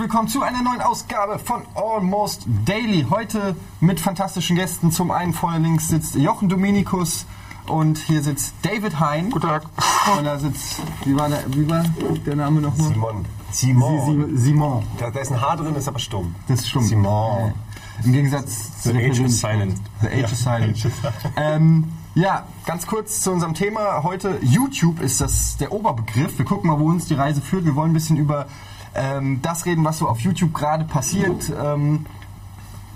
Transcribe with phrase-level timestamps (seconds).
[0.00, 3.04] willkommen zu einer neuen Ausgabe von Almost Daily.
[3.10, 4.90] Heute mit fantastischen Gästen.
[4.92, 7.26] Zum einen vorne links sitzt Jochen Dominikus
[7.66, 9.28] und hier sitzt David Hein.
[9.30, 9.64] Guten Tag.
[10.16, 11.84] Und da sitzt, wie war der, wie war
[12.24, 12.88] der Name nochmal?
[12.94, 13.24] Simon.
[13.52, 14.38] Simon.
[14.38, 14.86] Simon.
[14.96, 16.34] Da, da ist ein Haar drin, ist aber stumm.
[16.48, 16.84] Das ist stumm.
[16.84, 17.52] Simon.
[18.02, 19.80] Im Gegensatz The der age Person- silent.
[20.00, 20.86] The Age is Silent.
[21.36, 24.02] ähm, ja, ganz kurz zu unserem Thema.
[24.02, 26.38] Heute YouTube ist das der Oberbegriff.
[26.38, 27.66] Wir gucken mal, wo uns die Reise führt.
[27.66, 28.46] Wir wollen ein bisschen über
[28.94, 31.52] ähm, das reden, was so auf YouTube gerade passiert.
[31.62, 32.06] Ähm,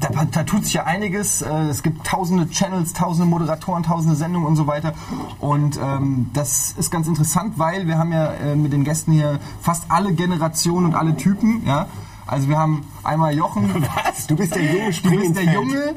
[0.01, 1.41] da, da tut sich ja einiges.
[1.41, 4.93] Äh, Es gibt tausende Channels, tausende Moderatoren, tausende Sendungen und so weiter.
[5.39, 9.39] Und ähm, das ist ganz interessant, weil wir haben ja äh, mit den Gästen hier
[9.63, 11.65] fast alle Generationen und alle Typen.
[11.67, 11.87] Ja?
[12.27, 13.73] Also wir haben einmal Jochen.
[14.05, 14.27] Was?
[14.27, 15.53] Du bist der junge Du Spring bist ins der.
[15.55, 15.95] Junge,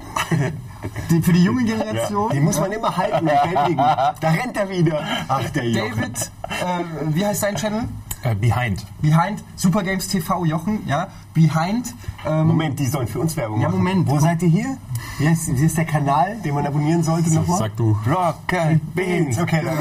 [1.09, 2.29] die, für die junge Generation.
[2.29, 3.77] Den muss man immer halten und bändigen.
[3.77, 5.01] Da rennt er wieder.
[5.27, 5.91] Ach, der Jochen.
[6.01, 7.85] David, äh, wie heißt dein Channel?
[8.31, 8.85] Äh, behind.
[9.01, 11.07] Behind Super Games TV Jochen, ja.
[11.33, 11.93] Behind.
[12.25, 13.77] Ähm, Moment, die sollen für uns Werbung Ja, machen.
[13.79, 14.07] Moment.
[14.09, 14.77] Wo seid ihr hier?
[15.20, 17.59] Wie heißt, wie ist der Kanal, den man abonnieren sollte nochmal?
[17.59, 17.98] sag du.
[18.07, 19.37] Rocket Beans.
[19.39, 19.77] Okay, dann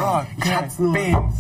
[0.56, 0.92] hab's nur.
[0.92, 1.34] Beans.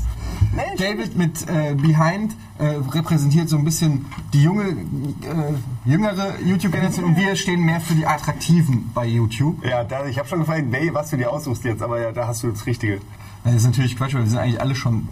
[0.78, 7.16] David mit äh, Behind äh, repräsentiert so ein bisschen die junge, äh, jüngere YouTube-Generation und
[7.16, 9.62] wir stehen mehr für die Attraktiven bei YouTube.
[9.64, 12.26] Ja, da, ich habe schon gefragt, wer- was du dir aussuchst jetzt, aber ja, da
[12.28, 13.00] hast du das Richtige.
[13.44, 15.08] Das ist natürlich Quatsch, weil wir sind eigentlich alle schon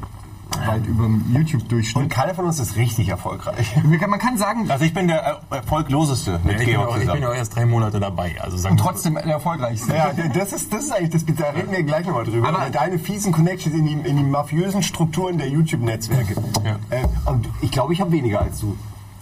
[0.67, 2.11] weit über dem Und YouTube-Durchschnitt.
[2.11, 3.75] keiner von uns ist richtig erfolgreich.
[3.85, 7.23] Man kann sagen, Also ich bin der er- erfolgloseste mit ich, bin Georg ich bin
[7.23, 8.37] ja auch erst drei Monate dabei.
[8.41, 9.95] Also sagen und trotzdem der erfolgreichste.
[9.95, 12.49] Ja, das ist, das ist eigentlich das, da reden wir gleich nochmal drüber.
[12.49, 16.35] Aber- deine fiesen Connections in die, in die mafiösen Strukturen der YouTube-Netzwerke.
[16.65, 16.77] Ja.
[16.91, 18.77] Äh, und ich glaube, ich habe weniger als du.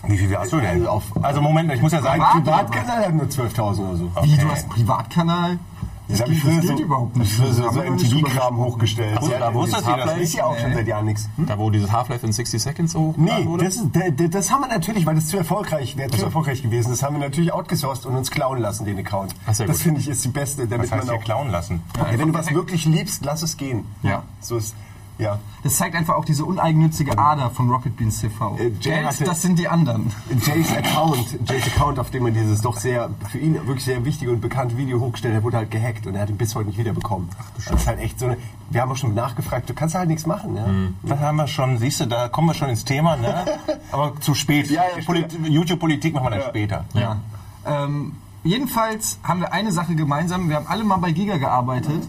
[0.05, 0.67] Wie viel hast du denn?
[0.70, 4.11] Also auf- Also Moment, ich muss ja sagen, Privat- Privatkanal hat nur 12.000 oder so.
[4.22, 5.58] Wie, du hast einen Privatkanal?
[6.12, 7.32] Das habe ich früher so, überhaupt nicht.
[7.32, 9.18] früher so, so MTV-Kram hochgestellt.
[9.20, 11.28] Ach da wusstest du das ist ja auch schon seit Jahren nichts.
[11.38, 13.64] da wo dieses Half-Life in 60 Seconds so Nee, wurde.
[13.64, 16.62] das, ist, da- da- das haben wir natürlich, weil das zu erfolgreich wäre, zu erfolgreich
[16.62, 16.90] gewesen.
[16.90, 19.34] Das haben wir natürlich outgesourced und uns klauen lassen, den Account.
[19.46, 21.24] Ach, das finde ich ist die beste, damit das heißt man ja auch.
[21.24, 21.83] klauen lassen.
[21.96, 23.84] Ja, wenn du was wirklich liebst, lass es gehen.
[24.02, 24.23] Ja.
[24.40, 24.74] So ist,
[25.18, 25.39] ja.
[25.62, 28.56] Das zeigt einfach auch diese uneigennützige Ader von Rocket Beans TV.
[28.58, 30.12] Äh, Jay Geld, hatte- das sind die anderen.
[30.45, 34.33] Jays Account, Jays Account, auf dem er dieses doch sehr, für ihn wirklich sehr wichtige
[34.33, 36.78] und bekannte Video hochgestellt hat, wurde halt gehackt und er hat ihn bis heute nicht
[36.78, 37.28] wiederbekommen.
[37.56, 38.36] das ist halt echt so eine,
[38.70, 40.67] wir haben auch schon nachgefragt, du kannst halt nichts machen, ja.
[41.02, 43.44] Das haben wir schon, siehst du, da kommen wir schon ins Thema, ne?
[43.92, 44.68] Aber zu spät.
[44.70, 46.84] Ja, ja, Polit YouTube-Politik machen wir dann später.
[46.94, 47.17] Ja.
[47.64, 50.48] Ähm, jedenfalls haben wir eine Sache gemeinsam.
[50.48, 52.02] Wir haben alle mal bei Giga gearbeitet.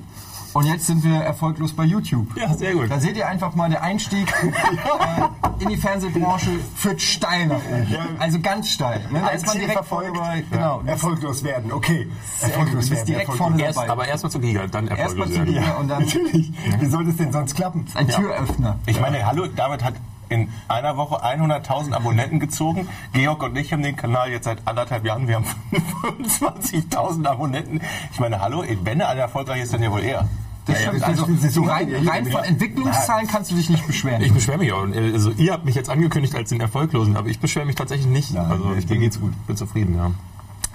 [0.54, 2.28] Und jetzt sind wir erfolglos bei YouTube.
[2.38, 2.92] Ja, sehr gut.
[2.92, 7.88] Da seht ihr einfach mal, der Einstieg äh, in die Fernsehbranche führt steil nach oben.
[8.20, 9.02] Also ganz steil.
[9.12, 9.22] Ne?
[9.22, 10.82] Da ist man direkt vorne bei, genau.
[10.86, 12.08] Erfolglos werden, okay.
[12.42, 13.06] Erfolglos werden.
[13.06, 13.76] direkt erfolglos vorne werden.
[13.76, 13.90] dabei.
[13.90, 15.54] Aber erstmal zu Giga, dann Erstmal erfolglos zu werden.
[15.54, 16.52] Giga und dann Natürlich.
[16.80, 17.86] Wie soll das denn sonst klappen?
[17.96, 18.78] ein Türöffner.
[18.86, 19.96] Ich meine, hallo, David hat
[20.30, 22.88] in einer Woche 100.000 Abonnenten gezogen.
[23.14, 25.28] Georg und ich haben den Kanal jetzt seit anderthalb Jahren.
[25.28, 25.46] Wir haben
[26.02, 27.82] 25.000 Abonnenten.
[28.12, 30.28] Ich meine, hallo, wenn er erfolgreich ist, dann ja wohl er.
[30.66, 31.02] Das Ja, stimmt.
[31.02, 34.22] ja, also, so rein, rein von Entwicklungszahlen kannst du dich nicht beschweren.
[34.22, 34.88] Ich beschwere mich auch.
[34.88, 38.34] Also ihr habt mich jetzt angekündigt als den Erfolglosen, aber ich beschwere mich tatsächlich nicht.
[38.34, 39.34] Nein, also dir ich bin, geht's gut.
[39.46, 40.12] bin zufrieden, ja.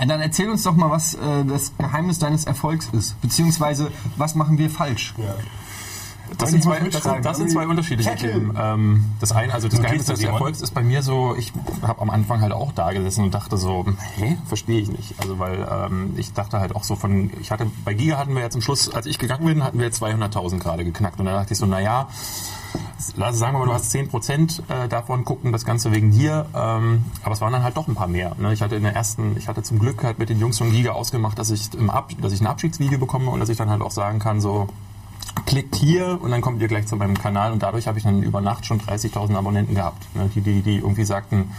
[0.00, 3.21] Und dann erzähl uns doch mal, was äh, das Geheimnis deines Erfolgs ist.
[3.21, 5.15] Beziehungsweise, was machen wir falsch?
[5.16, 5.34] Ja.
[6.37, 8.15] Das sind, zwei, das, sind, das sind zwei unterschiedliche.
[8.16, 8.56] Themen.
[8.61, 11.53] Ähm, das eine, also das Geheimnis des Erfolgs ist bei mir so, ich
[11.83, 15.15] habe am Anfang halt auch da gesessen und dachte so, hä, verstehe ich nicht.
[15.21, 18.43] Also weil ähm, ich dachte halt auch so von, ich hatte, bei Giga hatten wir
[18.43, 21.19] jetzt zum Schluss, als ich gegangen bin, hatten wir 200.000 gerade geknackt.
[21.19, 22.09] Und dann dachte ich so, naja,
[23.16, 26.47] lass sagen wir mal, du hast 10% äh, davon, gucken das Ganze wegen dir.
[26.55, 28.34] Ähm, aber es waren dann halt doch ein paar mehr.
[28.39, 28.53] Ne?
[28.53, 30.93] Ich hatte in der ersten, ich hatte zum Glück halt mit den Jungs von Giga
[30.93, 33.83] ausgemacht, dass ich, im Ab, dass ich ein Abschiedsvideo bekomme und dass ich dann halt
[33.83, 34.69] auch sagen kann, so,
[35.47, 38.22] klickt hier und dann kommt ihr gleich zu meinem Kanal und dadurch habe ich dann
[38.22, 41.50] über Nacht schon 30.000 Abonnenten gehabt, ne, die, die, die irgendwie sagten,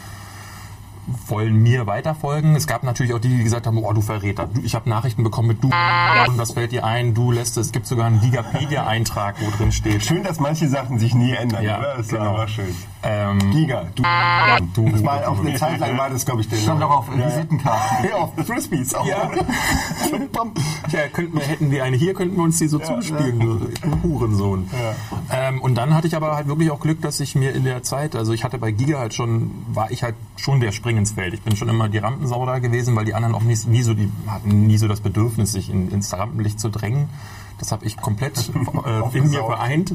[1.28, 2.56] wollen mir weiterfolgen.
[2.56, 5.24] Es gab natürlich auch die, die gesagt haben, oh, du Verräter, du, ich habe Nachrichten
[5.24, 7.68] bekommen mit du und was fällt dir ein, du lässt es.
[7.68, 10.06] Es gibt sogar einen Wikipedia-Eintrag, wo drin steht.
[10.06, 11.94] Schön, dass manche Sachen sich nie ändern, Ja, oder?
[11.98, 12.32] Das ist genau.
[12.32, 12.76] einfach schön.
[13.02, 14.04] Ähm, Giga, du.
[14.74, 17.08] du, Das war auch eine Zeit lang war das, glaube ich, der Stand auch auf
[17.10, 17.28] Ja, ja.
[17.28, 18.06] Visitenkarten.
[18.10, 19.06] Ja, auf Frisbees auch.
[19.06, 19.32] Ja.
[20.92, 23.60] ja, könnten wir, hätten wir eine hier, könnten wir uns die so zuspielen, du
[24.04, 24.70] Hurensohn.
[25.32, 27.84] Ähm, und dann hatte ich aber halt wirklich auch Glück, dass ich mir in der
[27.84, 31.12] Zeit, also ich hatte bei Giga halt schon, war ich halt schon der Spring ins
[31.12, 31.34] Feld.
[31.34, 33.94] Ich bin schon immer die Rampensau da gewesen, weil die anderen auch nicht, nie so,
[33.94, 37.10] die hatten nie so das Bedürfnis, sich in, ins Rampenlicht zu drängen.
[37.60, 38.50] Das habe ich komplett
[38.86, 39.94] äh, in mir vereint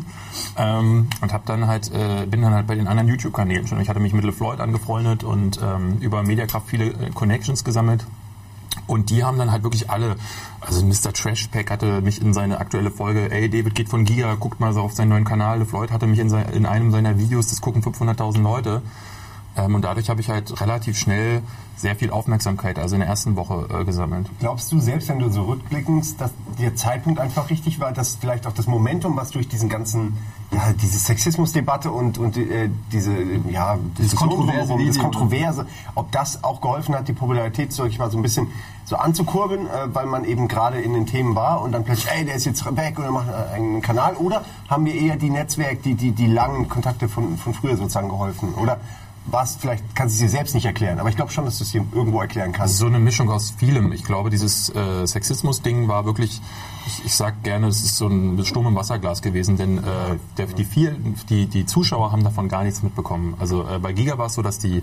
[0.57, 3.81] ähm, und habe dann halt äh, bin dann halt bei den anderen YouTube-Kanälen schon.
[3.81, 8.05] Ich hatte mich mit LeFloid angefreundet und ähm, über Mediakraft viele äh, Connections gesammelt.
[8.87, 10.17] Und die haben dann halt wirklich alle,
[10.61, 11.13] also Mr.
[11.13, 14.81] Trashpack hatte mich in seine aktuelle Folge, ey, David geht von Giga, guckt mal so
[14.81, 15.61] auf seinen neuen Kanal.
[15.61, 18.83] LeFloid hatte mich in, sein, in einem seiner Videos, das gucken 500.000 Leute.
[19.57, 21.43] Ähm, und dadurch habe ich halt relativ schnell
[21.77, 24.31] sehr viel Aufmerksamkeit, also in der ersten Woche äh, gesammelt.
[24.39, 28.47] Glaubst du selbst, wenn du so rückblickend, dass der Zeitpunkt einfach richtig war, dass vielleicht
[28.47, 30.17] auch das Momentum, was durch diesen ganzen,
[30.53, 33.13] ja, diese Sexismusdebatte und, und äh, diese,
[33.51, 34.99] ja, Diskussion kontroverse das.
[34.99, 38.49] Kontroverse, ob das auch geholfen hat, die Popularität, sag ich mal, so ein bisschen
[38.85, 42.25] so anzukurbeln, äh, weil man eben gerade in den Themen war und dann plötzlich, ey,
[42.25, 45.83] der ist jetzt weg oder macht äh, einen Kanal, oder haben wir eher die Netzwerk,
[45.83, 48.79] die, die, die langen Kontakte von, von früher sozusagen geholfen, oder?
[49.27, 51.65] Was vielleicht kannst du es dir selbst nicht erklären, aber ich glaube schon, dass du
[51.65, 52.77] es dir irgendwo erklären kannst.
[52.77, 53.93] So eine Mischung aus vielem.
[53.93, 56.43] Ich glaube, dieses äh, Sexismus-Ding war wirklich,
[56.87, 59.83] ich, ich sag gerne, es ist so ein Sturm im Wasserglas gewesen, denn äh,
[60.37, 60.97] der, die, viel,
[61.31, 63.35] die, die Zuschauer haben davon gar nichts mitbekommen.
[63.39, 64.83] Also äh, bei Giga war es so, dass die,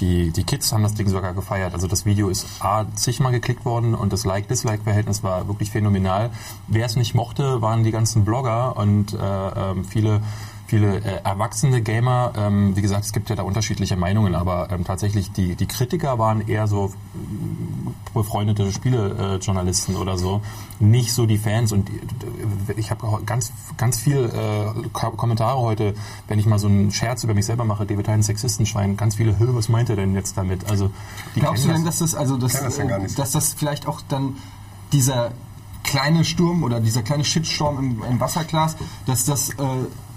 [0.00, 1.72] die, die Kids haben das Ding sogar gefeiert.
[1.72, 6.30] Also das Video ist A, zigmal geklickt worden und das Like-Dislike-Verhältnis war wirklich phänomenal.
[6.66, 10.20] Wer es nicht mochte, waren die ganzen Blogger und äh, ähm, viele
[10.68, 14.84] viele äh, erwachsene Gamer, ähm, wie gesagt, es gibt ja da unterschiedliche Meinungen, aber ähm,
[14.84, 20.42] tatsächlich die, die Kritiker waren eher so mm, befreundete Spielejournalisten oder so,
[20.78, 21.72] nicht so die Fans.
[21.72, 25.94] Und äh, ich habe ganz, ganz viel äh, Ko- Kommentare heute,
[26.28, 29.38] wenn ich mal so einen Scherz über mich selber mache, David Hein, Sexistenschwein, ganz viele,
[29.38, 30.70] "Hö, was meint er denn jetzt damit?
[30.70, 30.90] Also
[31.34, 34.36] die Glaubst du denn, dass das, also das, das äh, dass das vielleicht auch dann
[34.92, 35.32] dieser
[35.88, 38.76] kleine Sturm oder dieser kleine Shitstorm im, im Wasserglas,
[39.06, 39.54] dass das äh,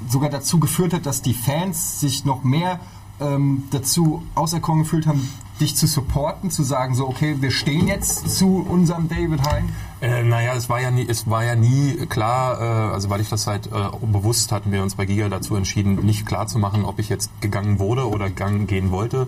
[0.10, 2.82] sogar dazu geführt hat, dass die Fans sich noch mehr
[3.22, 5.30] ähm, dazu auserkoren gefühlt haben,
[5.62, 9.70] dich zu supporten, zu sagen, so, okay, wir stehen jetzt zu unserem David Hein?
[10.02, 13.30] Äh, naja, es war ja nie, es war ja nie klar, äh, also weil ich
[13.30, 13.72] das halt äh,
[14.02, 17.30] bewusst hatten wir uns bei Giga dazu entschieden, nicht klar zu machen, ob ich jetzt
[17.40, 19.28] gegangen wurde oder gegangen gehen wollte.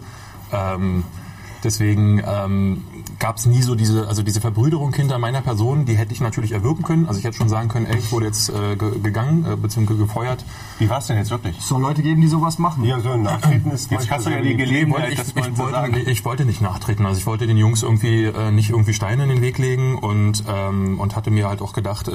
[0.52, 1.04] Ähm,
[1.64, 2.84] deswegen ähm,
[3.20, 6.52] gab es nie so diese, also diese Verbrüderung hinter meiner Person, die hätte ich natürlich
[6.52, 7.08] erwirken können.
[7.08, 10.00] Also ich hätte schon sagen können, ey, ich wurde jetzt äh, ge gegangen, äh, beziehungsweise
[10.00, 10.46] gefeuert.
[10.80, 11.58] Wie war es denn jetzt wirklich?
[11.58, 12.84] Es soll Leute geben, die sowas machen.
[12.84, 15.56] Ja, so ein Nachtreten ist Jetzt hast du ja die Ich Gelegenheit, wollte, ich, ich,
[15.56, 17.06] zu wollte, ich wollte nicht nachtreten.
[17.06, 20.44] Also ich wollte den Jungs irgendwie äh, nicht irgendwie Steine in den Weg legen und,
[20.48, 22.14] ähm, und hatte mir halt auch gedacht, äh,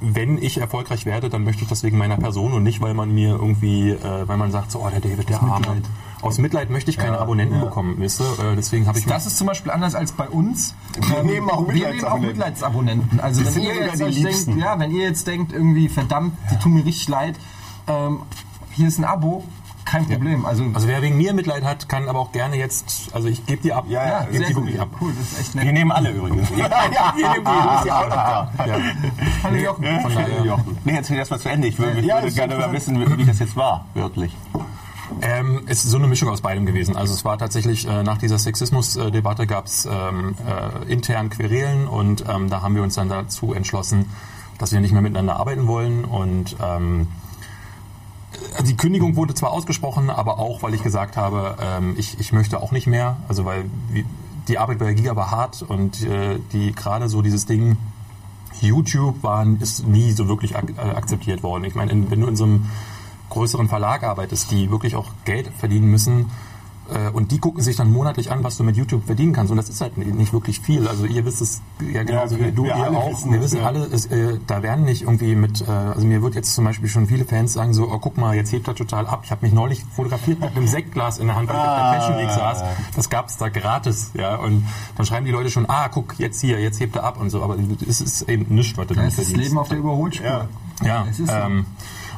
[0.00, 3.12] wenn ich erfolgreich werde, dann möchte ich das wegen meiner Person und nicht, weil man
[3.12, 5.82] mir irgendwie, äh, weil man sagt, so, oh, der David, der Arme.
[6.24, 8.52] Aus Mitleid möchte ich keine Abonnenten bekommen, wisst ihr?
[8.52, 10.74] Äh, deswegen habe ich Das ist zum Beispiel anders als bei uns.
[11.08, 11.88] Wir Ähm, nehmen auch wir
[12.20, 13.20] Mitleidsabonnenten.
[13.20, 14.50] Also Das wenn ihr, jetzt die euch Liebsten.
[14.52, 17.36] denkt, ja, wenn ihr jetzt denkt, irgendwie, verdammt, die tun mir richtig leid,
[17.88, 18.20] ähm,
[18.72, 19.44] hier ist ein Abo,
[19.84, 20.46] kein Problem.
[20.46, 23.62] Also, also wer wegen mir Mitleid hat, kann aber auch gerne jetzt, also ich gebe
[23.62, 23.84] die ab.
[23.88, 24.88] Ja, ja, ja, gebe die ab.
[25.00, 25.74] Cool, das ist echt Wir nett.
[25.74, 26.48] nehmen alle übrigens.
[26.56, 28.50] ja, ja, du bist ja auch noch da.
[28.66, 28.76] Ja.
[29.42, 30.00] Hallo Jochen.
[30.00, 31.68] Von daher, Nee, erzähl erst mal zu Ende.
[31.68, 33.84] Ich würde, Ja, würde gerne mal wissen, wie, wie das jetzt war.
[33.94, 34.34] Wirklich.
[35.22, 36.96] Ähm, es ist so eine Mischung aus beidem gewesen.
[36.96, 42.24] Also es war tatsächlich, äh, nach dieser Sexismus-Debatte gab es ähm, äh, intern Querelen und
[42.28, 44.10] ähm, da haben wir uns dann dazu entschlossen,
[44.58, 47.08] dass wir nicht mehr miteinander arbeiten wollen und ähm,
[48.58, 52.32] äh, die Kündigung wurde zwar ausgesprochen, aber auch, weil ich gesagt habe, ähm, ich, ich
[52.32, 53.64] möchte auch nicht mehr, also weil
[54.48, 57.76] die Arbeit bei Giga war hart und äh, die gerade so dieses Ding
[58.60, 61.64] YouTube war, ist nie so wirklich ak äh, akzeptiert worden.
[61.64, 62.70] Ich meine, in, wenn du in so einem
[63.34, 66.30] größeren Verlag arbeitest, die wirklich auch Geld verdienen müssen,
[66.92, 69.50] äh, und die gucken sich dann monatlich an, was du mit YouTube verdienen kannst.
[69.50, 70.86] Und das ist halt nicht wirklich viel.
[70.86, 73.10] Also ihr wisst es ja genauso wir- wie du, wir ihr auch.
[73.10, 73.64] wissen wir wissen ja.
[73.64, 76.90] alle, es, äh, da werden nicht irgendwie mit, äh, also mir wird jetzt zum Beispiel
[76.90, 79.22] schon viele Fans sagen so, oh guck mal, jetzt hebt er total ab.
[79.24, 82.00] Ich habe mich neulich fotografiert mit einem Sektglas in der Hand, weil ich auf der
[82.02, 82.62] Fashion Week saß.
[82.94, 84.36] Das gab's da gratis, ja.
[84.36, 84.66] Und
[84.98, 87.42] dann schreiben die Leute schon, ah, guck, jetzt hier, jetzt hebt er ab und so.
[87.42, 87.56] Aber
[87.88, 89.36] es ist eben nichts, was du Das ist das.
[89.36, 90.26] Leben auf der Überholspur.
[90.26, 90.48] Ja.
[90.84, 91.34] Ja, Es ist so.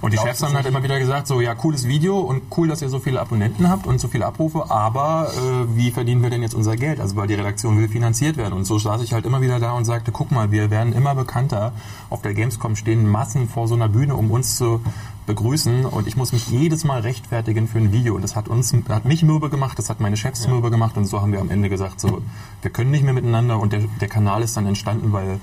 [0.06, 2.80] Und die Chefs haben halt immer wieder gesagt, so ja, cooles Video und cool, dass
[2.80, 6.42] ihr so viele Abonnenten habt und so viele Abrufe, aber äh, wie verdienen wir denn
[6.42, 7.00] jetzt unser Geld?
[7.00, 8.54] Also weil die Redaktion will finanziert werden.
[8.54, 11.16] Und so saß ich halt immer wieder da und sagte, guck mal, wir werden immer
[11.16, 11.72] bekannter.
[12.08, 14.80] Auf der Gamescom stehen Massen vor so einer Bühne, um uns zu
[15.26, 18.72] begrüßen und ich muss mich jedes Mal rechtfertigen für ein Video und das hat uns
[18.88, 21.50] hat mich mürbe gemacht, das hat meine Chefs mürbe gemacht und so haben wir am
[21.50, 22.22] Ende gesagt, so
[22.62, 25.40] wir können nicht mehr miteinander und der, der Kanal ist dann entstanden, weil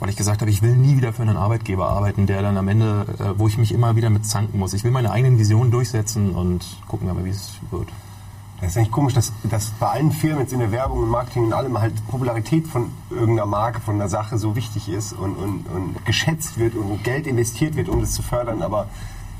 [0.00, 2.68] weil ich gesagt habe, ich will nie wieder für einen Arbeitgeber arbeiten, der dann am
[2.68, 4.74] Ende, äh, wo ich mich immer wieder mit zanken muss.
[4.74, 7.88] Ich will meine eigenen Visionen durchsetzen und gucken mal, wie es wird.
[8.60, 11.44] Das ist eigentlich komisch, dass, dass bei allen Firmen jetzt in der Werbung und Marketing
[11.44, 15.66] und allem halt Popularität von irgendeiner Marke, von einer Sache so wichtig ist und, und,
[15.66, 18.62] und geschätzt wird und Geld investiert wird, um das zu fördern.
[18.62, 18.88] Aber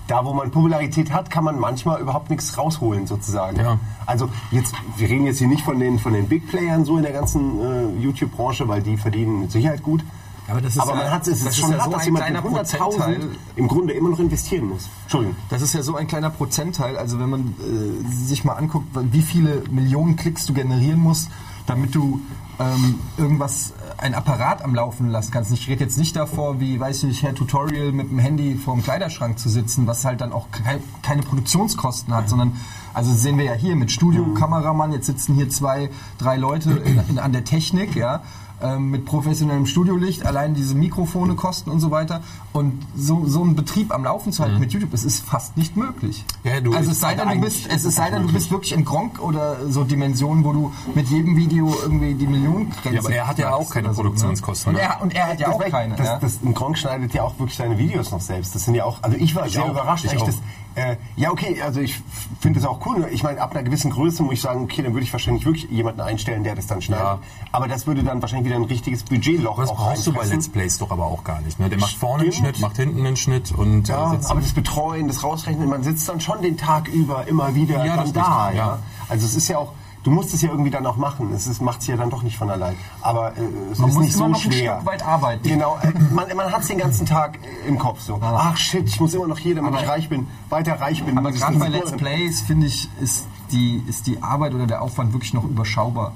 [0.08, 3.58] da, wo man Popularität hat, kann man manchmal überhaupt nichts rausholen, sozusagen.
[3.58, 3.78] Ja.
[4.04, 7.02] Also jetzt, wir reden jetzt hier nicht von den, von den Big Playern so in
[7.02, 10.04] der ganzen äh, YouTube-Branche, weil die verdienen mit Sicherheit gut.
[10.48, 12.00] Aber das ist Aber ja- man hat es ist ist schon ja hart, so dass
[12.00, 13.28] ein jemand kleiner mit 100.000 Prozentteil.
[13.56, 14.88] im Grunde immer noch investieren muss.
[15.04, 15.36] Entschuldigung.
[15.48, 16.96] Das ist ja so ein kleiner Prozentteil.
[16.98, 21.30] Also wenn man äh, sich mal anguckt, wie viele Millionen Klicks du generieren musst,
[21.66, 22.20] damit du
[22.60, 25.50] ähm, irgendwas, äh, ein Apparat am Laufen lassen kannst.
[25.50, 28.74] Ich rede jetzt nicht davor, wie, weiß ich nicht, Herr Tutorial mit dem Handy vor
[28.74, 32.52] dem Kleiderschrank zu sitzen, was halt dann auch kei- keine Produktionskosten hat, sondern,
[32.92, 37.00] also sehen wir ja hier mit Studio, Kameramann, jetzt sitzen hier zwei, drei Leute in,
[37.08, 38.22] in, an der Technik, ja,
[38.64, 42.23] ähm, mit professionellem Studiolicht, allein diese Mikrofone kosten und so weiter.
[42.52, 45.76] Und so, so einen Betrieb am Laufen zu halten mit YouTube, es ist fast nicht
[45.76, 46.25] möglich.
[46.44, 48.73] Ja, du- also es sei denn, du bist, es ist sei denn, du bist wirklich
[48.73, 53.11] in Gronk oder so Dimensionen, wo du mit jedem Video irgendwie die Millionengrenze Ja, aber
[53.11, 54.78] er hat ja auch keine oder so, Produktionskosten, Ne?
[55.02, 55.94] Und, er, hat ja auch Das- keine.
[55.97, 58.54] Das, das, ein Gronk schneidet ja auch wirklich seine Videos noch selbst.
[58.54, 60.26] Das sind ja auch, also ich war sehr auch, überrascht, ich echt.
[60.26, 60.37] Das,
[60.75, 62.00] äh, ja, okay, also ich
[62.40, 63.07] finde das auch cool.
[63.12, 65.71] Ich meine, ab einer gewissen Größe muss ich sagen, okay, dann würde ich wahrscheinlich wirklich
[65.71, 67.04] jemanden einstellen, der das dann schneidet.
[67.04, 67.19] Ja.
[67.52, 70.25] Aber das würde dann wahrscheinlich wieder ein richtiges Budgetloch Das auch brauchst du bei.
[70.25, 71.61] Let's Plays doch aber auch gar nicht.
[71.61, 71.69] Ne?
[71.69, 72.49] Der macht vorne einen Stimmt.
[72.49, 76.09] Schnitt, macht hinten einen Schnitt und Ja, äh, aber das Betreuen, das Rausrechnen, man sitzt
[76.09, 78.52] dann schon den Tag über immer wieder Ja, dann da.
[78.52, 78.78] ja.
[79.09, 79.73] Also es ist ja auch,
[80.04, 81.32] du musst es ja irgendwie dann auch machen.
[81.32, 82.76] Es macht es ja dann doch nicht von allein.
[83.02, 83.40] Aber äh,
[83.73, 84.75] es Man ist muss nicht immer so noch ein schwer.
[84.76, 85.49] Stück weit arbeiten.
[85.49, 88.18] Genau, äh, man, man hat es den ganzen Tag äh, im Kopf so.
[88.23, 91.18] Ach shit, ich muss immer noch hier, damit Aber- ich reich bin, weiter reich bin.
[91.18, 91.92] aber gerade das bei Let's.
[91.92, 96.12] Plays, finde ich, ist die, ist die Arbeit oder der Aufwand wirklich noch überschaubar.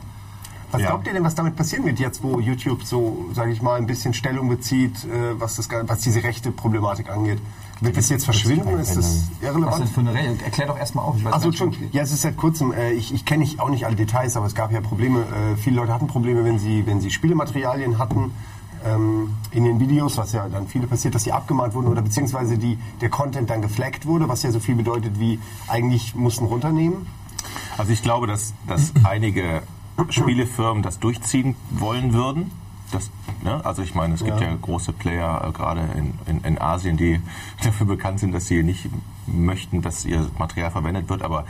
[0.71, 0.89] Was Ja.
[0.89, 3.87] glaubt ihr denn, was damit passieren wird jetzt, wo YouTube so, sage ich mal, ein
[3.87, 7.39] bisschen Stellung bezieht, äh, was, das, was diese rechte Problematik angeht?
[7.81, 8.79] Wird das jetzt verschwinden?
[8.79, 9.81] Ist das Was irrelevant?
[9.81, 10.37] denn für eine Regel?
[10.45, 11.17] Erklär doch erstmal auf.
[11.17, 11.75] Ich weiß nicht, schon.
[11.93, 12.73] Ja, es ist seit kurzem.
[12.73, 15.21] Äh, ich ich kenne auch nicht alle Details, aber es gab ja Probleme.
[15.21, 18.33] Äh, viele Leute hatten Probleme, wenn sie, wenn sie Spielematerialien hatten
[18.85, 22.59] ähm, in den Videos, was ja dann viele passiert, dass die abgemahnt wurden oder beziehungsweise
[22.59, 27.07] die, der Content dann geflaggt wurde, was ja so viel bedeutet wie eigentlich mussten runternehmen.
[27.77, 29.63] Also ich glaube, dass, dass einige
[30.11, 32.51] Spielefirmen das durchziehen wollen würden.
[32.91, 33.11] Das,
[33.43, 33.65] ne?
[33.65, 34.57] Also ich meine, es gibt ja, Ja.
[34.61, 37.21] große Player, äh, gerade in, in, in Asien, die
[37.63, 38.89] dafür bekannt sind, dass sie nicht
[39.27, 41.23] möchten, dass ihr Material verwendet wird.
[41.23, 41.45] Aber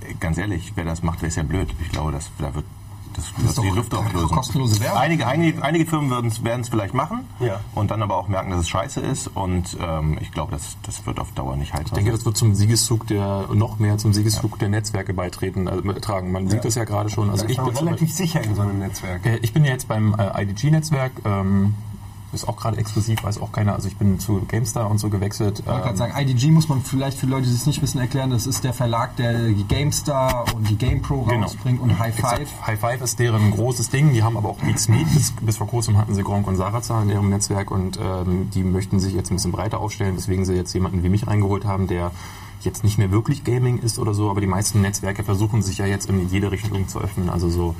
[0.00, 1.72] äh, ganz ehrlich, wer das macht, der ist ja blöd.
[1.80, 2.64] Ich glaube, dass, da wird
[3.14, 4.28] das, ist wird die doch Luft auflösen.
[4.28, 4.98] kostenlose Werbung.
[5.00, 7.60] Einige, einige, einige Firmen werden es vielleicht machen Ja.
[7.74, 9.28] und dann aber auch merken, dass es scheiße ist.
[9.28, 12.18] Und ähm, ich glaube, das, das wird auf Dauer nicht haltbar Ich denke, sein.
[12.18, 16.32] das wird zum Siegeszug der, noch mehr zum Siegeszug der Netzwerke beitreten, äh, tragen.
[16.32, 17.30] Man sieht das ja gerade schon.
[17.30, 19.24] Also ich bin, relativ sicher in so einem Netzwerk.
[19.26, 21.74] Äh, Ich bin ja jetzt beim äh, IDG-Netzwerk, ähm,
[22.32, 23.74] ist auch gerade exklusiv, weiß auch keiner.
[23.74, 25.60] Also ich bin zu GameStar und so gewechselt.
[25.60, 27.98] Ich wollte Ähm, gerade sagen, IDG muss man vielleicht für Leute, die es nicht wissen,
[28.00, 28.30] erklären.
[28.30, 31.42] Das ist der Verlag, der die GameStar und die GamePro Genau.
[31.42, 32.40] rausbringt und High Five.
[32.40, 32.66] Exakt.
[32.66, 34.12] High Five ist deren großes Ding.
[34.12, 35.12] Die haben aber auch Geeks Meet.
[35.12, 38.62] Bis, bis vor kurzem hatten sie Gronk und Sarazar in ihrem Netzwerk und ähm, die
[38.64, 41.86] möchten sich jetzt ein bisschen breiter aufstellen, weswegen sie jetzt jemanden wie mich reingeholt haben,
[41.86, 42.12] der
[42.62, 45.86] jetzt nicht mehr wirklich Gaming ist oder so, aber die meisten Netzwerke versuchen sich ja
[45.86, 47.28] jetzt in jede Richtung zu öffnen.
[47.28, 47.74] Also so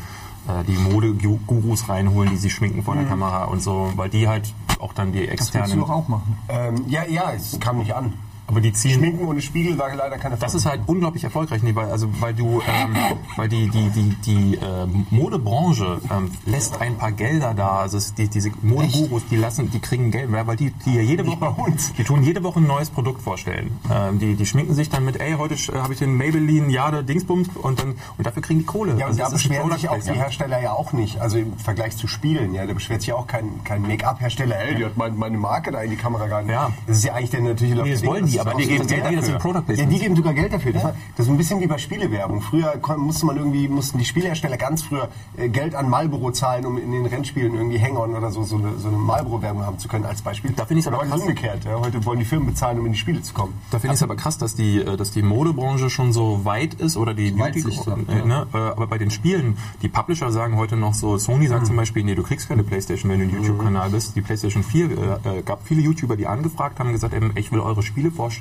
[0.48, 4.52] äh, die Mode-Gurus reinholen, die sich schminken vor der Kamera und so, weil die halt
[4.78, 5.70] auch dann die Das willst externen...
[5.72, 6.38] du doch auch machen.
[6.48, 8.12] Ähm, ja, ja, es kam nicht an.
[8.52, 8.98] Aber die ziehen...
[8.98, 12.34] Schminken ohne Spiegel war leider keine Das ist halt unglaublich erfolgreich, nee, weil, also, weil
[12.34, 12.94] du, ähm,
[13.36, 17.80] weil die, die, die, die äh, Modebranche ähm, lässt ein paar Gelder da.
[17.80, 21.26] Also es, die, diese Modegurus, die lassen, die kriegen Geld, weil die, die ja jede
[21.26, 21.92] Woche, bei uns.
[21.94, 23.78] die tun jede Woche ein neues Produkt vorstellen.
[23.90, 27.48] Ähm, die, die schminken sich dann mit, ey, heute habe ich den Maybelline Jade Dingsbums
[27.56, 28.96] und dann und dafür kriegen die Kohle.
[28.98, 30.12] Ja, und da Also ein beschweren sich auch die.
[30.12, 31.20] Hersteller ja auch nicht.
[31.20, 34.84] Also im Vergleich zu Spielen, ja, da beschwert sich auch kein, kein Make-up-Hersteller, hey, die
[34.84, 36.50] hat mein, meine Marke da in die Kamera gehalten.
[36.50, 36.70] Ja.
[36.86, 39.38] Das ist ja eigentlich der natürliche Nee, das wollen die, aber die geben Geld dafür.
[39.38, 39.92] Product Ja, Placement.
[39.92, 40.72] die geben sogar Geld dafür.
[40.72, 42.40] Das, war, das ist ein bisschen wie bei Spielewerbung.
[42.40, 46.78] Früher musste man irgendwie, mussten die Spielehersteller ganz früher äh, Geld an Marlboro zahlen, um
[46.78, 50.04] in den Rennspielen irgendwie Hang-On oder so, so eine, so eine Marlboro-Werbung haben zu können
[50.04, 50.52] als Beispiel.
[50.56, 51.20] Da finde ich's Und aber krass.
[51.20, 51.64] umgekehrt.
[51.64, 51.80] Ja.
[51.80, 53.54] Heute wollen die Firmen bezahlen, um in die Spiele zu kommen.
[53.70, 56.74] Da finde ich es aber krass, dass die, äh, dass die Modebranche schon so weit
[56.74, 58.24] ist oder die Weitsicht äh, ja.
[58.24, 58.46] ne?
[58.52, 62.04] äh, aber bei den Spielen, die Publisher sagen heute noch so, Sony sagt zum Beispiel,
[62.04, 64.16] nee, du kriegst keine Playstation, wenn du ein YouTube-Kanal bist.
[64.16, 67.82] Die Playstation 4 äh, gab viele YouTuber, die angefragt haben, gesagt, eben, ich will eure
[67.82, 68.31] Spiele vorstellen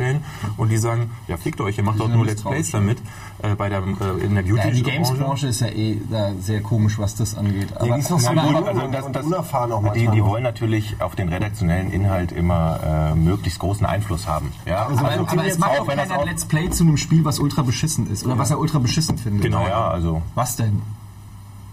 [0.58, 3.00] und die sagen, ja, fickt euch, ihr macht doch nur ja Let's Plays damit.
[3.42, 4.84] Äh, bei der, äh, in der Ja, die.
[4.84, 7.76] Games-Branche ist ja eh da sehr komisch, was das angeht.
[7.76, 10.96] Aber, die ist noch so aber, Also das, das, unerfahren auch die, die wollen natürlich
[11.02, 14.52] auf den redaktionellen Inhalt immer äh, möglichst großen Einfluss haben.
[14.66, 14.88] Ja?
[14.88, 18.12] also, Also, aber es macht auch keiner Let's Play zu einem Spiel, was ultra beschissen
[18.12, 18.26] ist.
[18.26, 19.44] Oder was er ultra beschissen findet.
[19.44, 20.82] Genau, ja, also, Was denn?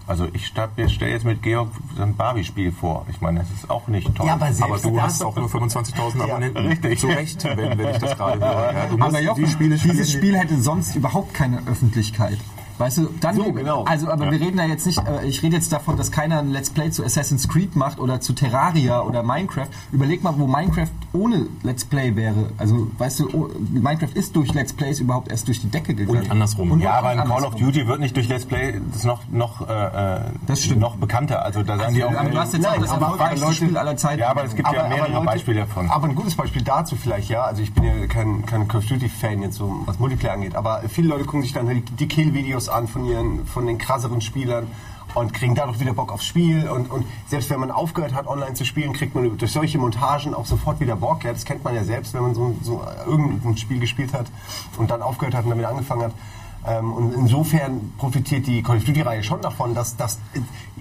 [0.09, 0.69] Also ich stelle
[1.11, 3.05] jetzt mit Georg ein Barbie-Spiel vor.
[3.09, 4.25] Ich meine, das ist auch nicht toll.
[4.27, 6.65] Ja, aber selbst aber du hast auch nur 25.000 Abonnenten.
[6.67, 6.99] richtig.
[6.99, 8.73] Zu Recht, wenn, wenn ich das gerade höre.
[8.73, 12.37] Ja, Aber Jochen, dieses die- Spiel hätte sonst überhaupt keine Öffentlichkeit.
[12.79, 13.83] Weißt du, dann So, genau.
[13.83, 16.49] also aber wir reden da jetzt nicht, äh, ich rede jetzt davon, dass keiner ein
[16.51, 19.67] Let's Play zu Assassin's Creed macht oder zu Terraria oder Minecraft.
[19.91, 22.49] Überleg mal, wo Minecraft ohne Let's Play wäre.
[22.57, 26.21] Also, weißt du, oh, Minecraft ist durch Let's Plays überhaupt erst durch die Decke gegangen.
[26.23, 26.71] Und andersrum.
[26.71, 27.43] Und Ja, aber ein andersrum.
[27.43, 30.79] Call of Duty wird nicht durch Let's Play das ist noch noch äh, Das stimmt.
[30.79, 31.43] noch bekannter.
[31.43, 32.13] Also da sagen die auch.
[32.15, 34.19] aber du hast jetzt auch das aber erfolgreichste Leute- Spiel aller Zeiten.
[34.21, 35.89] ja, aber es gibt ja mehrere Beispiele davon.
[35.89, 37.43] Aber ein gutes Beispiel dazu vielleicht, ja.
[37.43, 40.81] Also ich bin ja kein, kein Call of Duty-Fan jetzt so, was Multiplayer angeht, aber
[40.87, 42.07] viele Leute gucken sich dann halt die
[42.69, 44.67] An von ihren, von den krasseren Spielern
[45.15, 46.69] und kriegen dadurch wieder Bock aufs Spiel.
[46.69, 50.33] Und, und selbst wenn man aufgehört hat, online zu spielen, kriegt man durch solche Montagen
[50.33, 51.23] auch sofort wieder Bock.
[51.23, 54.27] Ja, das kennt man ja selbst, wenn man so, so irgendein Spiel gespielt hat
[54.77, 56.13] und dann aufgehört hat und damit angefangen hat.
[56.67, 60.19] Ähm, und insofern profitiert die Call of Duty-Reihe schon davon, dass, dass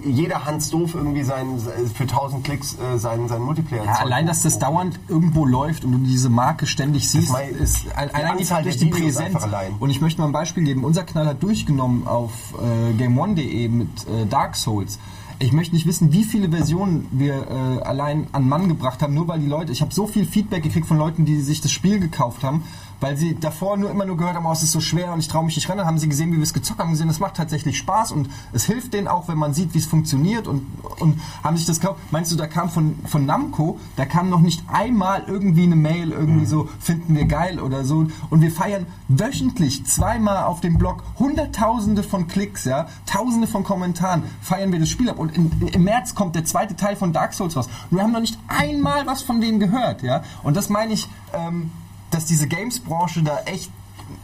[0.05, 1.47] jeder Hans Doof irgendwie sein,
[1.95, 5.93] für 1000 Klicks äh, seinen, seinen Multiplayer Ja, allein, dass das dauernd irgendwo läuft und
[5.93, 9.37] du diese Marke ständig siehst, mein- ist allein die, durch die Präsenz.
[9.79, 10.83] Und ich möchte mal ein Beispiel geben.
[10.85, 14.99] Unser Knall hat durchgenommen auf äh, GameOne.de mit äh, Dark Souls.
[15.41, 19.29] Ich möchte nicht wissen, wie viele Versionen wir äh, allein an Mann gebracht haben, nur
[19.29, 22.01] weil die Leute, ich habe so viel Feedback gekriegt von Leuten, die sich das Spiel
[22.01, 22.65] gekauft haben,
[23.01, 25.29] weil sie davor nur immer nur gehört haben, oh, es ist so schwer und ich
[25.29, 25.79] traue mich nicht ran.
[25.79, 28.29] Dann haben sie gesehen, wie wir es gezockt haben, gesehen, es macht tatsächlich Spaß und
[28.53, 30.67] es hilft denen auch, wenn man sieht, wie es funktioniert und,
[30.99, 32.01] und haben sich das gekauft.
[32.11, 36.11] Meinst du, da kam von, von Namco, da kam noch nicht einmal irgendwie eine Mail,
[36.11, 38.07] irgendwie so, finden wir geil oder so.
[38.31, 44.25] Und wir feiern wöchentlich zweimal auf dem Blog hunderttausende von Klicks, ja, tausende von Kommentaren,
[44.41, 45.19] feiern wir das Spiel ab.
[45.19, 47.69] Und in, im März kommt der zweite Teil von Dark Souls raus.
[47.91, 50.23] Und wir haben noch nicht einmal was von denen gehört, ja.
[50.43, 51.71] Und das meine ich, ähm,
[52.11, 53.71] dass diese Games-Branche da echt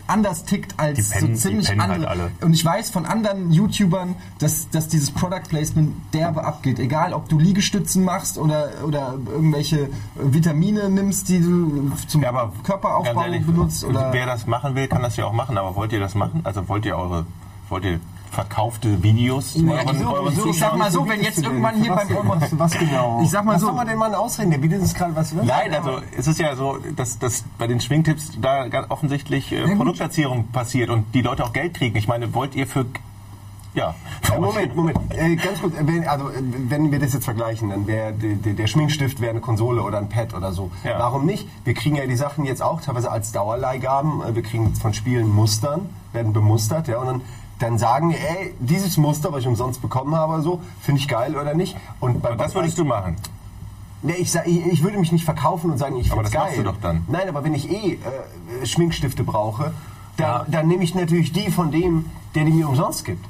[0.07, 2.09] anders tickt als pennen- so ziemlich pennen andere.
[2.09, 2.31] halt alle.
[2.41, 6.79] Und ich weiß von anderen YouTubern, dass, dass dieses Product Placement derbe abgeht.
[6.79, 12.53] Egal, ob du Liegestützen machst oder, oder irgendwelche Vitamine nimmst, die du zum Ja, aber
[12.62, 13.85] Körperaufbau ehrlich, benutzt.
[13.85, 15.59] Oder wer das machen will, kann das ja auch machen.
[15.59, 16.41] Aber wollt ihr das machen?
[16.45, 17.26] Also wollt ihr eure,
[17.69, 18.00] wollt ihr
[18.35, 20.11] verkaufte Videos Nee, euren, wieso?
[20.12, 20.47] euren Wieso?
[20.49, 23.21] Ich sag mal so, wenn jetzt irgendwann hier beim was, was genau?
[23.23, 25.33] Ich sag mal Lass so- doch mal den Mann ausreden, der bietet uns gerade was.
[25.33, 29.75] Nein, also es ist ja so, dass, dass bei den Schwingtipps da ganz offensichtlich äh.
[29.76, 31.97] Produktplatzierung passiert und die Leute auch Geld kriegen.
[31.97, 32.85] Ich meine, wollt ihr für...
[33.75, 33.93] Ja.
[34.38, 34.97] Moment, Moment.
[35.11, 36.35] Äh, ganz kurz, äh, wenn, also, äh,
[36.69, 40.33] wenn wir das jetzt vergleichen, dann wäre der Schminkstift wäre eine Konsole oder ein Pad
[40.33, 40.71] oder so.
[40.85, 40.97] Ja.
[41.00, 41.49] Warum nicht?
[41.64, 44.23] Wir kriegen ja die Sachen jetzt auch teilweise als Dauerleihgaben.
[44.23, 47.21] Äh, Wir kriegen von Spielen Mustern, werden bemustert, ja, und dann,
[47.59, 51.37] dann sagen wir, ey, dieses Muster, was ich umsonst bekommen habe, so, finde ich geil
[51.37, 51.77] oder nicht.
[52.01, 53.17] Und bei, Und das würdest du machen.
[54.03, 56.33] Nee, ich, sag, ich, ich würde mich nicht verkaufen und sagen, ich Aber finde das
[56.33, 56.43] geil.
[56.45, 57.05] machst du doch dann.
[57.09, 59.73] Nein, aber wenn ich eh äh, Schminkstifte brauche,
[60.17, 60.47] dann, Ja.
[60.49, 63.25] dann nehme ich natürlich die von dem, der die mir umsonst gibt.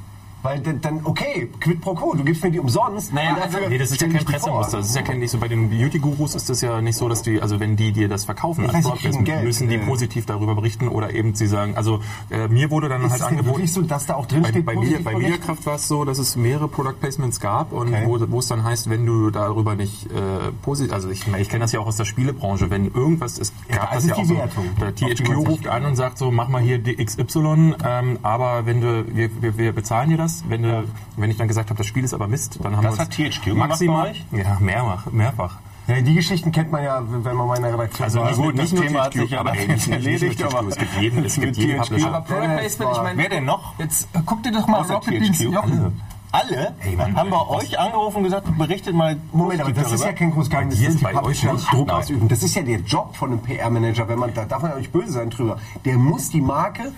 [0.45, 3.11] Weil dann, okay, quid pro quo, du gibst mir die umsonst.
[3.13, 4.25] Naja, also, Nee, das ist ja kein die.
[4.25, 4.77] Pressemuster.
[4.77, 7.23] Das ist ja kein, nicht so bei den Beauty-Gurus ist das ja nicht so, dass
[7.23, 9.43] die, also wenn die dir das verkaufen als die Geld.
[9.43, 9.85] müssen die Äh.
[9.85, 13.47] positiv darüber berichten oder eben sie sagen, also äh, mir wurde dann Ist halt angeboten.
[13.57, 15.15] wirklich so, dass da auch drin Bei, steht, bei, Media, bei?
[15.15, 18.03] Mediakraft war es so, dass es mehrere Product Placements gab und Okay.
[18.05, 21.61] wo, wo es dann heißt, wenn du darüber nicht äh, positiv, also ich, ich kenne
[21.63, 24.15] das ja auch aus der Spielebranche, wenn irgendwas ist, Ja, gab da das ist ja
[24.15, 24.35] die auch so,
[24.79, 28.81] der die THQ ruft an und sagt so, mach mal hier DXY, ähm, aber wenn
[28.81, 30.83] du, wir, wir, wir bezahlen dir das, wenn du,
[31.17, 33.11] wenn ich dann gesagt habe, das Spiel ist aber Mist, dann haben Das wir hat
[33.11, 34.45] THQ gemacht maximal, bei euch?
[34.45, 35.55] ja, mehrfach, mehrfach.
[35.87, 38.27] Ja, die Geschichten kennt man ja, wenn man mal in der Redaktion Also war.
[38.29, 41.23] nicht, gut, nicht das Thema hat sich ja aber nicht, erledigt, aber es gibt jeden,
[41.25, 41.87] es gibt jeden THQ.
[41.89, 42.07] Publisher.
[42.07, 43.77] Aber Product Ja, Placement, ich meine, Wer denn noch?
[43.79, 45.19] jetzt äh, guck dir doch mal Außer Rocket THQ?
[45.19, 46.01] Beans Jochen.
[46.31, 46.73] Alle?
[46.97, 49.15] Mann, haben wir das- euch angerufen und gesagt, berichtet mal.
[49.31, 49.95] Moment, aber das darüber.
[49.95, 51.71] ist ja kein großes Geheimnis, Bei dass ist bei euch nicht.
[51.71, 52.27] Druck ausüben.
[52.27, 54.91] Das ist ja der Job von einem PR-Manager, wenn man, da darf man ja nicht
[54.91, 55.59] böse sein drüber.
[55.85, 56.91] Der muss die Marke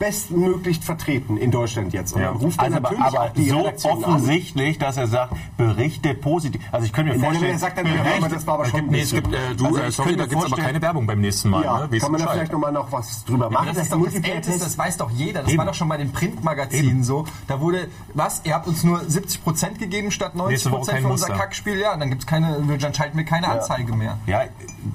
[0.00, 2.14] bestmöglich vertreten in Deutschland jetzt.
[2.14, 2.28] Und Ja.
[2.28, 4.10] dann ruft Also aber, natürlich aber so Redaktion an.
[4.14, 6.60] offensichtlich, dass er sagt, berichte positiv.
[6.72, 8.86] Also ich könnte mir vorstellen, er sagt dann wieder, berichte- aber das war aber schon
[8.86, 11.20] Nee, es gibt, äh, du, Also äh, sorry, da gibt es aber keine Werbung beim
[11.20, 11.64] nächsten Mal.
[11.64, 11.98] Ja, ne?
[11.98, 13.66] Kann man da vielleicht nochmal noch was drüber machen?
[13.66, 15.42] das dass ist der doch das Älteste, das weiß doch jeder.
[15.42, 15.58] Das Eben.
[15.58, 17.24] war doch schon bei den Printmagazinen so.
[17.46, 18.40] Da wurde, was?
[18.44, 21.38] Ihr habt uns nur 70% gegeben statt 90% Nächste Woche kein für unser Muster.
[21.38, 21.78] Kackspiel?
[21.78, 24.16] Ja, dann gibt's keine, dann schalten wir keine Anzeige mehr.
[24.26, 24.44] Ja,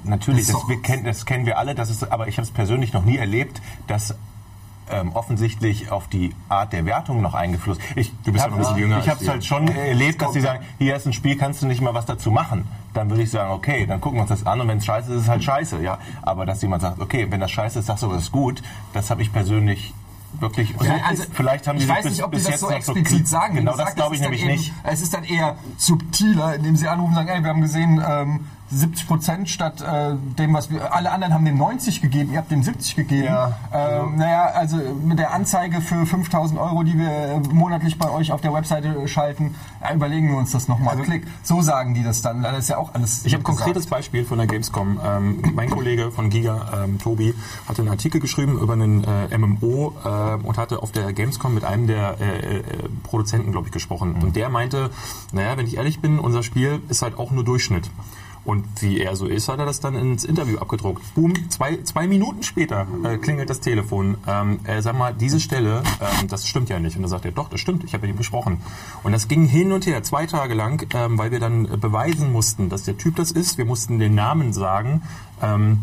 [0.03, 2.51] natürlich, Das das, wir kennen, das kennen wir alle, das ist, aber ich habe es
[2.51, 4.15] persönlich noch nie erlebt, dass
[4.91, 7.77] ähm, offensichtlich auf die Art der Wertung noch Einfluss.
[7.95, 10.33] Ich, Du bist ja noch ein bisschen jünger Ich habe es halt schon erlebt, dass
[10.33, 12.67] sie sagen, hier ist ein Spiel, kannst du nicht mal was dazu machen.
[12.93, 15.11] Dann würde ich sagen, okay, dann gucken wir uns das an und wenn es scheiße
[15.11, 15.81] ist, ist es halt scheiße.
[15.81, 18.61] Ja, aber dass jemand sagt, okay, wenn das scheiße ist, sagst du, das ist gut,
[18.93, 19.93] das habe ich persönlich
[20.39, 20.73] wirklich.
[20.81, 22.61] Ja, also, vielleicht haben die ich sich weiß bis, nicht, ob die bis das jetzt
[22.61, 23.55] so explizit sagen.
[23.55, 24.73] Wie Genau, gesagt, das glaube ich nämlich eben, nicht.
[24.83, 28.45] Es ist dann eher subtiler, indem sie anrufen und sagen, ey, wir haben gesehen, ähm,
[28.71, 32.51] 70 Prozent statt äh, dem, was wir, alle anderen haben dem 90 gegeben, ihr habt
[32.51, 33.25] dem 70 gegeben.
[33.25, 38.09] Ja, ähm, naja, also mit der Anzeige für 5000 Euro, die wir äh, monatlich bei
[38.09, 40.97] euch auf der Webseite schalten, ja, überlegen wir uns das nochmal.
[40.97, 41.27] Klick.
[41.43, 42.41] So sagen die das dann.
[42.41, 43.25] Das ist ja auch alles.
[43.25, 44.99] Ich habe ein konkretes Beispiel von der Gamescom.
[45.03, 47.35] Ähm, mein Kollege von Giga, ähm, Tobi,
[47.67, 51.63] hatte einen Artikel geschrieben über einen äh, MMO äh, und hatte auf der Gamescom mit
[51.63, 52.63] einem der äh, äh,
[53.03, 54.15] Produzenten, glaube ich, gesprochen.
[54.21, 54.89] Und der meinte,
[55.31, 57.89] naja, wenn ich ehrlich bin, unser Spiel ist halt auch nur Durchschnitt.
[58.45, 61.01] Und wie er so ist, hat er das dann ins Interview abgedruckt.
[61.15, 64.17] Boom, zwei, zwei Minuten später äh, klingelt das Telefon.
[64.27, 66.95] Ähm, äh, sag mal, diese Stelle, ähm, das stimmt ja nicht.
[66.95, 68.61] Und dann sagt er, doch, das stimmt, ich habe mit ihm gesprochen.
[69.01, 72.69] Und das ging hin und her, zwei Tage lang, ähm, weil wir dann beweisen mussten,
[72.69, 73.57] dass der Typ das ist.
[73.57, 75.01] Wir mussten den Namen sagen.
[75.41, 75.79] Ähm,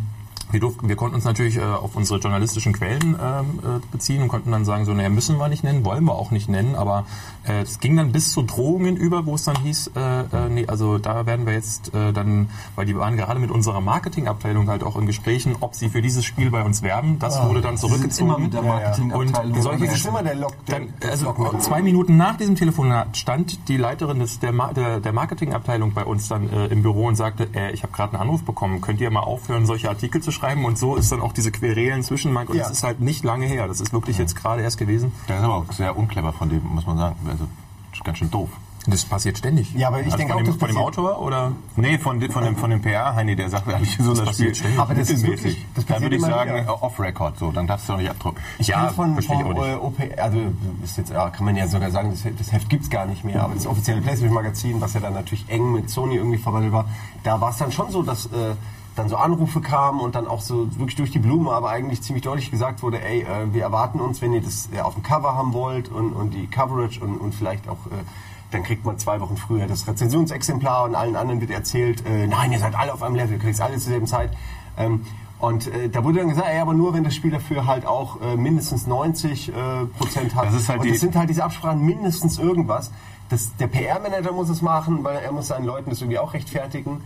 [0.53, 4.29] wir, durften, wir konnten uns natürlich äh, auf unsere journalistischen Quellen ähm, äh, beziehen und
[4.29, 7.07] konnten dann sagen, so, naja, müssen wir nicht nennen, wollen wir auch nicht nennen, aber
[7.45, 10.67] äh, es ging dann bis zu Drohungen über, wo es dann hieß, äh, äh, nee,
[10.67, 14.97] also da werden wir jetzt dann, weil die waren gerade mit unserer Marketingabteilung halt auch
[14.97, 17.19] in Gesprächen, ob sie für dieses Spiel bei uns werben.
[17.19, 18.43] Das wurde dann zurückgezogen.
[18.43, 19.53] mit der Marketingabteilung.
[19.53, 20.65] Und solche Das ist immer der Lock.
[20.67, 25.13] Der, dann, also zwei Minuten nach diesem Telefonat stand die Leiterin des, der, der, der
[25.13, 29.01] Marketingabteilung bei uns dann im Büro und sagte, ich habe gerade einen Anruf bekommen, könnt
[29.01, 30.42] ihr mal aufhören, solche Artikel zu schreiben?
[30.43, 32.65] Und so ist dann auch diese Querelen zwischen Mike und Ja.
[32.65, 33.69] das ist halt nicht lange her.
[33.69, 35.13] Das ist wirklich jetzt gerade erst gewesen.
[35.29, 37.17] Das ist aber auch sehr unclever von dem, muss man sagen.
[37.29, 37.45] Also,
[37.93, 38.49] ist ganz schön doof.
[38.85, 39.73] Das passiert ständig.
[39.75, 41.53] Ja, aber ich also denke von auch, dem, das von dem Autor oder?
[41.77, 44.73] Nee, von, de- von dem, von dem PR-Heini, der sagt eigentlich so, das, passiert Spiel
[44.73, 44.81] ständig.
[44.81, 48.01] Aber das ist wirklich- das Dann würde ich sagen, off-Record, so, dann darfst du doch
[48.01, 48.43] nicht abdrucken.
[48.59, 50.39] Ich Ja, von, äh, OP, also
[50.83, 53.45] ist jetzt, ja, kann man ja sogar sagen, das, das Heft gibt's gar nicht mehr,
[53.45, 56.87] aber das offizielle PlayStation-Magazin, was ja dann natürlich eng mit Sony irgendwie verwandelt war,
[57.23, 58.57] da war es dann schon so, dass äh,
[58.97, 62.23] dann so Anrufe kamen und dann auch so wirklich durch die Blume, aber eigentlich ziemlich
[62.25, 65.35] deutlich gesagt wurde, ey, äh, wir erwarten uns, wenn ihr das äh, auf dem Cover
[65.35, 68.05] haben wollt und, und die Coverage und, und vielleicht auch, äh,
[68.51, 72.53] dann kriegt man zwei Wochen früher das Rezensionsexemplar und allen anderen wird erzählt, äh, nein,
[72.53, 74.31] ihr seid alle auf einem Level, ihr kriegt alle zur selben Zeit.
[74.77, 75.07] Ähm,
[75.39, 78.21] und äh, da wurde dann gesagt, ey, aber nur wenn das Spiel dafür halt auch
[78.21, 79.53] äh, mindestens 90 äh,
[79.99, 80.47] Prozent hat.
[80.47, 82.93] Das ist halt und die- das sind halt diese Absprachen mindestens irgendwas.
[83.31, 87.01] Das, der PR-Manager muss es machen, weil er muss seinen Leuten das irgendwie auch rechtfertigen.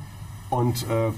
[0.51, 1.13] Und äh,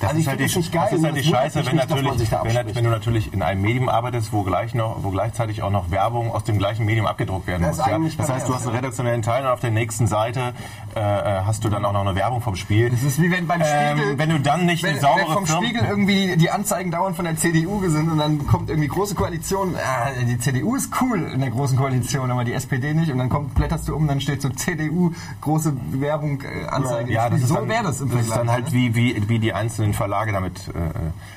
[0.00, 0.88] Das also ist halt die, nicht geil.
[0.90, 3.88] das ist halt die Scheiße, wenn, nicht, natürlich, wenn, wenn du natürlich in einem Medium
[3.88, 7.62] arbeitest, wo, gleich noch, wo gleichzeitig auch noch Werbung aus dem gleichen Medium abgedruckt werden
[7.62, 7.86] Das muss.
[7.86, 7.98] Ja?
[8.18, 10.52] Das heißt, du hast einen redaktionellen Teil und auf der nächsten Seite
[10.94, 12.90] äh, äh, hast du dann auch noch eine Werbung vom Spiel.
[12.90, 15.34] Das ist wie wenn beim Spiegel, Ähm, wenn du dann nicht wenn, eine saubere wenn
[15.34, 18.88] vom Firma- Spiegel irgendwie die Anzeigen dauernd von der CDU sind und dann kommt irgendwie
[18.88, 23.10] große Koalition, ah, die CDU ist cool in der großen Koalition, aber die SPD nicht
[23.10, 27.12] und dann kommt, blätterst du um, dann steht so CDU, große Werbung, äh, Anzeige.
[27.12, 28.46] Ja, das ist so wäre das im das ist Vergleich.
[28.46, 28.72] dann halt ne?
[28.72, 30.72] wie, wie, wie die einzelnen Verlage damit, äh,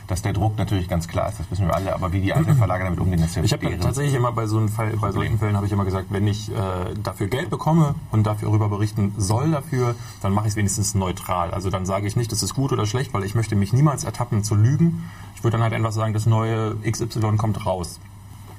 [0.08, 2.58] dass der Druck natürlich ganz klar ist, das wissen wir alle, aber wie die einzelnen
[2.58, 5.12] Verlage damit umgehen, das ist ja Ich habe tatsächlich immer bei so einem Fall, bei
[5.12, 6.56] solchen Fällen habe ich immer gesagt, wenn ich äh,
[7.02, 11.52] dafür Geld bekomme und dafür darüber berichten soll dafür, dann mache ich es wenigstens neutral.
[11.52, 14.04] Also dann sage ich nicht, das ist gut oder schlecht, weil ich möchte mich niemals
[14.04, 15.10] ertappen zu lügen.
[15.36, 18.00] Ich würde dann halt einfach sagen, das neue XY kommt raus.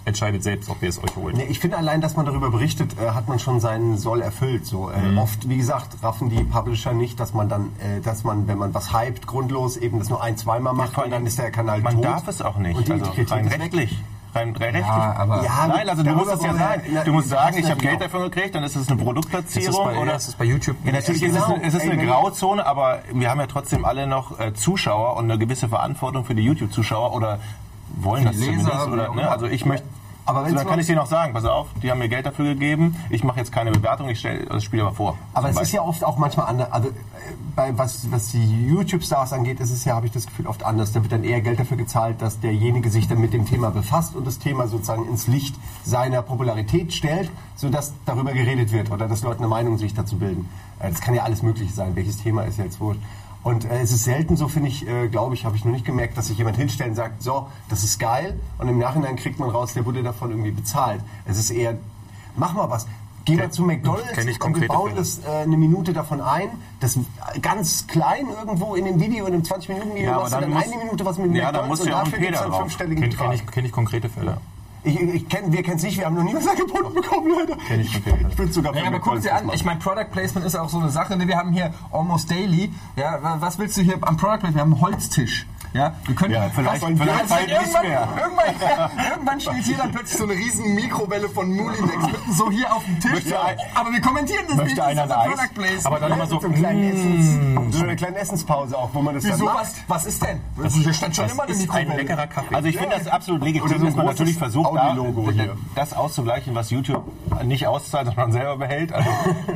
[0.05, 1.37] Entscheidet selbst, ob ihr es euch holt.
[1.37, 4.67] Nee, ich finde allein, dass man darüber berichtet, äh, hat man schon seinen Soll erfüllt.
[4.67, 5.19] So äh, Mhm.
[5.19, 8.75] oft, wie gesagt, raffen die Publisher nicht, dass man dann, äh, dass man, wenn man
[8.75, 11.95] was hypt, grundlos eben das nur ein, zweimal macht, und dann ist der Kanal Man
[11.95, 12.05] tot.
[12.05, 12.77] darf es auch nicht.
[12.77, 14.03] Und die also Kritik rein ist rechtlich.
[14.35, 14.87] Rein, rein rechtlich.
[14.87, 17.65] Ja, aber Ja, Nein, also du musst es ja na, Du musst das sagen, ist
[17.67, 17.91] ich habe genau.
[17.99, 20.77] Geld dafür gekriegt, dann ist es eine Ist Produktplatzierung bei, oder ist es bei YouTube?
[20.85, 21.55] Ja, natürlich Ja, ist es, genau.
[21.57, 25.25] eine- es ist eine Grauzone, aber wir haben ja trotzdem alle noch äh, Zuschauer und
[25.31, 27.41] eine gewisse Verantwortung für die YouTube-Zuschauer oder
[27.97, 28.89] wollen das Leser, zumindest.
[28.89, 29.21] Oder, ne?
[29.21, 29.31] immer.
[29.31, 29.87] Also ich möchte.
[30.25, 32.45] Aber so, dann kann ich dir noch sagen, pass auf, die haben mir Geld dafür
[32.45, 35.19] gegeben, ich mache jetzt keine Bewertung, ich stelle das Spiel aber vor.
[35.35, 36.71] Aber es ist ja oft auch manchmal anders.
[36.71, 36.93] Also äh,
[37.57, 40.93] bei, was, was die YouTube-Stars angeht, ist es ja, habe ich das Gefühl, oft anders.
[40.93, 44.15] Da wird dann eher Geld dafür gezahlt, dass derjenige sich dann mit dem Thema befasst
[44.15, 49.23] und das Thema sozusagen ins Licht seiner Popularität stellt, sodass darüber geredet wird oder dass
[49.23, 50.49] Leute eine Meinung sich dazu bilden.
[50.79, 51.97] Äh, Das kann ja alles Mögliche sein.
[51.97, 53.01] Welches Thema ist jetzt wurscht.
[53.43, 55.85] Und äh, es ist selten so, finde ich, äh, glaube ich, habe ich noch nicht
[55.85, 58.39] gemerkt, dass sich jemand hinstellt und sagt, so, das ist geil.
[58.59, 61.01] Und im Nachhinein kriegt man raus, der wurde davon irgendwie bezahlt.
[61.25, 61.77] Es ist eher,
[62.37, 62.87] mach mal was.
[63.25, 65.01] Geh mal zu McDonalds kenn ich und wir bauen Fälle.
[65.01, 66.49] das äh, eine Minute davon ein.
[66.81, 66.99] Das
[67.41, 70.65] ganz klein irgendwo in dem Video, in dem 20-Minuten-Video, Ja, machst du dann dann muss-
[70.73, 72.61] eine Minute was mit Ja, da McDonalds muss und ja dafür Peter dann drauf.
[72.63, 73.35] fünfstelligen Kenne kenn Betrag.
[73.35, 74.39] ich, kenn ich konkrete Fälle.
[74.85, 77.57] Ich, ich kenn, wir kennen es nicht, wir haben noch nie was angeboten bekommen, leider.
[77.68, 78.27] Kenn ich Fälle.
[78.29, 80.79] Ich bin sogar Naja, aber guck dir an, ich meine, Product Placement ist auch so
[80.79, 81.16] eine Sache.
[81.16, 81.29] Ne?
[81.29, 82.73] Wir haben hier Almost Daily.
[82.97, 84.55] Ja, wa- was willst du hier am Product Placement?
[84.57, 85.47] Wir haben einen Holztisch.
[85.75, 88.09] Ja, wir können, Ja, vielleicht- was- vielleicht Ja, bald nicht irgendwann, mehr.
[88.23, 92.71] Irgendwann, irgendwann steht hier dann plötzlich so eine riesen Mikrowelle von Mulinex mitten so hier
[92.75, 93.11] auf dem Tisch.
[93.13, 93.37] Möchte
[93.75, 94.79] aber wir kommentieren das Möchte nicht.
[94.79, 95.31] Das einer ist ein?
[95.31, 95.87] Product.
[95.87, 96.91] Aber dann immer so, so, eine kleine Mm.
[96.93, 99.55] Essens, so eine kleine Essenspause auch, wo man das Wieso dann was?
[99.55, 99.85] macht.
[99.89, 100.41] Was ist denn?
[100.63, 102.03] Also, hier stand schon das immer eine ist ein Mikrowelle.
[102.03, 102.55] leckerer Kaffee.
[102.55, 104.97] Also ich finde das absolut legitim, Oder so ein dass man natürlich versucht, da,
[105.75, 107.05] das auszugleichen, was YouTube
[107.45, 108.93] nicht auszahlt, dass man selber behält.
[108.93, 109.09] Also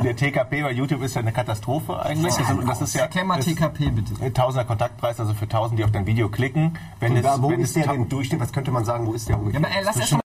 [0.03, 2.35] der TKP bei YouTube ist ja eine Katastrophe eigentlich.
[2.67, 4.33] Das ist ja Erklär mal das TKP bitte.
[4.33, 6.79] Tausender Kontaktpreis, also für tausend, die auf dein Video klicken.
[7.01, 8.41] Wenn Und es, da, wo wenn ist es der denn Durchschnitt?
[8.41, 9.61] Was könnte man sagen, wo ist der Ja, ungefähr?
[9.61, 10.21] aber ey, lass erst mal.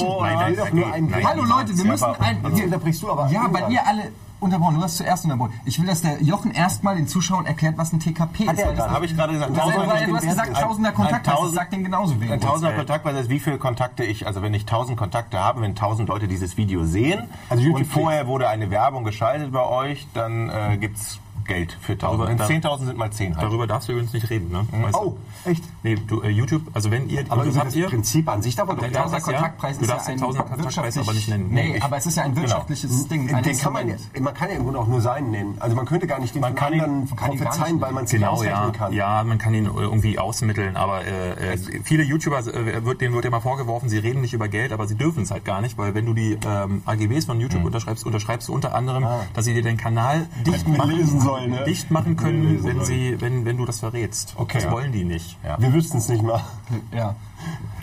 [0.00, 1.22] Nein, nur einen Dreh.
[1.24, 2.42] Hallo Leute, wir müssen ein.
[2.44, 3.28] Jetzt unterbrichst du aber.
[3.28, 4.10] Ja, weil ihr alle
[4.40, 4.74] unterbrochen.
[4.76, 5.52] Du hast zuerst unterbrochen.
[5.64, 8.60] Ich will, dass der Jochen erstmal den Zuschauern erklärt, was ein TKP Hat ist.
[8.62, 8.90] er gerade.
[8.90, 9.56] habe ich gerade gesagt.
[9.56, 12.16] Ja, Tausender- weil du hast gesagt, ein- tausender ein Kontakt, das Tausend- sagt den genauso
[12.20, 12.32] wenig.
[12.32, 15.76] Ein Tausender Kontaktpreis ist, wie viele Kontakte ich, also wenn ich tausend Kontakte habe, wenn
[15.76, 20.08] tausend Leute dieses Video sehen Also YouTube und vorher wurde eine Werbung geschaltet bei euch,
[20.14, 22.40] dann äh, gibt's Geld für Darüber- 1000.
[22.40, 23.44] da- 10.000 sind mal 10 halt.
[23.46, 24.66] Darüber darfst du übrigens nicht reden, ne?
[24.70, 24.98] Weißt du?
[24.98, 25.64] Oh, echt?
[25.82, 28.66] Nee, du, äh, YouTube, also wenn ihr, Aber habt das ihr, Prinzip an sich darf
[28.68, 29.20] man doch Ja, nicht ja, ja.
[29.20, 31.48] Kontaktpreis Du ja darfst den Kontaktpreis aber nicht nennen.
[31.50, 33.32] Nee, Nee, aber es ist ja ein wirtschaftliches Ding.
[33.34, 35.56] ein Den kann man, ja, man kann ja im Grunde auch nur seinen nennen.
[35.60, 37.92] Also man könnte gar nicht den Man kann anderen kann ihn gar prophezeien, nicht weil
[37.92, 38.52] man es nicht Genau, ja.
[38.54, 38.92] ausrechnen kann.
[38.92, 43.24] Ja, man kann ihn irgendwie ausmitteln, aber äh, äh, viele YouTuber, äh, wird, denen wird
[43.24, 45.94] immer vorgeworfen, sie reden nicht über Geld, aber sie dürfen es halt gar nicht, weil
[45.94, 49.62] wenn du die ähm, AGBs von YouTube unterschreibst, unterschreibst du unter anderem, dass sie dir
[49.62, 51.64] den Kanal dicht machen, lesen soll, ne?
[51.64, 54.34] dicht machen können, lesen wenn sie, wenn, wenn du das verrätst.
[54.36, 54.60] Okay.
[54.62, 55.36] das wollen die nicht.
[55.44, 55.56] Ja.
[55.60, 56.42] Wir wüssten es nicht mal.
[56.94, 57.14] Ja.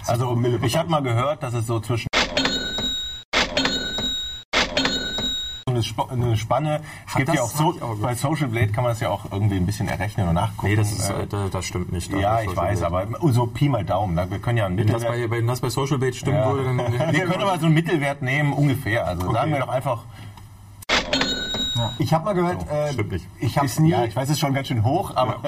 [0.07, 2.07] Also ich habe mal gehört, dass es so zwischen
[5.67, 6.81] so eine, Sp eine Spanne.
[7.07, 9.57] Es gibt das- ja auch so, bei Social Blade kann man das ja auch irgendwie
[9.57, 10.67] ein bisschen errechnen und nachgucken.
[10.67, 12.11] Nee, das, ist, Äh, äh, da- das stimmt nicht.
[12.13, 14.15] ja, ich weiß, aber so Pi mal Daumen.
[14.15, 14.25] ne?
[14.29, 15.29] Wir können ja einen Wenn das, Mittelwert.
[15.29, 16.51] bei, wenn das bei Social Bait stimmen Ja.
[16.51, 16.77] würde, dann...
[17.13, 19.05] Wir können aber so einen Mittelwert nehmen, ungefähr.
[19.05, 20.03] Also sagen wir doch einfach.
[21.97, 23.25] Ich habe mal gehört, äh, stimmt nicht.
[23.39, 23.89] ich habe es nie.
[23.89, 25.41] ja, ich weiß, es ist schon ganz schön hoch, aber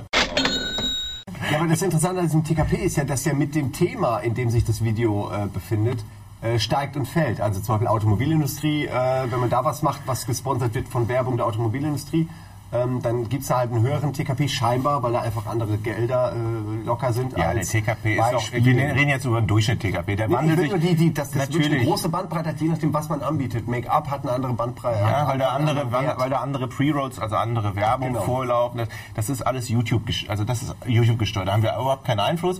[1.51, 4.33] Ja, aber das Interessante an diesem TKP ist ja, dass ja mit dem Thema, in
[4.33, 6.03] dem sich das Video äh, befindet,
[6.41, 7.41] äh, steigt und fällt.
[7.41, 11.37] Also zum Beispiel Automobilindustrie, äh, wenn man da was macht, was gesponsert wird von Werbung
[11.37, 12.27] der Automobilindustrie,
[12.73, 16.33] ähm, dann gibt es da halt einen höheren TKP scheinbar, weil da einfach andere Gelder
[16.33, 17.37] äh, locker sind.
[17.37, 18.51] ja, der TKP ist auch.
[18.51, 20.15] Wir reden jetzt über den Durchschnitt TKP.
[20.15, 21.87] Der Nee, wandelt sich die, die, dass das wirklich eine natürlich.
[21.89, 23.67] große Bandbreite hat, je nachdem, was man anbietet.
[23.67, 24.99] Make-up hat eine andere Bandbreite.
[24.99, 26.19] Ja, weil da andere, anderen Wert.
[26.19, 28.21] weil da andere Pre-Rolls, also andere Werbung Genau.
[28.21, 28.77] vorlaufen.
[28.79, 31.47] Das, das ist alles YouTube, also das ist YouTube gesteuert.
[31.49, 32.59] Da haben wir überhaupt keinen Einfluss.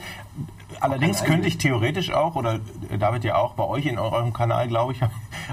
[0.79, 2.59] Allerdings keinen könnte ich theoretisch auch, oder
[2.97, 5.01] David ja auch, bei euch in eurem Kanal, glaube ich,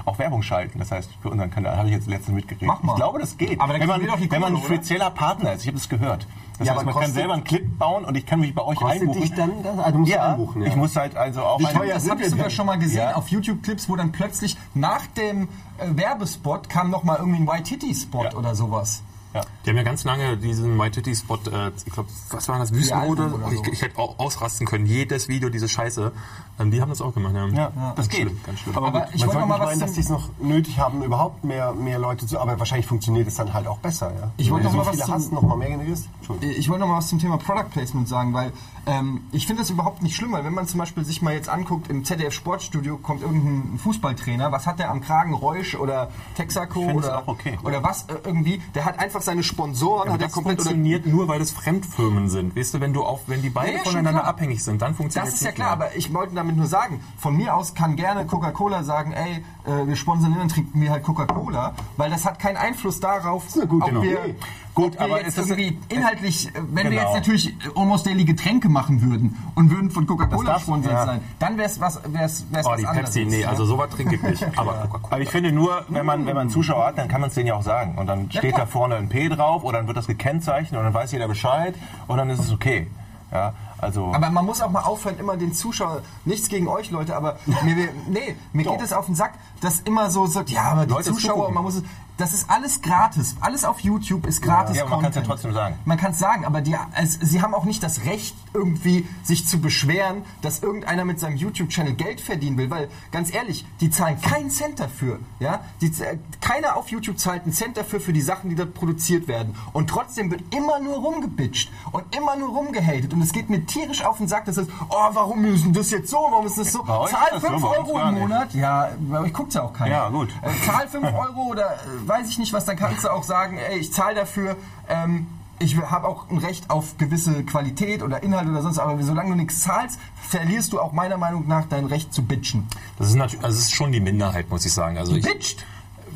[0.05, 0.79] auch Werbung schalten.
[0.79, 2.67] Das heißt, für unseren Kanal habe ich jetzt letztens mitgekriegt.
[2.67, 2.93] Mach mal.
[2.93, 3.59] Ich glaube, das geht.
[3.59, 5.61] Aber dann wenn man, die wenn man ein Kohle, spezieller Partner ist.
[5.61, 6.27] Ich habe das gehört.
[6.57, 8.81] Das Ja, heißt, man kann selber einen Clip bauen und ich kann mich bei euch
[8.81, 9.21] einbuchen.
[9.21, 9.77] dich dann das?
[9.79, 10.67] Also musst ja, einbuchen, ja.
[10.67, 12.97] ich muss halt also auch Wie teuer Das sind habe ich sogar schon mal gesehen
[12.99, 13.15] Ja.
[13.15, 15.43] auf YouTube-Clips, wo dann plötzlich nach dem
[15.77, 18.33] äh, Werbespot kam noch mal irgendwie ein White-Titty-Spot Ja.
[18.35, 19.03] oder sowas.
[19.33, 19.41] Ja.
[19.65, 22.73] Die haben ja ganz lange diesen My Titty Spot, äh, ich glaube, was war das,
[22.73, 23.31] Wüstenrode?
[23.33, 23.71] Oder ich, so.
[23.71, 26.11] ich hätte auch ausrasten können, jedes Video, diese Scheiße.
[26.59, 27.47] Ähm, die haben das auch gemacht, ja.
[27.47, 28.21] Ja, das Ganz geht.
[28.21, 28.75] schlimm, ganz schlimm.
[28.77, 30.79] Aber, Aber ich wollte sollte noch mal nicht was meinen, dass die es noch nötig
[30.79, 32.39] haben, überhaupt mehr, mehr Leute zu...
[32.39, 34.31] Aber wahrscheinlich funktioniert es dann halt auch besser, ja?
[34.37, 36.07] Ich wollte Wenn du noch so mal was zum- noch mal mehr generierst.
[36.17, 36.55] Entschuldigung.
[36.57, 38.51] Ich wollte noch mal was zum Thema Product Placement sagen, weil
[38.85, 41.49] ähm, ich finde das überhaupt nicht schlimm, weil wenn man zum Beispiel sich mal jetzt
[41.49, 46.79] anguckt, im ZDF Sportstudio kommt irgendein Fußballtrainer, was hat der am Kragen, Reusch oder Texaco
[46.91, 47.57] oder, okay.
[47.63, 50.69] oder was äh, irgendwie, der hat einfach seine Sponsoren, Aber hat er das komplett oder
[50.69, 52.55] funktioniert nur, weil das Fremdfirmen sind.
[52.55, 55.27] Weißt du, wenn du auch, wenn die beide Ja, ja, voneinander abhängig sind, dann funktioniert
[55.27, 55.87] Das es ist ja klar, mehr.
[55.87, 59.87] aber ich wollte damit nur sagen, von mir aus kann gerne Coca-Cola sagen, ey, äh,
[59.87, 64.25] wir sponsern dann trinken wir halt Coca-Cola, weil das hat keinen Einfluss darauf, ob wir,
[64.25, 64.35] Idee.
[64.75, 67.01] Gut, ob wir aber jetzt ist das- irgendwie inhaltlich, äh, wenn wir Genau.
[67.03, 71.05] jetzt natürlich äh, Almost Daily Getränke machen würden und würden von Coca-Cola gesponsert ja.
[71.05, 73.11] sein, dann wäre es was, wär's, wär's Oh, was die anderes.
[73.13, 73.49] Pepsi, nee, ja.
[73.49, 74.43] also sowas trinke ich nicht.
[74.57, 75.13] Aber Coca-Cola.
[75.13, 77.47] Aber ich finde nur, wenn man, wenn man Zuschauer hat, dann kann man es denen
[77.47, 77.97] ja auch sagen.
[77.97, 78.61] Und dann steht klar.
[78.61, 81.75] da vorne ein P drauf oder dann wird das gekennzeichnet und dann weiß jeder Bescheid
[82.07, 82.87] und dann ist es okay.
[83.31, 84.11] Ja, also.
[84.11, 87.89] Aber man muss auch mal aufhören, immer den Zuschauer, nichts gegen euch Leute, aber mir,
[88.07, 91.11] nee, mir geht es auf den Sack, dass immer so sagt, ja, aber die Leute
[91.11, 91.83] Zuschauer, man muss es,
[92.19, 93.35] das ist alles gratis.
[93.41, 95.27] Alles auf YouTube ist gratis Ja, aber man kann's ja Content.
[95.41, 95.79] trotzdem sagen.
[95.85, 99.47] Man kann es sagen, aber die, es, sie haben auch nicht das Recht, irgendwie sich
[99.47, 104.19] zu beschweren, dass irgendeiner mit seinem YouTube-Channel Geld verdienen will, weil, ganz ehrlich, die zahlen
[104.21, 105.19] keinen Cent dafür.
[105.39, 105.61] Ja?
[105.81, 109.27] Die, z- keiner auf YouTube zahlt einen Cent dafür für die Sachen, die dort produziert
[109.27, 109.55] werden.
[109.73, 113.13] Und trotzdem wird immer nur rumgebitcht und immer nur rumgehatet.
[113.13, 116.09] Und es geht mir tierisch auf den Sack, dass es, oh, warum müssen das jetzt
[116.09, 116.83] so, warum ist das so?
[116.83, 118.15] Bei Zahl ist das so, 5 bei uns Euro im.
[118.19, 118.53] Monat.
[118.53, 119.91] Ja, bei euch guckt ja auch keiner.
[119.91, 120.29] Ja, gut.
[120.41, 123.57] Äh, zahl 5 Euro oder äh, weiß ich nicht was, dann kannst du auch sagen,
[123.57, 124.55] ey, ich zahle dafür.
[124.87, 125.27] Ähm,
[125.59, 129.35] ich habe auch ein Recht auf gewisse Qualität oder Inhalt oder sonst, aber solange du
[129.35, 132.67] nichts zahlst, verlierst du auch meiner Meinung nach dein Recht zu bitchen.
[132.97, 134.97] Das ist natürlich, also es ist schon die Minderheit, muss ich sagen.
[134.97, 135.65] Also ich, Bitcht!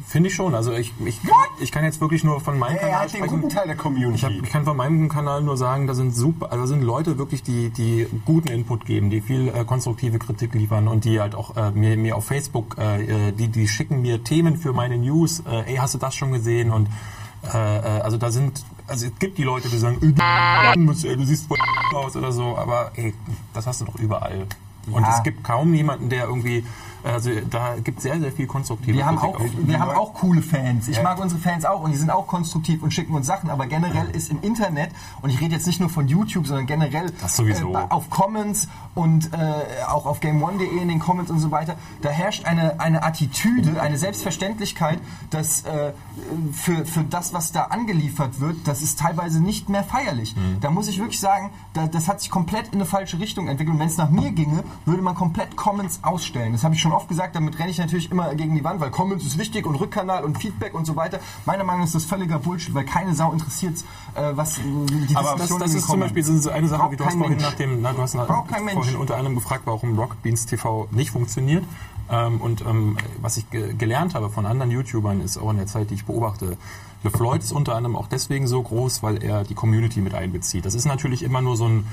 [0.05, 0.53] finde ich schon.
[0.53, 1.49] Also ich, ich, kann, What?
[1.59, 3.41] ich kann jetzt wirklich nur von meinem Er Kanal hat den sprechen.
[3.41, 4.39] guten Teil der Ich, hab, Community.
[4.43, 7.69] ich kann von meinem Kanal nur sagen, da sind super, also sind Leute wirklich, die,
[7.69, 11.71] die guten Input geben, die viel äh, konstruktive Kritik liefern und die halt auch äh,
[11.71, 15.71] mir, mir auf Facebook, äh, äh, die, die schicken mir Themen für meine News, äh,
[15.71, 16.71] ey, hast du das schon gesehen?
[16.71, 16.87] Und
[17.53, 20.07] äh, äh, also da sind, also es gibt die Leute, die sagen, du,
[21.07, 21.57] ey, du siehst voll
[21.95, 23.13] aus oder so, aber ey,
[23.53, 24.45] das hast du doch überall.
[24.91, 25.15] Und Ja.
[25.17, 26.65] es gibt kaum jemanden, der irgendwie,
[27.05, 29.35] also da gibt sehr, sehr viel konstruktive Wir haben, Kritik.
[29.35, 30.89] auch, wir haben auch coole Fans.
[30.89, 33.49] Ich mag unsere Fans auch und die sind auch konstruktiv und schicken uns Sachen.
[33.49, 37.05] Aber generell ist im Internet, und ich rede jetzt nicht nur von YouTube, sondern generell
[37.07, 42.09] äh, auf Comments und äh, auch auf game1.de in den Comments und so weiter, da
[42.09, 45.93] herrscht eine, eine Attitüde, eine Selbstverständlichkeit, dass äh,
[46.51, 50.35] für, für das, was da angeliefert wird, das ist teilweise nicht mehr feierlich.
[50.35, 50.59] Mhm.
[50.61, 53.73] Da muss ich wirklich sagen, da, das hat sich komplett in eine falsche Richtung entwickelt.
[53.75, 56.53] Und wenn es nach mir ginge, würde man komplett Comments ausstellen.
[56.53, 58.91] Das habe ich schon oft gesagt, damit renne ich natürlich immer gegen die Wand, weil
[58.91, 61.19] Comments ist wichtig und Rückkanal und Feedback und so weiter.
[61.45, 63.77] Meiner Meinung nach ist das völliger Bullshit, weil keine Sau interessiert,
[64.15, 66.97] äh, was die Aber das, Diskussion das ist zum Beispiel so eine Sache, Braucht wie
[66.97, 68.82] du hast vorhin nach dem, na, du hast nach, Braucht kein Mensch.
[68.83, 71.63] Vorhin unter anderem gefragt, warum Rocket Beans TV nicht funktioniert.
[72.09, 75.67] Ähm, und ähm, was ich ge gelernt habe von anderen YouTubern ist auch in der
[75.67, 76.57] Zeit, die ich beobachte,
[77.03, 80.65] LeFloid ist unter anderem auch deswegen so groß, weil er die Community mit einbezieht.
[80.65, 81.87] Das ist natürlich immer nur so ein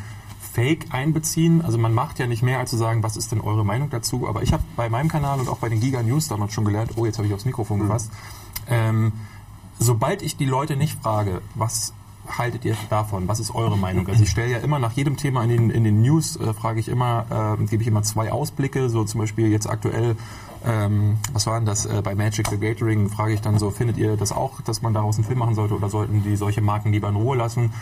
[0.53, 1.63] Fake einbeziehen.
[1.63, 4.29] Also man macht ja nicht mehr als zu sagen, was ist denn eure Meinung dazu.
[4.29, 6.93] Aber ich habe bei meinem Kanal und auch bei den Giga News damals schon gelernt,
[6.97, 8.11] oh, jetzt habe ich aufs Mikrofon gefasst.
[8.69, 9.13] Ähm,
[9.79, 11.93] sobald ich die Leute nicht frage, was
[12.27, 13.29] haltet ihr davon?
[13.29, 14.07] Was ist eure Meinung?
[14.09, 16.81] Also ich stelle ja immer nach jedem Thema in den, in den News, äh, frage
[16.81, 20.17] ich immer, äh, gebe ich immer zwei Ausblicke, so zum Beispiel jetzt aktuell,
[20.65, 23.97] ähm, was war denn das, äh, bei Magic the Gathering frage ich dann so, findet
[23.97, 26.93] ihr das auch, dass man daraus einen Film machen sollte oder sollten die solche Marken
[26.93, 27.73] lieber in Ruhe lassen?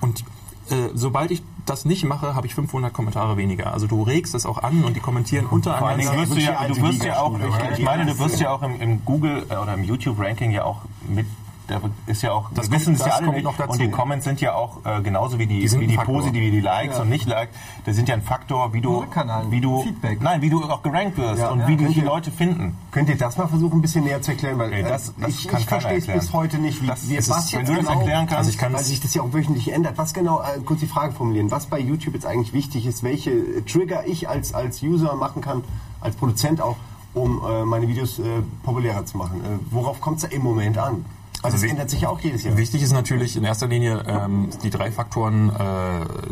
[0.00, 0.24] Und
[0.70, 3.72] äh, sobald ich das nicht mache, habe ich 500 Kommentare weniger.
[3.72, 6.76] Also du regst das auch an und die kommentieren Vor allen Dingen wird untereinander.
[6.78, 9.04] wirst du ja, wirst ja auch, ich, ich meine, du wirst ja auch im, im
[9.04, 11.26] Google äh, oder im YouTube-Ranking ja auch mit
[11.68, 13.44] da ist ja auch, Das wissen es ja das alle nicht.
[13.44, 13.72] noch dazu.
[13.72, 16.16] Und die Comments sind ja auch äh, genauso wie die, Die wie die Faktor.
[16.20, 17.54] Posi, wie die Likes und nicht Likes.
[17.84, 19.04] Das sind ja ein Faktor, wie du,
[19.50, 20.22] wie du, Feedback.
[20.22, 22.76] nein, wie du auch gerankt wirst Ja, und ja, wie dich die Leute finden.
[22.92, 24.58] Könnt ihr das mal versuchen, ein bisschen näher zu erklären?
[24.58, 26.82] Weil äh, das- das ich, kann ich verstehe es bis heute nicht.
[26.82, 27.50] Wie, Das wie, ist was es.
[27.52, 29.32] jetzt Wenn du das genau, erklären kannst, Also ich kann weil sich das ja auch
[29.32, 29.98] wöchentlich ändert.
[29.98, 33.30] Was genau, äh, kurz die Frage formulieren, was bei YouTube jetzt eigentlich wichtig ist, welche
[33.30, 35.64] äh, Trigger ich als, als User machen kann,
[36.00, 36.76] als Produzent auch,
[37.14, 38.22] um äh, meine Videos äh,
[38.62, 39.40] populärer zu machen.
[39.70, 41.04] Worauf kommt es im Moment an?
[41.46, 42.56] Also, es ändert sich ja auch jedes Jahr.
[42.56, 45.52] Wichtig ist natürlich in erster Linie ähm, die drei Faktoren, äh,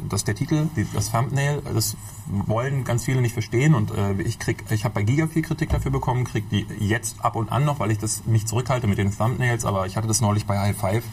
[0.08, 1.96] das ist der Titel, die, das Thumbnail, das
[2.26, 5.70] wollen ganz viele nicht verstehen und äh, ich krieg, ich habe bei Giga viel Kritik
[5.70, 8.98] dafür bekommen, krieg die jetzt ab und an noch, weil ich das mich zurückhalte mit
[8.98, 11.04] den Thumbnails, aber ich hatte das neulich bei High Five,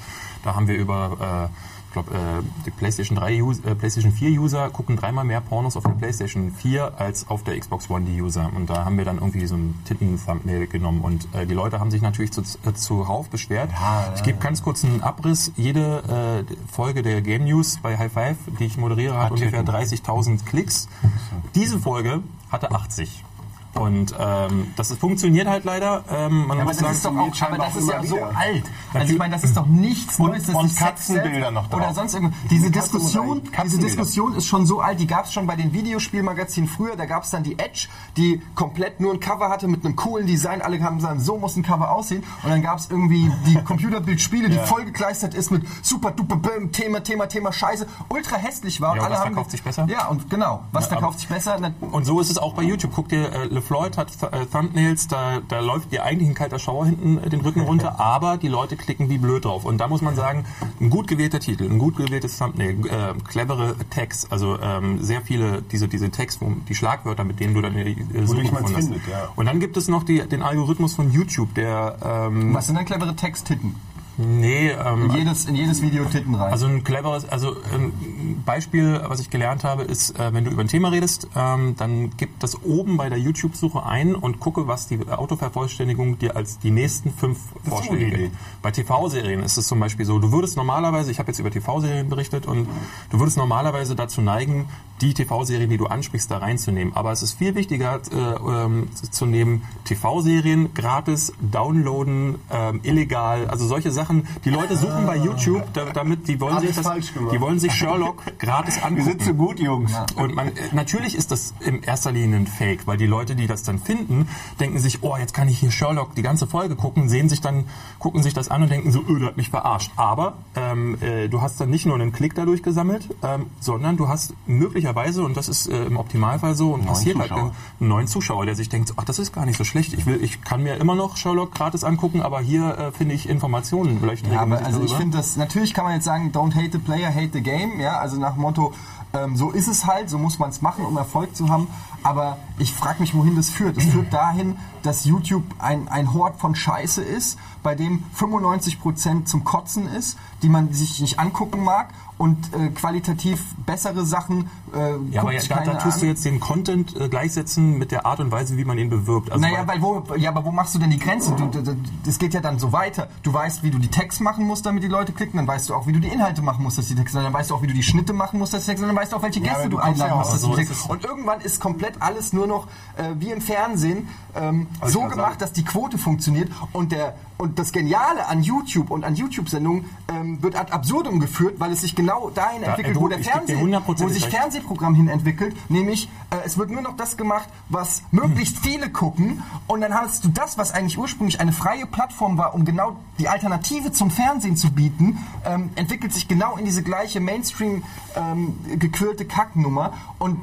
[0.43, 4.39] da haben wir über äh, ich glaube, äh, die PlayStation 3 User, äh, PlayStation 4
[4.39, 8.21] User gucken dreimal mehr Pornos auf der PlayStation 4 als auf der Xbox One die
[8.21, 8.49] User.
[8.56, 11.01] Und da haben wir dann irgendwie so ein Titten-Thumbnail genommen.
[11.01, 13.71] Und äh, die Leute haben sich natürlich zu, äh, zuhauf beschwert.
[14.15, 15.51] ich gebe ganz kurz einen Abriss.
[15.58, 19.65] Jede äh, Folge der Game News bei High Five, die ich moderiere, hat Hat ungefähr
[19.65, 19.75] Titten.
[19.75, 20.88] 30.000 Klicks.
[21.56, 23.25] Diese Folge hatte 80.
[23.73, 26.03] Und ähm, das funktioniert halt leider.
[26.12, 28.15] Ähm, man Ja, aber muss das sagen, ist doch auch, aber das ist ja so
[28.17, 28.38] wieder.
[28.38, 28.63] alt.
[28.93, 30.45] Also ich meine, das ist doch nichts Und- Neues.
[30.47, 31.79] Das und ist Katzenbilder noch drauf.
[31.79, 32.38] Oder sonst irgendwas.
[32.49, 33.77] Diese Diskussion, diese.
[33.79, 34.99] Diskussion ist schon so alt.
[34.99, 36.95] Die gab es schon bei den Videospielmagazinen früher.
[36.97, 40.27] Da gab es dann die Edge, die komplett nur ein Cover hatte mit einem coolen
[40.27, 40.62] Design.
[40.62, 42.23] Alle haben gesagt, so muss ein Cover aussehen.
[42.43, 46.71] Und dann gab es irgendwie die Computerbildspiele, die voll gekleistert ist mit super duper bim,
[46.73, 47.88] Thema, Thema, Thema Scheiße.
[48.10, 48.95] Ultra hässlich war.
[48.95, 49.88] Ja, und Alle was haben verkauft sich besser?
[49.89, 50.63] Ja, und genau.
[50.73, 51.57] Was aber- verkauft sich besser?
[51.79, 52.91] Und so ist es auch bei YouTube.
[52.93, 56.60] Guck dir, äh, LeFloid hat Th äh, Thumbnails, da, da läuft dir eigentlich ein kalter
[56.60, 59.65] Schauer hinten äh, den Rücken runter, aber die Leute klicken wie blöd drauf.
[59.65, 60.45] Und da muss man sagen,
[60.80, 65.62] ein gut gewählter Titel, ein gut gewähltes Thumbnail, äh, clevere Tags, also ähm, sehr viele
[65.62, 67.95] diese, diese Tags, wo, die Schlagwörter, mit denen du dann äh,
[68.26, 68.89] Suche gefunden hast.
[68.89, 69.30] ja.
[69.36, 72.86] Und dann gibt es noch die, den Algorithmus von YouTube, der ähm, was sind denn
[72.86, 73.76] clevere Texttitten?
[74.17, 76.52] Nee, ähm, In jedes, in jedes Video Titten rein.
[76.52, 80.62] also ein cleveres, also ein Beispiel, was ich gelernt habe, ist, äh, wenn du über
[80.62, 84.88] ein Thema redest, ähm, dann gib das oben bei der YouTube-Suche ein und gucke, was
[84.88, 88.36] die Autovervollständigung dir als die nächsten fünf Vorschläge gibt.
[88.62, 92.10] Bei TV-Serien ist es zum Beispiel so, du würdest normalerweise, ich habe jetzt über TV-Serien
[92.10, 92.67] berichtet und
[93.10, 94.67] du würdest normalerweise dazu neigen,
[95.02, 96.95] die TV-Serien, die du ansprichst, da reinzunehmen.
[96.95, 103.65] Aber es ist viel wichtiger äh, ähm, zu nehmen, TV-Serien gratis, downloaden, ähm, illegal, also
[103.65, 104.00] solche Sachen.
[104.45, 107.73] Die Leute suchen bei YouTube, da, damit die wollen Alles sich das, die wollen sich
[107.73, 109.03] Sherlock gratis Wir angucken.
[109.05, 109.93] sind so gut, Jungs.
[110.15, 113.47] Und man, äh, natürlich ist das in erster Linie ein Fake, weil die Leute, die
[113.47, 114.27] das dann finden,
[114.59, 117.65] denken sich, oh, jetzt kann ich hier Sherlock die ganze Folge gucken, sehen sich dann,
[117.99, 119.91] gucken sich das an und denken so, öh, der hat mich verarscht.
[119.95, 124.07] Aber ähm, äh, du hast dann nicht nur einen Klick dadurch gesammelt, ähm, sondern du
[124.07, 127.51] hast möglicherweise, und das ist äh, im Optimalfall so und passiert halt, Zuschauer.
[127.79, 129.93] einen neuen Zuschauer, der sich denkt, ach, das ist gar nicht so schlecht.
[129.93, 133.29] Ich will, ich kann mir immer noch Sherlock gratis angucken, aber hier äh, finde ich
[133.29, 136.71] Informationen vielleicht Ja, aber also ich finde das, natürlich kann man jetzt sagen, don't hate
[136.71, 138.73] the player, hate the game, ja, also nach dem Motto,
[139.13, 141.67] ähm, so ist es halt, so muss man es machen, um Erfolg zu haben,
[142.04, 143.77] aber ich frage mich, wohin das führt.
[143.77, 149.43] Es führt dahin, dass YouTube ein, ein Hort von Scheiße ist, bei dem 95% zum
[149.43, 151.89] Kotzen ist, die man sich nicht angucken mag
[152.21, 156.10] und äh, qualitativ bessere Sachen äh, Ja, aber ja, da, da tust du an.
[156.10, 159.31] jetzt den Content äh, gleichsetzen mit der Art und Weise, wie man ihn bewirbt.
[159.31, 161.31] Also Naja, weil wo, ja, aber wo machst du denn die Grenze?
[161.31, 163.10] Du, du, du, das geht ja dann so weiter.
[163.23, 165.38] Du weißt, wie du die Text machen musst, damit die Leute klicken.
[165.38, 167.23] Dann weißt du auch, wie du die Inhalte machen musst, dass die Texte.
[167.23, 168.86] Dann weißt du auch, wie du die Schnitte machen musst, dass die Texte.
[168.86, 170.57] Dann weißt du auch, welche Gäste aber du du ja einladen musst, dass so die
[170.57, 170.73] Texte.
[170.75, 170.86] es.
[170.86, 175.53] Und irgendwann ist komplett alles nur noch äh, wie im Fernsehen ähm, so gemacht, dass
[175.53, 180.55] die Quote funktioniert und der Und das Geniale an YouTube und an YouTube-Sendungen ähm, wird
[180.55, 184.35] ad absurdum geführt, weil es sich genau dahin entwickelt, wo, der Fernseh, wo sich recht.
[184.35, 189.41] Fernsehprogramm hin entwickelt, nämlich äh, es wird nur noch das gemacht, was möglichst viele gucken.
[189.65, 193.27] Und dann hast du das, was eigentlich ursprünglich eine freie Plattform war, um genau die
[193.27, 197.81] Alternative zum Fernsehen zu bieten, ähm, entwickelt sich genau in diese gleiche Mainstream
[198.15, 199.93] ähm, gequirlte Kacknummer.
[200.19, 200.37] Und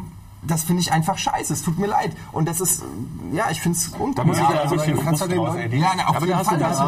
[0.50, 1.52] das finde ich einfach scheiße.
[1.52, 2.16] Es tut mir leid.
[2.32, 4.84] Und das ist, äh, ja, ich finde es Da muss ich Ja, ja, also also
[4.92, 5.78] ich ich, Frust du den raus, Leuten- Eddie.
[5.78, 6.58] ja, na, auf Aber jeden da hast du- Fall.
[6.58, 6.78] da hast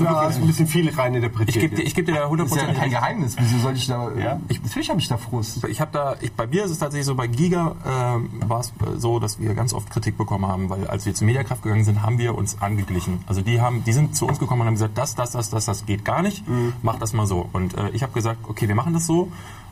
[0.00, 1.56] da- ja ein bisschen viel rein interpretiert.
[1.56, 3.36] ich gebe dir, ich geb dir da ja hundertprozentig kein Geheimnis.
[3.38, 4.10] Wieso soll ich da.
[4.12, 4.40] Ja?
[4.48, 5.64] Ich, natürlich habe ich da Frust.
[5.64, 8.68] Ich habe da, ich, bei mir ist es tatsächlich so, bei Giga ähm, war es
[8.68, 11.84] äh, so, dass wir ganz oft Kritik bekommen haben, weil als wir zu Mediakraft gegangen
[11.84, 13.22] sind, haben wir uns angeglichen.
[13.26, 15.64] Also die haben, die sind zu uns gekommen und haben gesagt, das, das, das, das,
[15.66, 16.44] das geht gar nicht,
[16.82, 17.48] mach das mal so.
[17.52, 19.28] Und äh, ich habe gesagt, okay, wir machen das so.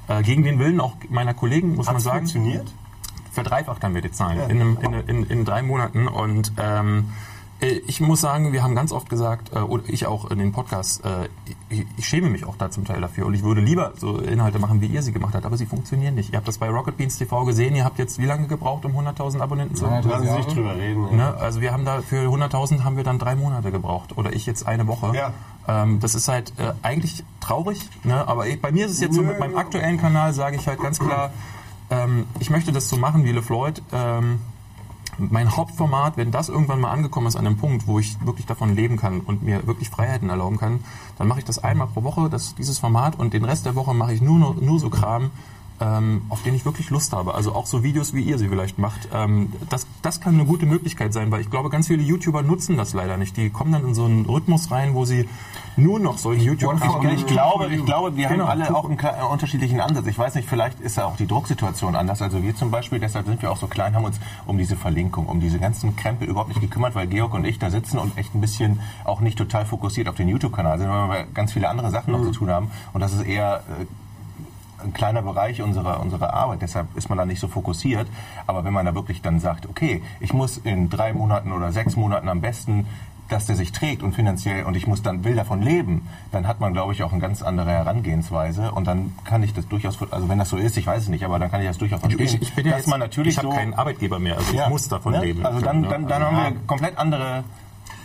[0.08, 2.18] Äh, gegen den Willen auch meiner Kollegen, muss man Hat's sagen.
[2.20, 2.66] funktioniert?
[3.42, 7.06] Verdreifacht haben wir die Zahlen in, einem, in, in, in drei Monaten und ähm,
[7.60, 10.52] äh, ich muss sagen, wir haben ganz oft gesagt, äh, oder ich auch in den
[10.52, 11.28] Podcasts, äh,
[11.68, 14.58] ich, ich schäme mich auch da zum Teil dafür und ich würde lieber so Inhalte
[14.58, 16.32] machen, wie ihr sie gemacht habt, aber sie funktionieren nicht.
[16.32, 18.92] Ihr habt das bei Rocket Beans TV gesehen, ihr habt jetzt wie lange gebraucht, um
[18.92, 20.08] 100.000 Abonnenten zu haben?
[20.08, 21.06] Lassen Sie nicht drüber reden.
[21.10, 21.16] ja.
[21.16, 21.34] Ne?
[21.36, 24.66] Also wir haben da für 100.000 haben wir dann drei Monate gebraucht oder ich jetzt
[24.66, 25.12] eine Woche.
[25.14, 25.32] Ja.
[25.68, 28.26] Ähm, das ist halt äh, eigentlich traurig, ne?
[28.26, 30.80] aber ich, bei mir ist es jetzt so mit meinem aktuellen Kanal sage ich halt
[30.80, 31.30] ganz klar,
[31.90, 33.82] ähm, ich möchte das so machen wie LeFloid.
[33.92, 34.40] Ähm,
[35.18, 38.74] mein Hauptformat, wenn das irgendwann mal angekommen ist an einem Punkt, wo ich wirklich davon
[38.74, 40.80] leben kann und mir wirklich Freiheiten erlauben kann,
[41.18, 43.92] dann mache ich das einmal pro Woche, das, dieses Format und den Rest der Woche
[43.92, 45.30] mache ich nur, nur, nur so Kram,
[45.80, 47.34] ähm, auf den ich wirklich Lust habe.
[47.34, 49.08] Also auch so Videos, wie ihr sie vielleicht macht.
[49.14, 52.76] Ähm, das, das kann eine gute Möglichkeit sein, weil ich glaube, ganz viele YouTuber nutzen
[52.76, 53.36] das leider nicht.
[53.36, 55.28] Die kommen dann in so einen Rhythmus rein, wo sie
[55.76, 56.74] nur noch solche youtube
[57.04, 58.46] Ich, ich glaube, ich glaube, wir Genau.
[58.48, 60.06] haben alle auch einen äh, unterschiedlichen Ansatz.
[60.06, 62.20] Ich weiß nicht, vielleicht ist ja auch die Drucksituation anders.
[62.20, 65.26] Also wir zum Beispiel, deshalb sind wir auch so klein, haben uns um diese Verlinkung,
[65.26, 68.34] um diese ganzen Krempel überhaupt nicht gekümmert, weil Georg und ich da sitzen und echt
[68.34, 71.90] ein bisschen auch nicht total fokussiert auf den YouTube-Kanal sind, weil wir ganz viele andere
[71.90, 72.70] Sachen noch zu tun haben.
[72.92, 73.86] Und das ist eher äh,
[74.84, 78.06] ein kleiner Bereich unserer, unserer Arbeit, deshalb ist man da nicht so fokussiert.
[78.46, 81.96] Aber wenn man da wirklich dann sagt, okay, ich muss in drei Monaten oder sechs
[81.96, 82.86] Monaten am besten,
[83.28, 86.58] dass der sich trägt und finanziell und ich muss dann will davon leben, dann hat
[86.58, 90.28] man, glaube ich, auch eine ganz andere Herangehensweise und dann kann ich das durchaus, also
[90.28, 92.26] wenn das so ist, ich weiß es nicht, aber dann kann ich das durchaus verstehen,
[92.26, 94.52] Ich, ich bin ja dass jetzt, man natürlich ich habe so, keinen Arbeitgeber mehr, also
[94.52, 94.64] Ja.
[94.64, 95.46] ich muss davon Ja, leben.
[95.46, 97.44] Also dann, dann, dann Also, haben wir komplett andere,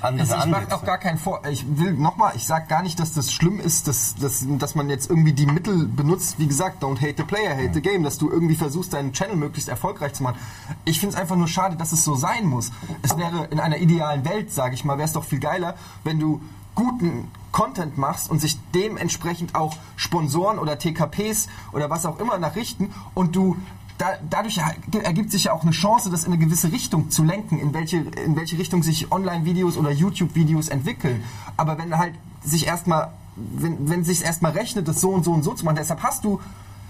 [0.02, 1.42] andere Also ich mache auch gar keinen Vor.
[1.50, 4.90] Ich will nochmal, ich sage gar nicht, dass das schlimm ist, dass, dass, dass man
[4.90, 6.40] jetzt irgendwie die Mittel benutzt.
[6.40, 9.36] Wie gesagt, don't hate the player, hate the game, dass du irgendwie versuchst, deinen Channel
[9.36, 10.38] möglichst erfolgreich zu machen.
[10.86, 12.72] Ich finde es einfach nur schade, dass es so sein muss.
[13.02, 16.20] Es wäre in einer idealen Welt, sage ich mal, wäre es doch viel geiler, wenn
[16.20, 16.42] du
[16.76, 22.94] guten Content machst und sich dementsprechend auch Sponsoren oder TKPs oder was auch immer nachrichten
[23.14, 23.56] und du
[23.98, 24.60] da, dadurch
[25.04, 27.98] ergibt sich ja auch eine Chance, das in eine gewisse Richtung zu lenken, in welche,
[27.98, 31.24] in welche Richtung sich Online-Videos oder YouTube-Videos entwickeln.
[31.58, 35.44] Aber wenn halt sich erstmal, wenn, wenn sich erstmal rechnet, das so und so und
[35.44, 36.42] so zu machen, deshalb hast du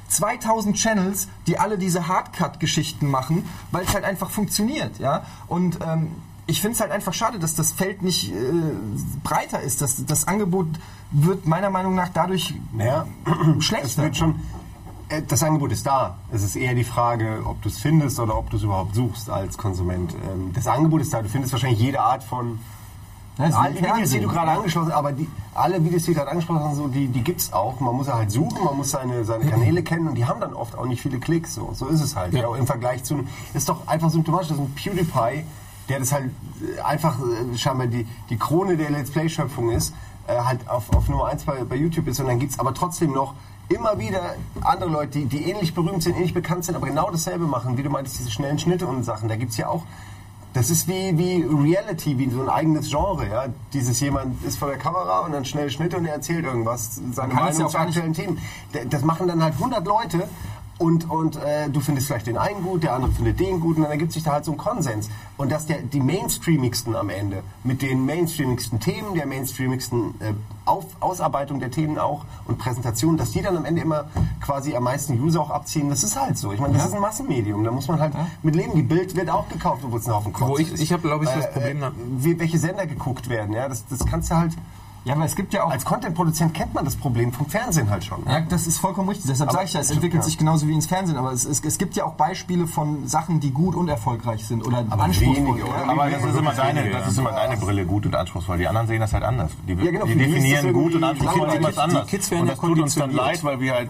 [0.10, 5.26] 2000 Channels, die alle diese Hardcut-Geschichten machen, weil es halt einfach funktioniert, ja.
[5.48, 6.08] Und ähm,
[6.48, 8.36] ich finde es halt einfach schade, dass das Feld nicht äh,
[9.24, 9.82] breiter ist.
[9.82, 10.68] Das, das Angebot
[11.12, 13.08] wird meiner Meinung nach dadurch Naja,
[13.58, 14.04] es schlechter.
[14.04, 14.40] wird schon.
[15.10, 16.16] Äh, Das Angebot ist da.
[16.32, 19.30] Es ist eher die Frage, ob du es findest oder ob du es überhaupt suchst
[19.30, 20.14] als Konsument.
[20.14, 21.22] Ähm, Das Angebot ist da.
[21.22, 22.60] Du findest wahrscheinlich jede Art von.
[23.38, 26.20] Ja, das Alle Videos, die du gerade angeschlossen hast, aber die, alle Videos, die du
[26.20, 27.82] gerade angesprochen hast, so, die, die gibt es auch.
[27.82, 30.54] Man muss ja halt suchen, man muss seine, seine Kanäle kennen und die haben dann
[30.54, 31.54] oft auch nicht viele Klicks.
[31.54, 32.34] So, so ist es halt.
[32.34, 32.56] Ja.
[32.56, 33.26] Im Vergleich zu.
[33.54, 35.44] Ist doch einfach symptomatisch, dass ein PewDiePie,
[35.90, 36.32] der das halt
[36.78, 39.94] äh, einfach äh, scheinbar die, die Krone der Let's Play-Schöpfung ist,
[40.28, 43.12] halt auf, auf Nummer 1 bei, bei YouTube ist und dann gibt es aber trotzdem
[43.12, 43.36] noch
[43.70, 47.46] immer wieder andere Leute, die, die ähnlich berühmt sind, ähnlich bekannt sind, aber genau dasselbe
[47.46, 49.30] machen, wie du meintest, diese schnellen Schnitte und Sachen.
[49.30, 49.84] Da gibt es ja auch
[50.56, 53.48] das ist wie, wie Reality, wie so ein eigenes Genre, ja.
[53.74, 57.34] Dieses jemand ist vor der Kamera und dann schnell Schnitte und er erzählt irgendwas, seine
[57.34, 58.40] ja Meinung zu aktuellen Themen.
[58.90, 60.30] Das machen dann halt 100 Leute
[60.78, 63.84] und, und äh, du findest vielleicht den einen gut, der andere findet den gut und
[63.84, 65.10] dann ergibt sich da halt so ein Konsens.
[65.38, 70.34] Und dass der, die mainstreamigsten am Ende mit den mainstreamigsten Themen, der mainstreamigsten äh,
[70.66, 74.06] Auf, Ausarbeitung der Themen auch und Präsentation, dass die dann am Ende immer
[74.42, 76.52] quasi am meisten User auch abziehen, das ist halt so.
[76.52, 78.14] Ich meine, das ist ein Massenmedium, da muss man halt
[78.44, 78.74] mit leben.
[78.76, 80.82] Die Bild wird auch gekauft, obwohl es ein Haufen Kotz Wo ich- ist.
[80.82, 81.84] ich hab, glaub ich, das Problem
[82.18, 84.54] wie, welche Sender geguckt werden, ja, das, das kannst du halt...
[85.06, 88.04] Ja, aber es gibt ja auch Als Content-Produzent kennt man das Problem vom Fernsehen halt
[88.04, 88.24] schon.
[88.28, 89.28] Ja, das ist vollkommen richtig.
[89.28, 90.26] Deshalb Aber- sage ich ja, es entwickelt ja.
[90.26, 91.16] sich genauso wie ins Fernsehen.
[91.18, 94.66] Aber es, es, es gibt ja auch Beispiele von Sachen, die gut und erfolgreich sind
[94.66, 95.46] oder Aber anspruchsvoll.
[95.48, 95.66] wenige, ja.
[95.66, 95.90] oder?
[95.92, 97.00] Aber das ist immer deine, Ja.
[97.00, 98.58] das ist immer deine Brille gut und anspruchsvoll.
[98.58, 99.52] Die anderen sehen das halt anders.
[99.68, 101.54] Die, Ja, genau, die definieren gut und anspruchsvoll langweilig.
[101.54, 102.08] irgendwas Die anders.
[102.08, 103.90] Kids werden und ja das tut uns dann leid, weil wir halt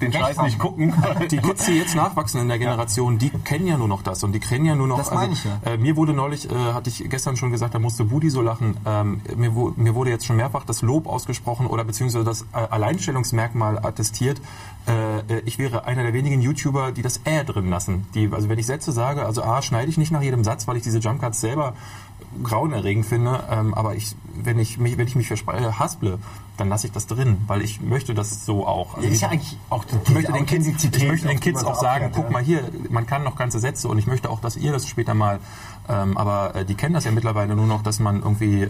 [0.00, 0.92] den Scheiß nicht gucken.
[1.30, 4.32] Die Kids, die jetzt nachwachsen in der Generation, die kennen ja nur noch das und
[4.32, 4.98] die kennen ja nur noch.
[4.98, 5.60] Das meine ich ja.
[5.64, 8.76] äh, mir wurde neulich, äh, hatte ich gestern schon gesagt, da musste Budi so lachen.
[8.84, 13.78] Ähm, mir, mir wurde jetzt schon mehrfach das Lob ausgesprochen oder beziehungsweise das äh, Alleinstellungsmerkmal
[13.78, 14.40] attestiert.
[14.86, 18.06] Äh, äh, ich wäre einer der wenigen YouTuber, die das Äh drin lassen.
[18.14, 20.76] Die, also wenn ich Sätze sage, also A, schneide ich nicht nach jedem Satz, weil
[20.76, 21.74] ich diese Jumpcuts selber
[22.42, 23.44] grauenerregend finde.
[23.50, 26.18] Ähm, aber ich, wenn ich mich, wenn ich mich hasple,
[26.56, 28.96] dann lasse ich das drin, weil ich möchte das so auch.
[28.96, 32.10] Also ist ja eigentlich auch ich möchte den Kids, ich möchte den Kids auch sagen,
[32.14, 32.30] guck ja.
[32.30, 35.14] mal hier, man kann noch ganze Sätze und ich möchte auch, dass ihr das später
[35.14, 35.40] mal,
[35.88, 38.68] ähm, aber äh, die kennen das ja mittlerweile nur noch, dass man irgendwie, äh, äh,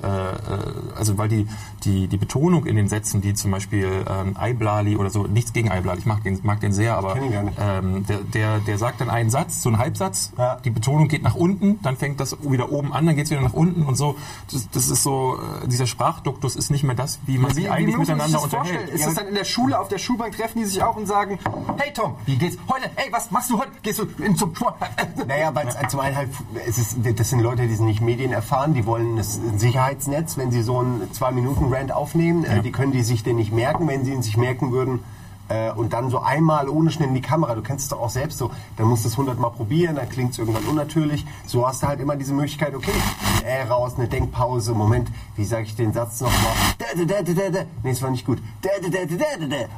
[0.96, 1.46] also weil die,
[1.84, 5.70] die, die Betonung in den Sätzen, die zum Beispiel ähm, Eiblali oder so, nichts gegen
[5.70, 9.30] Eiblali, ich mag den, mag den sehr, aber ähm, der, der, der sagt dann einen
[9.30, 10.56] Satz, so einen Halbsatz, Ja.
[10.64, 13.40] die Betonung geht nach unten, dann fängt das wieder oben an, dann geht es wieder
[13.42, 14.16] nach unten und so.
[14.50, 17.96] Das, das ist so, äh, dieser Sprachduktus ist nicht mehr das, wie man sich eigentlich
[17.96, 18.80] muss man miteinander sich das vorstellen?
[18.80, 19.00] unterhält.
[19.00, 21.38] Ist das dann in der Schule, auf der Schulbank treffen die sich auch und sagen,
[21.78, 22.90] hey Tom, wie geht's heute?
[22.96, 23.70] Hey, was machst du heute?
[23.82, 24.74] Gehst du in zum Sport?
[25.26, 26.30] Naja, weil es zum einen halt,
[26.66, 30.36] es ist, das sind Leute, die sind nicht Medien erfahren, die wollen das ein Sicherheitsnetz,
[30.36, 34.05] wenn sie so einen 2-Minuten-Rant aufnehmen, äh, die können die sich den nicht merken, wenn
[34.05, 35.00] sie ihn sich merken würden.
[35.49, 38.11] Äh, und dann so einmal ohne Schnitt in die Kamera, du kennst es doch auch
[38.11, 41.26] selbst so, dann musst du es 100 Mal probieren, dann klingt es irgendwann unnatürlich.
[41.47, 42.92] So hast du halt immer diese Möglichkeit, okay,
[43.40, 46.53] ein Äh raus, eine Denkpause, Moment, wie sage ich den Satz nochmal?
[47.82, 48.38] Nee, es war nicht gut.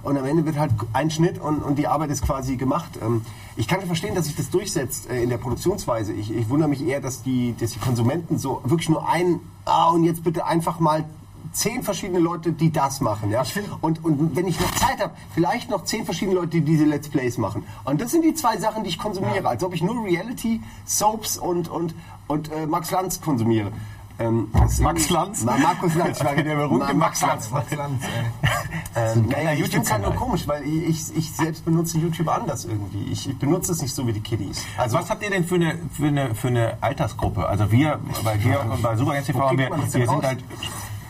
[0.02, 2.98] Und am Ende wird halt ein Schnitt und, und die Arbeit ist quasi gemacht.
[3.02, 3.22] Ähm,
[3.56, 6.12] ich kann verstehen, dass sich das durchsetzt äh, in der Produktionsweise.
[6.12, 9.90] Ich, ich wundere mich eher, dass die, dass die Konsumenten so wirklich nur ein, ah,
[9.90, 11.04] und jetzt bitte einfach mal
[11.56, 13.30] zehn verschiedene Leute, die das machen.
[13.30, 13.42] Ja?
[13.80, 17.08] Und, und wenn ich noch Zeit habe, vielleicht noch zehn verschiedene Leute, die diese Let's
[17.08, 17.64] Plays machen.
[17.84, 19.48] Und das sind die zwei Sachen, die ich konsumiere.
[19.48, 21.94] Als ob ich nur Reality, Soaps und, und,
[22.28, 23.72] und äh, Max Lanz konsumiere.
[24.18, 24.48] Ähm,
[24.80, 25.44] Max Lanz?
[25.44, 27.50] Ma Markus Lanz, ich war der berühmte Max Lanz.
[27.50, 28.02] Max Lanz.
[28.98, 33.12] Ähm, naja, es halt nur komisch, weil ich, ich, selbst benutze YouTube anders irgendwie.
[33.12, 34.64] Ich, ich benutze es nicht so wie die Kiddies.
[34.78, 37.46] Also was habt ihr denn für eine, für eine, für eine Altersgruppe?
[37.46, 40.42] Also wir bei Georg und bei Super TV haben wir, wir sind halt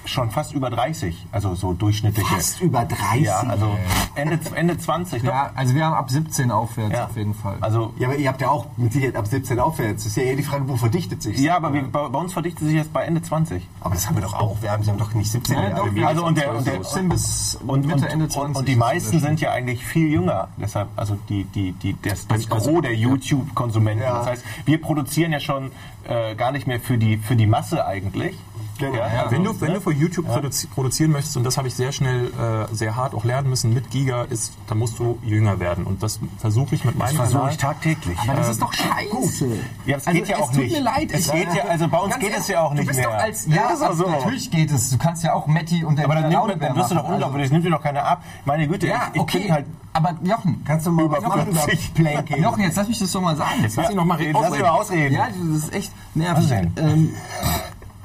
[0.06, 2.26] schon fast über 30, also so durchschnittliche.
[2.34, 3.22] Fast über 30.
[3.26, 3.76] Ja, also
[4.14, 5.22] Ende, Ende 20.
[5.22, 5.28] doch?
[5.28, 7.04] Ja, also wir haben ab 17 aufwärts Ja.
[7.06, 7.56] auf jeden Fall.
[7.60, 10.04] Also Ja, aber ihr habt ja auch mit Sicherheit ab 17 aufwärts.
[10.04, 12.32] Das ist ja eher die Frage, wo verdichtet sich ja, aber wir, bei, bei uns
[12.32, 13.66] verdichtet sich jetzt bei Ende 20.
[13.80, 14.56] Aber das haben wir doch auch.
[14.62, 15.74] Wir haben, sie haben doch nicht 17 Ja, Jahre.
[15.88, 18.56] doch, Wir- Also und der, und der 17 bis und, Mitte, und, Ende und, 20.
[18.58, 20.48] und die meisten sind ja eigentlich viel jünger.
[20.56, 24.02] Deshalb, also die, die, die, das, das Gros der YouTube-Konsumenten.
[24.02, 24.18] Ja.
[24.18, 25.70] Das heißt, wir produzieren ja schon
[26.08, 28.36] äh, gar nicht mehr für die, für die Masse eigentlich.
[28.78, 28.94] Genau.
[28.96, 29.74] Ja, Ja, also, Wenn du, wenn ne?
[29.74, 33.14] du für YouTube produzi produzieren möchtest, und das habe ich sehr schnell, äh, sehr hart
[33.14, 35.84] auch lernen müssen mit Giga, ist, da musst du jünger werden.
[35.84, 37.52] Und das versuche ich mit meinem versuche Kanal.
[37.52, 38.18] ich tagtäglich.
[38.20, 39.46] Aber das ist doch scheiße.
[39.86, 40.72] Ja, es Also, geht ja es auch tut nicht.
[40.72, 41.08] mir leid.
[41.12, 43.08] Es geht ja, also bei uns geht es ehrlich, ja auch nicht du bist mehr.
[43.08, 44.10] Doch als, Ja, also, so.
[44.10, 44.90] natürlich geht es.
[44.90, 47.42] Du kannst ja auch Matti und der Aber dann, nimmt, dann wirst du doch unglaublich,
[47.44, 48.22] das nimmt dir doch keiner ab.
[48.44, 49.38] Meine Güte, Ja, ich, ich okay.
[49.40, 51.22] bin halt aber Jochen, Kannst du mal Über?
[51.22, 51.94] 50.
[51.94, 52.42] Planking.
[52.42, 53.62] Jochen, jetzt lass mich das doch mal sagen.
[53.62, 55.14] Jetzt lass ihn noch mal Lass mich mal ausreden.
[55.14, 56.48] Ja, das ist echt Was nervig.
[56.48, 56.72] denn?
[56.76, 57.14] Ähm,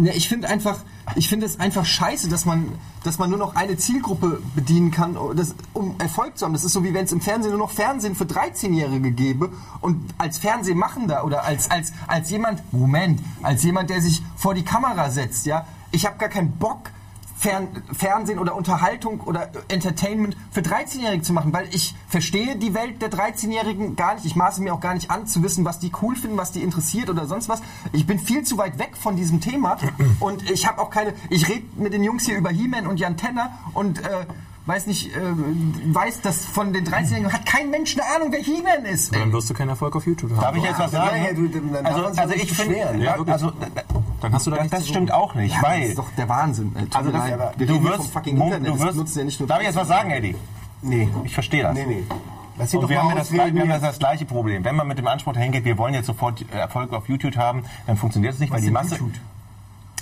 [0.02, 0.80] ne, ich finde einfach,
[1.16, 2.68] ich finde es einfach scheiße, dass man,
[3.04, 6.54] dass man nur noch eine Zielgruppe bedienen kann, das, um Erfolg zu haben.
[6.54, 10.14] Das ist so wie wenn es im Fernsehen nur noch Fernsehen für 13-Jährige gäbe und
[10.18, 15.10] als Fernsehmachender oder als, als, als jemand, Moment, als jemand, der sich vor die Kamera
[15.10, 16.90] setzt, ja, ich habe gar keinen Bock,
[17.42, 23.02] Fern Fernsehen oder Unterhaltung oder Entertainment für 13-Jährige zu machen, weil ich verstehe die Welt
[23.02, 24.26] der 13-Jährigen gar nicht.
[24.26, 26.62] Ich maße mir auch gar nicht an, zu wissen, was die cool finden, was die
[26.62, 27.64] interessiert oder sonst was.
[27.94, 29.80] Ich bin viel zu weit weg von diesem Thema
[30.20, 31.16] und ich habe auch keine.
[31.32, 34.28] Ich rede mit den Jungs hier über He-Man und Jan Tenner und äh,
[34.72, 35.20] weiß nicht, äh,
[35.94, 39.14] weiß, dass von den 13-Jährigen hat kein Mensch eine Ahnung, wer He-Man ist.
[39.14, 40.42] Dann wirst du keinen Erfolg auf YouTube haben.
[40.42, 41.24] Darf ich jetzt was Ja, sagen?
[41.26, 43.04] ja, du, dann darf also, man sich also auch nicht ich finde.
[43.04, 43.52] Ja, also,
[44.22, 46.30] Dann hast du da das, das stimmt auch nicht, Ja, das weil ist doch der
[46.30, 46.76] Wahnsinn.
[46.76, 47.40] Äh, tut Also das- leid.
[47.58, 48.68] Wir du wirst, fucking Mo- Internet.
[48.68, 50.36] du Das wirst, nutzen ja nicht nur darf ich jetzt was sagen, Eddie?
[50.82, 51.10] Nee.
[51.26, 51.74] Ich verstehe das.
[51.74, 52.04] Nee, nee.
[52.78, 53.84] Und wir haben, ja das, wir haben jetzt.
[53.84, 54.64] das gleiche Problem.
[54.64, 57.98] Wenn man mit dem Anspruch hingeht, wir wollen jetzt sofort Erfolg auf YouTube haben, dann
[57.98, 59.00] funktioniert es nicht, weil die Masse,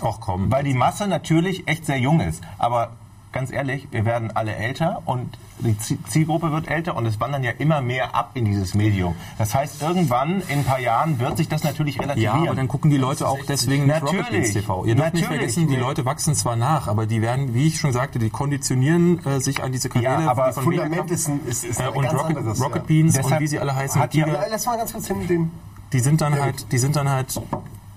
[0.04, 0.52] Ach komm.
[0.52, 2.42] weil die Masse natürlich echt sehr jung ist.
[2.58, 2.92] Aber
[3.32, 7.44] ganz ehrlich, wir werden alle älter und die Zie- Zielgruppe wird älter und es wandern
[7.44, 9.16] ja immer mehr ab in dieses Medium.
[9.38, 12.44] Das heißt, irgendwann in ein paar Jahren wird sich das natürlich relativieren.
[12.44, 14.20] Ja, aber dann gucken die Leute auch deswegen nicht Natürlich.
[14.26, 14.86] Rocket Beans TV.
[14.86, 15.76] Ihr dürft nicht vergessen, die.
[15.76, 19.62] Leute wachsen zwar nach, aber die werden, wie ich schon sagte, die konditionieren äh, sich
[19.62, 20.24] an diese Kanäle.
[20.24, 22.62] Ja, aber von Fundament ist, ein, ist, ist äh, und Rocket, anderes.
[22.62, 22.88] Rocket ja.
[22.88, 24.02] Beans und Deshalb wie sie alle heißen.
[24.02, 25.52] hat die, ja- Ja, lass mal ganz kurz hin mit dem.
[25.94, 27.40] die sind dann halt, die sind dann halt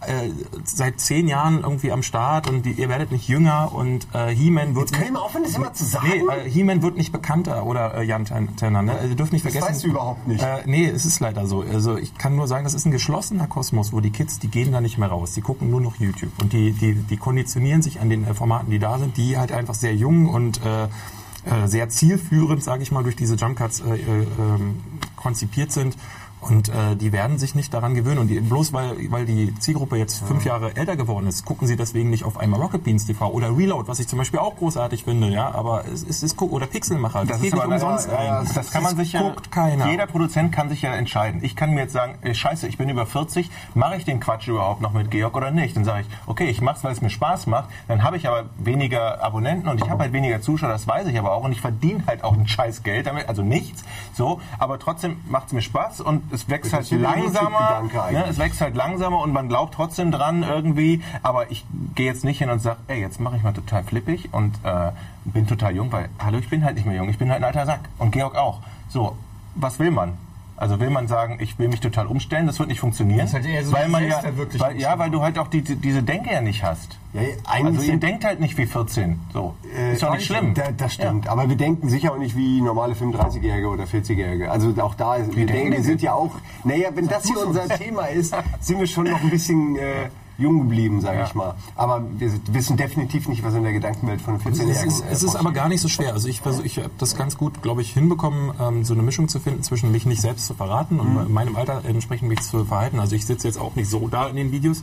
[0.07, 0.30] äh,
[0.64, 4.74] seit zehn Jahren irgendwie am Start und die, ihr werdet nicht jünger und äh, He-Man
[4.74, 6.07] wird Jetzt können wir aufhören, das immer zu sagen.
[6.09, 8.82] Nee, äh, He-Man wird nicht bekannter oder äh, Jan Ten- Tenner.
[8.82, 8.98] Ne?
[9.09, 9.74] Ihr dürft nicht Das vergessen.
[9.74, 10.42] weißt du überhaupt nicht.
[10.42, 11.62] Äh, nee, es ist leider so.
[11.62, 14.72] Also ich kann nur sagen, das ist ein geschlossener Kosmos, wo die Kids, die gehen
[14.72, 15.32] da nicht mehr raus.
[15.32, 18.70] Die gucken nur noch YouTube und die, die, die konditionieren sich an den äh, Formaten,
[18.70, 22.92] die da sind, die halt einfach sehr jung und äh, äh, sehr zielführend, sage ich
[22.92, 23.98] mal, durch diese Jump Cuts äh, äh,
[24.38, 24.76] ähm,
[25.16, 25.96] konzipiert sind.
[26.43, 28.18] Und äh, die werden sich nicht daran gewöhnen.
[28.18, 31.76] Und die, bloß weil, weil die Zielgruppe jetzt fünf Jahre älter geworden ist, gucken sie
[31.76, 35.05] deswegen nicht auf einmal Rocket Beans TV oder Reload, was ich zum Beispiel auch großartig
[35.05, 35.28] finde.
[35.28, 37.24] Ja, aber es ist, es oder Pixelmacher.
[37.24, 38.49] Das, geht nicht aber- umsonst ja, ja, ein.
[38.55, 39.22] Das kann man sich ja.
[39.22, 39.88] guckt keiner.
[39.88, 41.45] Jeder Produzent kann sich ja entscheiden.
[41.45, 44.49] Ich kann mir jetzt sagen, ey, scheiße, ich bin über 40, mache ich den Quatsch
[44.49, 45.76] überhaupt noch mit Georg oder nicht?
[45.76, 47.68] Dann sage ich, okay, ich mache es, weil es mir Spaß macht.
[47.88, 51.18] Dann habe ich aber weniger Abonnenten und ich habe halt weniger Zuschauer, das weiß ich
[51.18, 51.45] aber auch.
[51.45, 53.84] Und ich verdiene halt auch ein scheiß Geld damit, also nichts.
[54.14, 57.82] So, aber trotzdem macht es mir Spaß und es wächst halt langsamer.
[58.10, 61.02] Ne, es wächst halt langsamer und man glaubt trotzdem dran irgendwie.
[61.22, 61.64] Aber ich
[61.94, 64.92] gehe jetzt nicht hin und sage, ey, jetzt mache ich mal total flippig und äh,
[65.24, 67.44] bin total jung, weil, hallo, ich bin halt nicht mehr jung, ich bin halt ein
[67.44, 67.80] alter Sack.
[67.98, 68.60] Und Georg auch.
[68.88, 69.16] So,
[69.54, 70.14] was will man?
[70.62, 73.18] Also will man sagen, ich will mich total umstellen, das wird nicht funktionieren.
[73.18, 74.22] Das ist halt eher so weil man ja,
[74.58, 76.98] weil, ja, weil du halt auch die, die, diese Denke ja nicht hast.
[77.14, 79.18] Ja, Also ihr denkt halt nicht wie 14.
[79.32, 79.56] So.
[79.76, 80.54] Äh, ist doch nicht schlimm.
[80.54, 81.26] Da, das stimmt.
[81.26, 84.52] Aber wir denken sicher auch nicht wie normale 35-Jährige oder 40-Jährige.
[84.52, 85.84] Also auch da, ist, wir denken denken, wir wir?
[85.84, 86.30] sind ja auch,
[86.62, 90.10] naja, wenn das hier unser Thema ist, sind wir schon noch ein bisschen äh,
[90.43, 91.24] jung geblieben, sage Ja.
[91.26, 91.55] ich mal.
[91.76, 95.22] Aber wir wissen definitiv nicht, was in der Gedankenwelt von einem Es 14-Jährigen ist, es
[95.22, 96.12] ist aber gar nicht so schwer.
[96.12, 99.28] Also ich versuche, ich habe das ganz gut, glaube ich, hinbekommen, ähm, so eine Mischung
[99.28, 103.01] zu finden zwischen mich nicht selbst zu verraten und meinem Alter entsprechend mich zu verhalten.
[103.01, 104.82] Also ich sitze jetzt auch nicht so da in den Videos.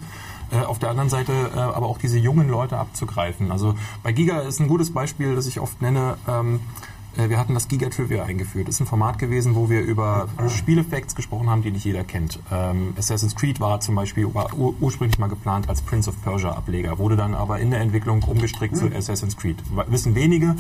[0.52, 3.52] Äh, auf der anderen Seite äh, aber auch diese jungen Leute abzugreifen.
[3.52, 6.18] Also bei Giga ist ein gutes Beispiel, das ich oft nenne.
[6.28, 8.68] Ähm, äh, wir hatten das Giga Trivia eingeführt.
[8.68, 12.40] Das ist ein Format gewesen, wo wir über Spieleffekte gesprochen haben, die nicht jeder kennt.
[12.52, 16.52] Ähm, Assassin's Creed war zum Beispiel war ur ursprünglich mal geplant als Prince of Persia
[16.52, 19.58] Ableger, wurde dann aber in der Entwicklung umgestrickt zu Assassin's Creed.
[19.88, 20.56] Wissen wenige.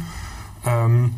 [0.65, 1.15] Ähm,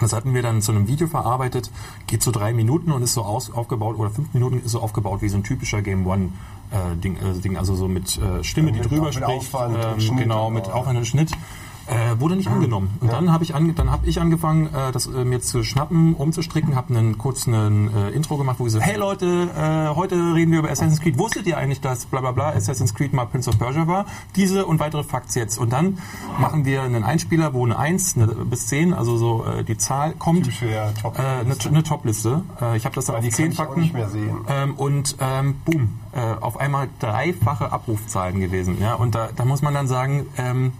[0.00, 1.70] das hatten wir dann zu einem Video verarbeitet,
[2.08, 5.22] geht so drei Minuten und ist so aus, aufgebaut, oder fünf Minuten ist so aufgebaut
[5.22, 6.30] wie so ein typischer Game One
[6.72, 9.76] äh, Ding, äh, Ding, also so mit äh, Stimme, die mit- drüber mit spricht, Aufwand
[9.76, 10.68] und ähm, Schnitt genau, mit.
[10.68, 11.30] Aufwand und Schnitt.
[11.86, 12.96] Äh, wurde nicht angenommen.
[13.00, 16.76] Und dann habe ich, dann hab ich angefangen, äh, das äh, mir zu schnappen, umzustricken,
[16.76, 20.60] habe einen kurzen äh, Intro gemacht, wo ich so, hey Leute, äh, heute reden wir
[20.60, 21.18] über Assassin's Creed.
[21.18, 24.06] Wusstet ihr eigentlich, dass bla bla bla Assassin's Creed mal Prince of Persia war?
[24.34, 25.58] Diese und weitere Facts jetzt.
[25.58, 25.98] Und dann
[26.38, 30.12] machen wir einen Einspieler, wo eine 1 eine, bis 10, also so äh, die Zahl
[30.14, 30.46] kommt.
[30.62, 32.44] Ja, Top- äh, eine, eine Top-Liste.
[32.62, 33.80] Äh, ich habe das da die 10 kann ich auch Fakten.
[33.82, 34.36] nicht mehr sehen.
[34.48, 38.80] Ähm, und ähm, boom, äh, auf einmal dreifache Abrufzahlen gewesen.
[38.80, 38.94] Ja?
[38.94, 40.72] Und da, da muss man dann sagen, ähm,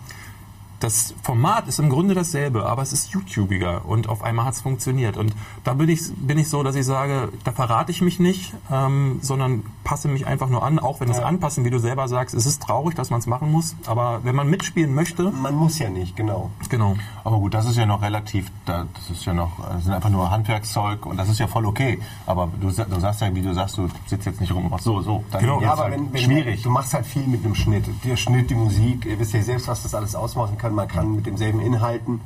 [0.84, 4.60] das Format ist im Grunde dasselbe, aber es ist YouTubiger und auf einmal hat es
[4.60, 5.16] funktioniert.
[5.16, 8.52] Und da bin ich, bin ich so, dass ich sage, da verrate ich mich nicht,
[8.70, 12.34] ähm, sondern passe mich einfach nur an, auch wenn es anpassen, wie du selber sagst,
[12.34, 15.78] es ist traurig, dass man es machen muss, aber wenn man mitspielen möchte, Man muss
[15.78, 16.50] ja nicht, genau.
[16.70, 16.96] genau.
[17.22, 20.08] Aber gut, das ist ja noch relativ, da- das ist ja noch, das sind einfach
[20.10, 21.98] nur Handwerkszeug und das ist ja voll okay.
[22.26, 24.84] Aber du, du sagst ja, wie du sagst, du sitzt jetzt nicht rum und machst
[24.84, 25.22] so, so.
[25.30, 25.60] Dann Genau.
[25.60, 26.62] Ja, aber halt wenn, wenn schwierig.
[26.62, 27.84] du machst halt viel mit einem Schnitt.
[28.04, 30.74] Der Schnitt, die Musik, ihr wisst ja selbst, was das alles ausmachen kann.
[30.74, 32.20] Man kann mit demselben Inhalten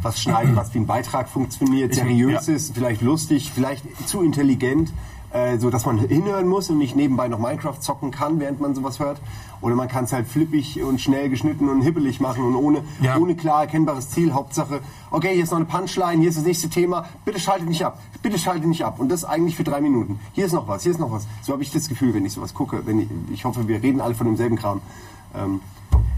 [0.00, 2.54] was schneiden, was wie ein Beitrag funktioniert, seriös ja.
[2.54, 4.90] ist, vielleicht lustig, vielleicht zu intelligent,
[5.32, 8.74] äh, so dass man hinhören muss und nicht nebenbei noch Minecraft zocken kann, während man
[8.74, 9.20] sowas hört.
[9.60, 13.16] Oder man kann es halt flippig und schnell geschnitten und hibbelig machen und ohne, Ja.
[13.16, 14.32] ohne klar erkennbares Ziel.
[14.34, 14.80] Hauptsache,
[15.10, 18.00] okay, hier ist noch eine Punchline, hier ist das nächste Thema, bitte schaltet nicht ab,
[18.22, 18.98] bitte schaltet nicht ab.
[18.98, 20.18] Und das eigentlich für drei Minuten.
[20.32, 21.26] Hier ist noch was, hier ist noch was.
[21.42, 22.84] So habe ich das Gefühl, wenn ich sowas gucke.
[22.86, 24.80] Wenn ich, ich hoffe, wir reden alle von demselben Kram.
[25.34, 25.60] Ähm,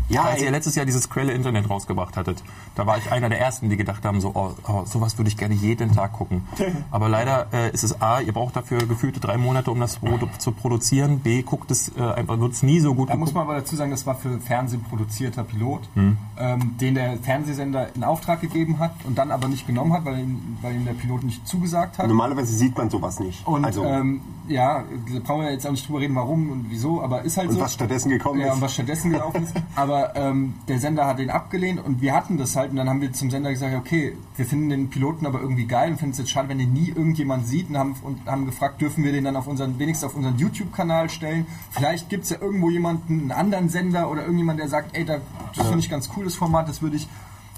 [0.08, 2.42] ja, Als ihr letztes Jahr dieses Quelle Internet rausgebracht hattet,
[2.74, 5.36] da war ich einer der ersten, die gedacht haben, so, oh, oh, sowas würde ich
[5.36, 6.46] gerne jeden Tag gucken.
[6.90, 10.42] Aber leider äh, ist es A, ihr braucht dafür gefühlte drei Monate, um das Produkt
[10.42, 11.20] zu produzieren.
[11.20, 13.34] B, guckt es äh, einfach, wird es nie so gut Da muss geguckt.
[13.46, 16.16] man aber dazu sagen, das war für Fernsehen produzierter Pilot, Hm.
[16.38, 20.18] ähm, den der Fernsehsender in Auftrag gegeben hat und dann aber nicht genommen hat, weil
[20.18, 22.06] ihm, weil ihm der Pilot nicht zugesagt hat.
[22.08, 23.46] normalerweise sieht man sowas nicht.
[23.46, 27.02] Und also, ähm, ja, da brauchen wir jetzt auch nicht drüber reden, warum und wieso,
[27.02, 27.60] aber ist halt Und so.
[27.60, 28.54] was stattdessen gekommen ja, ist.
[28.54, 29.54] und was stattdessen gelaufen ist.
[29.74, 33.00] Aber ähm, der Sender hat den abgelehnt und wir hatten das halt und dann haben
[33.00, 36.18] wir zum Sender gesagt, okay, wir finden den Piloten aber irgendwie geil und finden es
[36.18, 39.24] jetzt schade, wenn den nie irgendjemand sieht und haben, und haben gefragt, dürfen wir den
[39.24, 41.46] dann auf unseren, wenigstens auf unseren YouTube-Kanal stellen.
[41.70, 45.18] Vielleicht gibt es ja irgendwo jemanden, einen anderen Sender oder irgendjemand, der sagt, ey, da,
[45.56, 47.08] das finde ich ganz cool, das Format, das würde ich,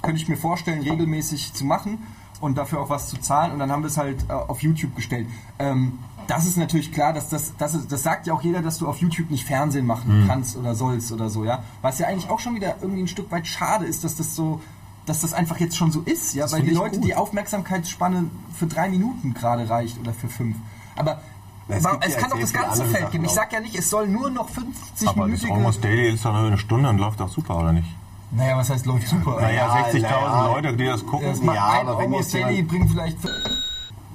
[0.03, 1.99] könnte ich mir vorstellen, regelmäßig zu machen
[2.41, 3.53] und dafür auch was zu zahlen.
[3.53, 5.27] Und dann haben wir es halt äh, auf YouTube gestellt.
[5.59, 5.99] Ähm,
[6.29, 8.89] das ist natürlich klar, dass das, das, ist, das sagt ja auch jeder, dass du
[8.89, 11.63] auf YouTube nicht Fernsehen machen kannst oder sollst oder so, ja.
[11.83, 14.61] Was ja eigentlich auch schon wieder irgendwie ein Stück weit schade ist, dass das so,
[15.07, 17.05] dass das einfach jetzt schon so ist, ja, weil die Leute gut.
[17.07, 20.57] die Aufmerksamkeitsspanne für drei Minuten gerade reicht oder für fünf.
[20.97, 21.21] Aber
[21.69, 23.25] Es gibt es ja kann doch das ganze Feld Sachen geben.
[23.25, 24.67] Ich sag ja nicht, es soll nur noch Aber
[24.99, 25.53] das 50-minütige.
[25.53, 27.89] Almost Daily ist doch nur eine Stunde und läuft auch super, oder nicht?
[28.33, 29.41] Naja, was heißt läuft super?
[29.41, 30.47] Naja, Ja, 60.000 naja.
[30.49, 31.29] Leute, die das gucken.
[31.29, 33.19] Das Ja, ein aber Almost Daily bringt vielleicht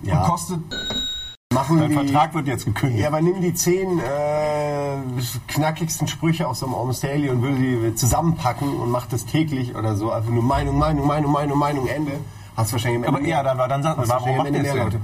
[0.04, 0.24] Ja.
[0.24, 0.60] und kostet
[1.52, 3.02] machen Dein die, Vertrag wird jetzt gekündigt.
[3.02, 4.98] Ja, aber nimm die zehn äh,
[5.48, 9.76] knackigsten Sprüche aus so einem Almost Daily und würde die zusammenpacken und macht das täglich
[9.76, 10.12] oder so.
[10.12, 12.14] Einfach nur Meinung, Meinung, Meinung, Meinung, Meinung, Ende.
[12.56, 14.64] Hast wahrscheinlich am Aber Ende ja, dann, war- dann sagt hast warum macht Ende ihr
[14.64, 15.02] mehr das Leute.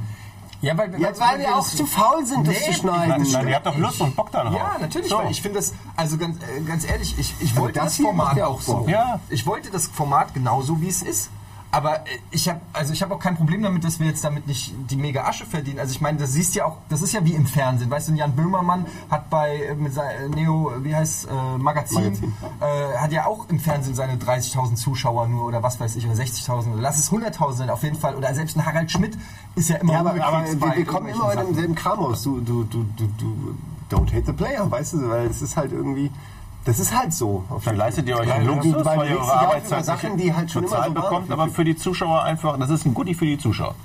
[0.60, 3.10] Ja, weil, Ja, weil wir auch zu faul sind, das Nee, zu ich schneiden.
[3.10, 4.56] meine, Nein, ihr habt doch Lust und Bock darauf.
[4.56, 5.20] Ja, natürlich, So.
[5.20, 8.04] weil ich finde das, also ganz, äh, ganz ehrlich, ich, ich Aber wollte das das,
[8.06, 8.86] Format ja auch so.
[8.90, 9.20] Ja.
[9.30, 11.30] Ich wollte das Format genauso, wie es ist.
[11.78, 14.48] Aber äh, ich habe also ich habe auch kein Problem damit, dass wir jetzt damit
[14.48, 15.78] nicht die mega Asche verdienen.
[15.78, 17.92] Also ich meine, das siehst ja auch, das ist ja wie im Fernsehen.
[17.92, 22.34] Weißt du, Jan Böhmermann hat bei äh, mit sein, Neo, wie heißt äh, Magazin, Magazin.
[22.62, 26.16] Äh, hat ja auch im Fernsehen seine 30.000 Zuschauer nur oder was weiß ich oder
[26.16, 29.16] 60.000 oder lass es 100.000 sein auf jeden Fall oder selbst ein Harald Schmidt
[29.54, 32.24] ist ja immer Ja, aber, aber wir, wir kommen immer in demselben Kram aus.
[32.24, 33.56] Du, du, du, du, du
[33.92, 36.12] don't hate the player, weißt du, weil es ist halt irgendwie,
[36.68, 37.46] das ist halt so.
[37.64, 40.92] Dann leistet ihr euch einen ihr legst eure Arbeitszeit Sachen, die halt schon immer so
[40.92, 43.76] bekommt, aber für die Zuschauer einfach, das ist ein Goodie für die Zuschauer.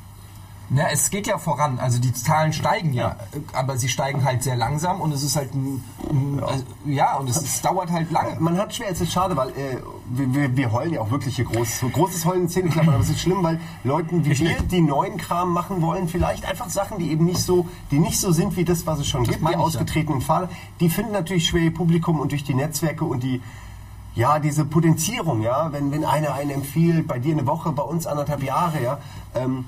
[0.74, 1.78] Ja, es geht ja voran.
[1.78, 3.16] Also die Zahlen steigen ja,
[3.52, 6.46] aber sie steigen halt sehr langsam und es ist halt ein, ein ja.
[6.46, 8.40] Also, ja, und es, es, dauert halt lange.
[8.40, 9.76] Man hat schwer, es ist schade, weil äh,
[10.08, 11.80] wir, wir, wir heulen ja auch wirklich hier groß.
[11.80, 15.18] So großes Heulen in Zähneklappern, aber es ist schlimm, weil Leuten wie wir, die neuen
[15.18, 18.64] Kram machen wollen, vielleicht einfach Sachen, die eben nicht so, die nicht so sind wie
[18.64, 20.48] das, was es schon Das gibt, die ausgetretenen Pfade,
[20.80, 23.42] die finden natürlich schwer ihr Publikum und durch die Netzwerke und die
[24.14, 28.06] ja, diese Potenzierung, ja, wenn, wenn einer einen empfiehlt, bei dir eine Woche, bei uns
[28.06, 28.98] anderthalb Jahre, ja,
[29.34, 29.64] ähm,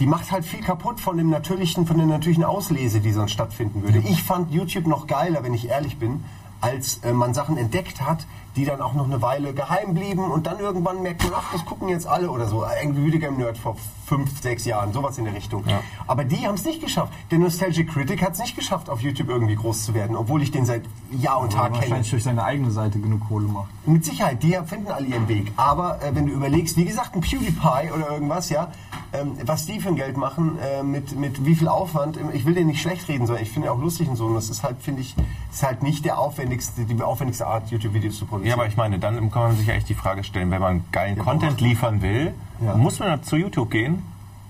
[0.00, 3.82] die macht halt viel kaputt von dem natürlichen, von der natürlichen Auslese, die sonst stattfinden
[3.82, 3.98] würde.
[3.98, 6.24] Ich fand YouTube noch geiler, wenn ich ehrlich bin,
[6.60, 8.26] als äh, man Sachen entdeckt hat,
[8.58, 11.64] die dann auch noch eine Weile geheim blieben und dann irgendwann merkt man, ach, das
[11.64, 12.64] gucken jetzt alle oder so.
[12.64, 15.62] Ein Rüdiger Nerd vor fünf, sechs Jahren, sowas in der Richtung.
[15.68, 15.80] Ja.
[16.06, 17.12] Aber die haben es nicht geschafft.
[17.30, 20.50] Der Nostalgic Critic hat es nicht geschafft, auf YouTube irgendwie groß zu werden, obwohl ich
[20.50, 20.82] den seit
[21.12, 21.82] Jahr und Tag kenne.
[21.82, 23.68] Wahrscheinlich durch seine eigene Seite genug Kohle macht.
[23.86, 25.52] Mit Sicherheit, die finden alle ihren Weg.
[25.56, 28.72] Aber äh, wenn du überlegst, wie gesagt, ein PewDiePie oder irgendwas, ja,
[29.12, 32.54] ähm, was die für ein Geld machen, äh, mit, mit wie viel Aufwand, ich will
[32.54, 34.26] den nicht schlecht reden, sondern ich finde auch lustig und so.
[34.26, 35.14] Und das ist halt, finde ich,
[35.52, 38.47] ist halt nicht der aufwendigste, die aufwendigste Art, YouTube-Videos zu produzieren.
[38.48, 40.84] Ja, aber ich meine, dann kann man sich ja echt die Frage stellen, wenn man
[40.92, 42.74] geilen ja, Content liefern will, ja.
[42.76, 44.02] muss man zu YouTube gehen?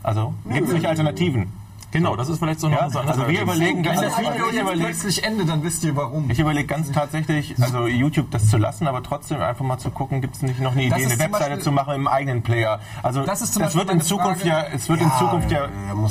[0.03, 1.53] Also, gibt es nicht Alternativen?
[1.91, 3.09] Genau, das ist vielleicht so eine ja, Sache.
[3.09, 6.31] Also wir überlegen Wenn ganz das Video jetzt plötzlich endet, dann wisst ihr warum.
[6.31, 10.21] Ich überlege ganz tatsächlich, also YouTube das zu lassen, aber trotzdem einfach mal zu gucken,
[10.21, 12.81] gibt es nicht noch eine Idee, eine Webseite Beispiel, zu machen im eigenen Player.
[13.03, 15.69] Also das, ist das wird in Zukunft Frage, ja, es wird in Zukunft ja,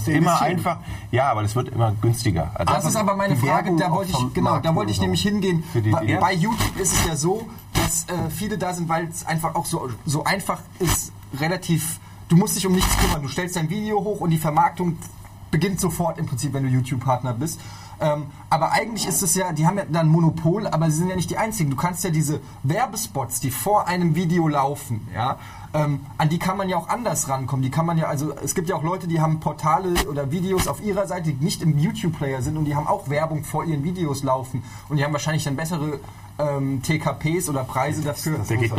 [0.07, 0.77] immer einfach.
[1.11, 2.51] Ja, aber das wird immer günstiger.
[2.55, 5.63] Also das ist aber meine Frage, da wollte ich genau, da wollte ich nämlich hingehen.
[5.91, 9.53] Bei, bei YouTube ist es ja so, dass äh, viele da sind, weil es einfach
[9.53, 11.99] auch so so einfach ist, relativ.
[12.29, 13.21] Du musst dich um nichts kümmern.
[13.21, 14.97] Du stellst dein Video hoch und die Vermarktung
[15.51, 17.59] beginnt sofort im Prinzip, wenn du YouTube-Partner bist.
[17.99, 21.15] Ähm, aber eigentlich ist es ja, die haben ja dann Monopol, aber sie sind ja
[21.15, 21.71] nicht die einzigen.
[21.71, 25.37] Du kannst ja diese Werbespots, die vor einem Video laufen, ja,
[25.73, 27.63] ähm, an die kann man ja auch anders rankommen.
[27.63, 30.67] Die kann man ja, also es gibt ja auch Leute, die haben Portale oder Videos
[30.67, 33.83] auf ihrer Seite, die nicht im YouTube-Player sind und die haben auch Werbung vor ihren
[33.83, 35.99] Videos laufen und die haben wahrscheinlich dann bessere
[36.39, 38.39] ähm, TKPs oder Preise dafür.
[38.47, 38.71] Der geht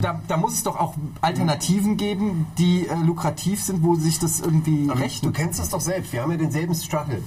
[0.00, 4.38] da, da, muss es doch auch Alternativen geben, die äh, lukrativ sind, wo sich das
[4.38, 5.24] irgendwie rechnet.
[5.24, 6.12] Du kennst das doch selbst.
[6.12, 7.20] Wir haben ja denselben Struggle.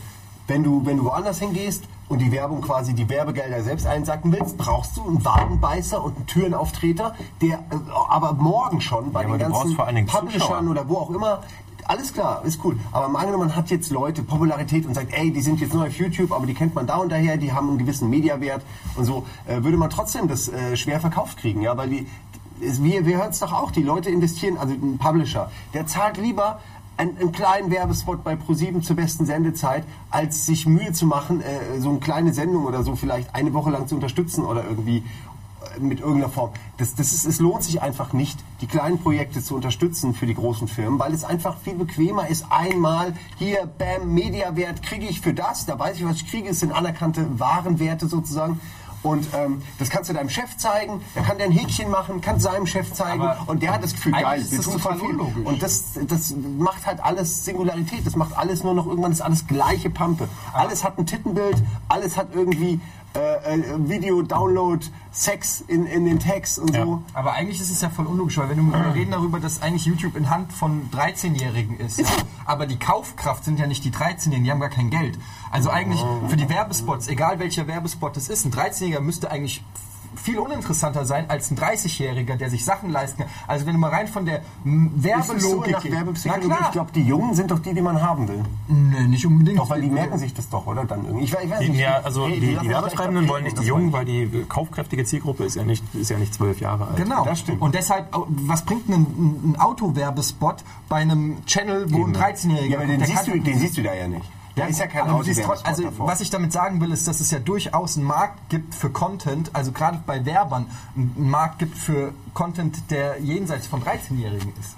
[0.47, 4.57] Wenn du, wenn du woanders hingehst und die Werbung quasi die Werbegelder selbst einsacken willst,
[4.57, 7.59] brauchst du einen Wadenbeißer und einen Türenauftritter, der äh,
[8.07, 9.75] aber morgen schon bei Ja, den ganzen
[10.07, 11.41] Publishern oder wo auch immer
[11.85, 12.77] alles klar, ist cool.
[12.93, 15.87] Aber mal angenommen, man hat jetzt Leute, Popularität und sagt, ey, die sind jetzt neu
[15.87, 18.61] auf YouTube, aber die kennt man da und daher, die haben einen gewissen Mediawert
[18.95, 22.30] und so, äh, würde man trotzdem das äh, schwer verkauft kriegen, ja, weil die, es-
[22.61, 26.59] wir, wir hören es doch auch, die Leute investieren, also ein Publisher, der zahlt lieber
[26.97, 31.79] einen, einen kleinen Werbespot bei ProSieben zur besten Sendezeit, als sich Mühe zu machen, äh,
[31.79, 35.79] so eine kleine Sendung oder so vielleicht eine Woche lang zu unterstützen oder irgendwie äh,
[35.79, 36.51] mit irgendeiner Form.
[36.77, 40.35] Das, das ist, es lohnt sich einfach nicht, die kleinen Projekte zu unterstützen für die
[40.35, 42.45] großen Firmen, weil es einfach viel bequemer ist.
[42.51, 46.59] Einmal hier, bam, Mediawert kriege ich für das, da weiß ich, was ich kriege, es
[46.59, 48.59] sind anerkannte Warenwerte sozusagen.
[49.03, 52.39] Und ähm, das kannst du deinem Chef zeigen, der kann dir ein Häkchen machen, kann
[52.39, 54.97] seinem Chef zeigen Aber und der hat das Gefühl, geil, ist wir das tun voll
[54.97, 55.43] total viel.
[55.43, 59.47] Und das, das macht halt alles Singularität, das macht alles nur noch, irgendwann ist alles
[59.47, 60.29] gleiche Pampe.
[60.53, 61.57] Alles hat ein Tittenbild,
[61.89, 62.79] alles hat irgendwie
[63.13, 67.03] äh, äh, Video, Download, Sex in, in den Tags und so.
[67.13, 69.85] Aber eigentlich ist es ja voll unlogisch, weil wenn du, wir reden darüber, dass eigentlich
[69.85, 71.99] YouTube in Hand von 13-Jährigen ist.
[71.99, 72.05] Ja?
[72.45, 75.19] Aber die Kaufkraft sind ja nicht die 13-Jährigen, die haben gar kein Geld.
[75.51, 79.61] Also eigentlich für die Werbespots, egal welcher Werbespot es ist, ein 13-Jähriger müsste eigentlich
[80.15, 83.31] viel uninteressanter sein als ein 30-Jähriger, der sich Sachen leisten kann.
[83.47, 86.47] Also wenn du mal rein von der m, Ist es so Werbelogik Werbepsychologie?
[86.47, 86.71] Na Ich klar.
[86.71, 88.43] glaube, die Jungen sind doch die, die man haben will.
[88.67, 89.57] Nee, nicht unbedingt.
[89.59, 90.85] Doch, weil die merken sich das doch, oder?
[90.85, 91.25] Dann irgendwie.
[91.25, 91.79] Ich, weiß- ich weiß nicht.
[91.79, 95.43] Ja, also Hey, die, die lassen Werbetreibenden wollen nicht die Jungen, weil die kaufkräftige Zielgruppe
[95.45, 96.97] ist ja nicht, ist ja nicht zwölf Jahre alt.
[96.97, 97.25] Genau.
[97.25, 97.61] Das stimmt.
[97.61, 100.57] Und deshalb, was bringt ein, ein, Autowerbespot
[100.89, 103.93] bei einem Channel, wo ein 13-Jähriger Ja, aber den siehst, du, den siehst du da
[103.93, 104.25] ja nicht.
[104.61, 106.07] Da ist ja kein trotz- also davor.
[106.07, 109.51] was ich damit sagen will, ist, dass es ja durchaus einen Markt gibt für Content,
[109.53, 114.75] also gerade bei Werbern, einen Markt gibt für Content, der jenseits von 13-Jährigen ist.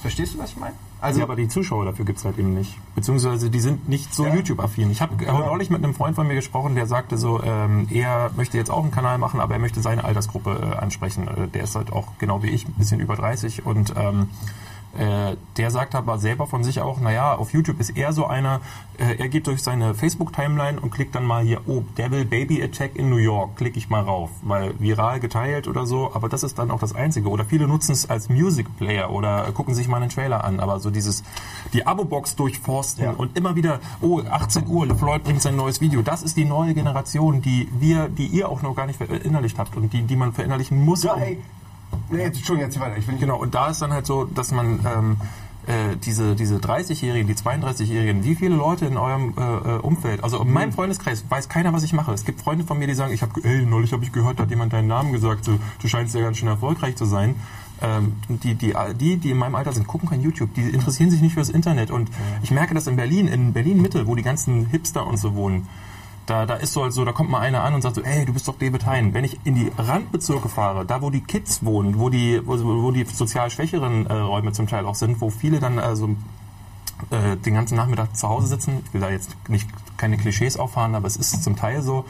[0.00, 0.74] Verstehst du, was ich meine?
[1.00, 2.78] Also, ja, aber die Zuschauer dafür gibt's halt eben nicht.
[2.94, 4.90] Beziehungsweise die sind nicht so YouTube-affin.
[4.90, 8.30] Ich habe hab neulich mit einem Freund von mir gesprochen, der sagte so, ähm, er
[8.34, 11.28] möchte jetzt auch einen Kanal machen, aber er möchte seine Altersgruppe äh, ansprechen.
[11.28, 14.30] Äh, der ist halt auch genau wie ich, ein bisschen über 30 und ähm,
[14.98, 18.60] äh, der sagt aber selber von sich auch, naja, auf YouTube ist er so einer,
[18.98, 22.96] äh, er geht durch seine Facebook-Timeline und klickt dann mal hier, oh, Devil Baby Attack
[22.96, 26.58] in New York, klicke ich mal rauf, weil viral geteilt oder so, aber das ist
[26.58, 27.28] dann auch das Einzige.
[27.28, 30.80] Oder viele nutzen es als Music Player oder gucken sich mal einen Trailer an, aber
[30.80, 31.22] so dieses,
[31.72, 33.10] die Abo-Box durchforsten Ja.
[33.12, 36.74] und immer wieder, oh, 18 Uhr, Floyd bringt sein neues Video, das ist die neue
[36.74, 40.32] Generation, die wir, die ihr auch noch gar nicht verinnerlicht habt und die, die man
[40.32, 41.02] verinnerlichen muss.
[41.02, 41.38] Ja, um- ey.
[42.10, 42.96] Nee, jetzt, Entschuldigung, jetzt weiter.
[42.96, 45.16] Ich nicht Genau, und da ist dann halt so, dass man ähm,
[45.66, 50.40] äh, diese, diese 30-Jährigen, die 32-Jährigen, wie viele Leute in eurem äh, äh, Umfeld, also
[50.40, 52.12] in meinem Freundeskreis weiß keiner, was ich mache.
[52.12, 54.44] Es gibt Freunde von mir, die sagen, ich habe, ey, neulich habe ich gehört, da
[54.44, 57.34] hat jemand deinen Namen gesagt, so, du scheinst ja ganz schön erfolgreich zu sein.
[57.82, 61.20] Ähm, die, die, die, die in meinem Alter sind, gucken kein YouTube, die interessieren sich
[61.20, 61.90] nicht fürs Internet.
[61.90, 62.10] Und
[62.42, 65.68] ich merke das in Berlin, in Berlin-Mitte, wo die ganzen Hipster und so wohnen.
[66.26, 68.24] Da, da ist so, halt so, da kommt mal einer an und sagt so, ey,
[68.24, 69.14] du bist doch David Hein.
[69.14, 73.04] Wenn ich in die Randbezirke fahre, da wo die Kids wohnen, wo die, wo, die
[73.04, 76.16] sozial schwächeren äh, Räume zum Teil auch sind, wo viele dann also
[77.10, 80.94] äh, den ganzen Nachmittag zu Hause sitzen, ich will da jetzt nicht keine Klischees auffahren,
[80.94, 82.04] aber es ist zum Teil so,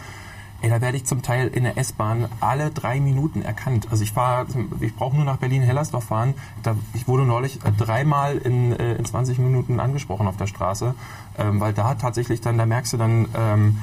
[0.62, 3.88] ey, da werde ich zum Teil in der S-Bahn alle drei Minuten erkannt.
[3.90, 4.46] Also ich fahre,
[4.80, 6.34] ich brauche nur nach Berlin-Hellersdorf fahren.
[6.62, 10.94] Da, ich wurde neulich äh, dreimal in, äh, in 20 Minuten angesprochen auf der Straße,
[11.38, 13.78] ähm, weil da tatsächlich dann, da merkst du dann, ähm,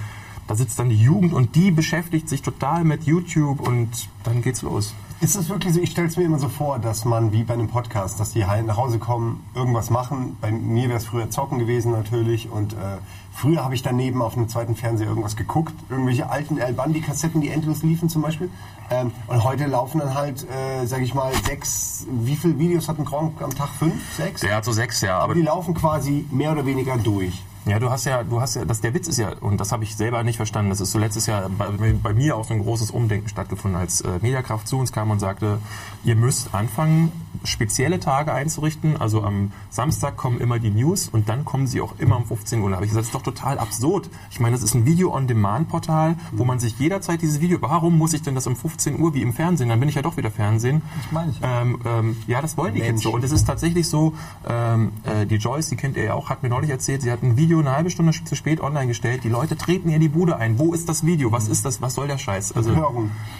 [0.48, 3.90] da sitzt dann die Jugend und die beschäftigt sich total mit YouTube und
[4.24, 4.94] dann geht's los.
[5.22, 7.54] Ist es wirklich so, ich stelle es mir immer so vor, dass man wie bei
[7.54, 10.36] einem Podcast, dass die heim nach Hause kommen, irgendwas machen.
[10.42, 12.98] Bei mir wäre es früher Zocken gewesen natürlich und äh,
[13.32, 15.74] früher habe ich daneben auf einem zweiten Fernseher irgendwas geguckt.
[15.90, 18.50] Irgendwelche alten El Bandi-Kassetten, die endlos liefen zum Beispiel.
[18.92, 23.00] Ähm, und heute laufen dann halt, äh, sage ich mal, sechs, wie viele Videos hat
[23.00, 23.70] ein Gronk am Tag?
[23.80, 24.42] Fünf, sechs?
[24.42, 27.42] Der hat so sechs, ja, aber Die laufen quasi mehr oder weniger durch.
[27.66, 29.84] Ja, du hast ja, du hast ja, das, der Witz ist ja, und das habe
[29.84, 32.62] ich selber nicht verstanden, das ist so letztes Jahr bei, bei mir auch so ein
[32.62, 35.60] großes Umdenken stattgefunden, als äh, Mediakraft zu uns kam und sagte,
[36.04, 37.12] ihr müsst anfangen,
[37.46, 41.94] spezielle Tage einzurichten, also am Samstag kommen immer die News und dann kommen sie auch
[42.00, 42.70] immer um 15 Uhr.
[42.70, 44.10] Da habe ich gesagt, das ist doch total absurd.
[44.30, 48.22] Ich meine, das ist ein Video-on-Demand-Portal, wo man sich jederzeit dieses Video, warum muss ich
[48.22, 49.70] denn das um 15 Uhr wie im Fernsehen?
[49.70, 50.82] Dann bin ich ja doch wieder Fernsehen.
[50.98, 51.62] Das meine ich ja.
[51.62, 52.82] Ähm, ähm, ja, das wollen die.
[52.82, 53.14] Kids so.
[53.14, 54.14] Und es ist tatsächlich so,
[54.48, 57.24] ähm, äh, die Joyce, die kennt ihr ja auch, hat mir neulich erzählt, sie hat
[57.24, 59.24] ein Video eine halbe Stunde zu spät online gestellt.
[59.24, 60.60] Die Leute treten ihr die Bude ein.
[60.60, 61.32] Wo ist das Video?
[61.32, 61.82] Was ist das?
[61.82, 62.56] Was soll der Scheiß?
[62.56, 62.72] Also,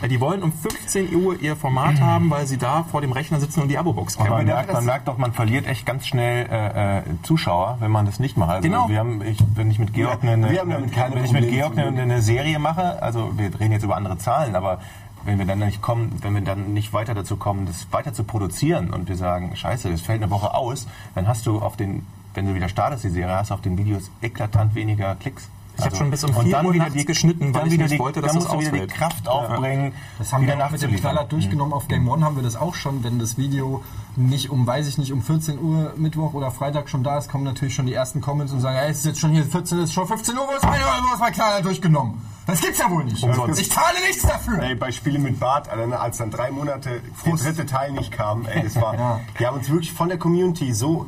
[0.02, 3.40] äh, die wollen um 15 Uhr ihr Format haben, weil sie da vor dem Rechner
[3.40, 6.48] sitzen und die Abo-Box Aber man merkt, man merkt doch, man verliert echt ganz schnell
[6.50, 8.52] äh, äh, Zuschauer, wenn man das nicht macht.
[8.52, 8.90] Also Genau.
[8.90, 11.32] wir haben, ich, wenn ich mit Georg Ja, eine, wir haben damit keine wenn ich
[11.32, 14.80] mit Probleme Georg eine, eine Serie mache, also wir reden jetzt über andere Zahlen, aber
[15.26, 18.24] wenn wir dann nicht kommen, wenn wir dann nicht weiter dazu kommen, das weiter zu
[18.24, 22.06] produzieren und wir sagen, scheiße, das fällt eine Woche aus, dann hast du auf den,
[22.34, 25.48] wenn du wieder startest die Serie, hast du auf den Videos eklatant weniger Klicks.
[25.76, 27.66] Ich hab schon bis um und 4 dann Uhr wieder nachts die, geschnitten, weil dann
[27.66, 28.94] ich wieder nicht die, wollte, dass dann das musst du wieder die ausfällt.
[28.94, 30.96] Kraft aufbringen, Das haben wir auch mit dem.
[30.96, 31.74] Knaller durchgenommen.
[31.74, 33.04] Auf Game One haben wir das auch schon.
[33.04, 33.84] Wenn das Video
[34.16, 37.44] nicht um, weiß ich nicht, um 14 Uhr Mittwoch oder Freitag schon da ist, kommen
[37.44, 39.86] natürlich schon die ersten Comments und sagen, hey, es ist jetzt schon hier 14, es
[39.86, 42.22] ist schon 15 Uhr, wo ist mein, wo ist mein Knaller durchgenommen?
[42.46, 43.24] Das gibt's ja wohl nicht.
[43.24, 43.60] Umsonst.
[43.60, 44.62] Ich zahle nichts dafür.
[44.62, 48.46] Ey, bei Spiele mit Bart, ne, als dann drei Monate der dritte Teil nicht kam,
[48.46, 49.20] ey, das war, Ja.
[49.38, 51.08] wir haben uns wirklich von der Community so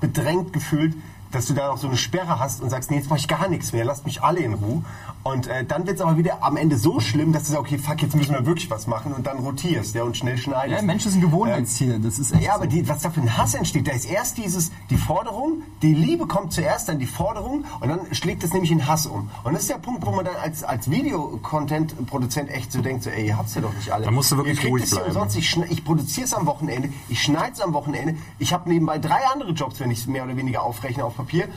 [0.00, 0.94] bedrängt gefühlt,
[1.32, 3.48] dass du da auch so eine Sperre hast und sagst, nee, jetzt mach ich gar
[3.48, 4.82] nichts mehr, lasst mich alle in Ruhe.
[5.24, 8.02] Und äh, dann wird's aber wieder am Ende so schlimm, dass du sagst, okay, fuck,
[8.02, 10.80] jetzt müssen wir wirklich was machen und dann rotierst ja, und schnell schneidest.
[10.80, 11.98] Ja, Mensch ist ein Gewohnheitstier.
[11.98, 12.70] Das ist echt Ja, aber so.
[12.70, 16.26] die, was da für ein Hass entsteht, da ist erst dieses, die Forderung, die Liebe
[16.26, 19.30] kommt zuerst, dann die Forderung und dann schlägt es nämlich in Hass um.
[19.44, 23.10] Und das ist der Punkt, wo man dann als, als Video-Content-Produzent echt so denkt, so,
[23.10, 24.04] ey, ihr habt's ja doch nicht alle.
[24.04, 25.06] Da musst du wirklich ruhig es bleiben.
[25.08, 25.36] Umsonst.
[25.36, 29.20] Ich, ich produziere es am Wochenende, ich schneide es am Wochenende, ich habe nebenbei drei
[29.32, 31.48] andere Jobs, wenn ich es mehr oder weniger aufrechne auf Papier.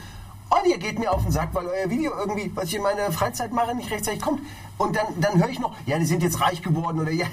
[0.49, 3.11] Und ihr geht mir auf den Sack, weil euer Video irgendwie, was ich in meiner
[3.11, 4.41] Freizeit mache, nicht rechtzeitig kommt.
[4.77, 7.25] Und dann, dann höre ich noch, ja, die sind jetzt reich geworden oder ja,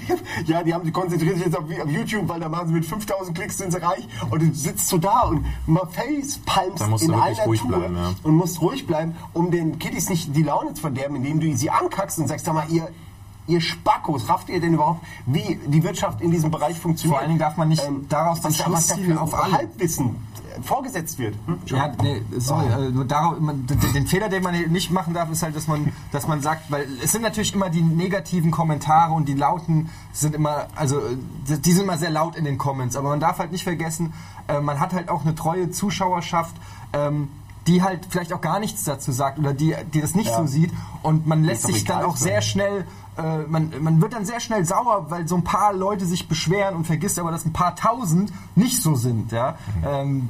[0.45, 2.85] ja die haben sich konzentriert sich jetzt auf, auf YouTube, weil da machen sie mit
[2.85, 4.07] 5000 Klicks sind sie reich.
[4.29, 8.13] Und du sitzt so da und mal facepalmst in einer ruhig Tour bleiben, ja.
[8.23, 11.69] und musst ruhig bleiben, um den Kiddies nicht die Laune zu verderben, indem du sie
[11.69, 12.89] ankackst und sagst, sag mal, ihr,
[13.47, 17.13] ihr Spackos, rafft ihr denn überhaupt, wie die Wirtschaft in diesem Bereich funktioniert?
[17.15, 19.21] Vor allen Dingen darf man nicht daraus was, den da- was da Schluss ziehen für
[19.21, 19.53] auf alle.
[19.53, 20.15] Halbwissen
[20.57, 21.35] äh, vorgesetzt wird.
[21.45, 21.57] Hm?
[21.65, 25.43] Ja, nee, sorry, äh, nur darauf, man, den, Fehler, den man nicht machen darf, ist
[25.43, 29.27] halt, dass man, dass man sagt, weil es sind natürlich immer die negativen Kommentare und
[29.27, 31.17] die lauten sind immer, also äh,
[31.57, 34.13] die sind immer sehr laut in den Comments, aber man darf halt nicht vergessen,
[34.61, 36.53] man hat halt auch eine treue Zuschauerschaft,
[36.91, 37.29] ähm,
[37.65, 40.37] die halt vielleicht auch gar nichts dazu sagt oder die, die das nicht Ja.
[40.39, 40.69] so sieht.
[41.01, 42.85] Und man lässt sich dann auch sehr schnell,
[43.17, 46.75] äh, man, man wird dann sehr schnell sauer, weil so ein paar Leute sich beschweren
[46.75, 49.31] und vergisst aber, dass ein paar tausend nicht so sind.
[49.31, 49.57] Ja?
[49.85, 50.29] Ähm,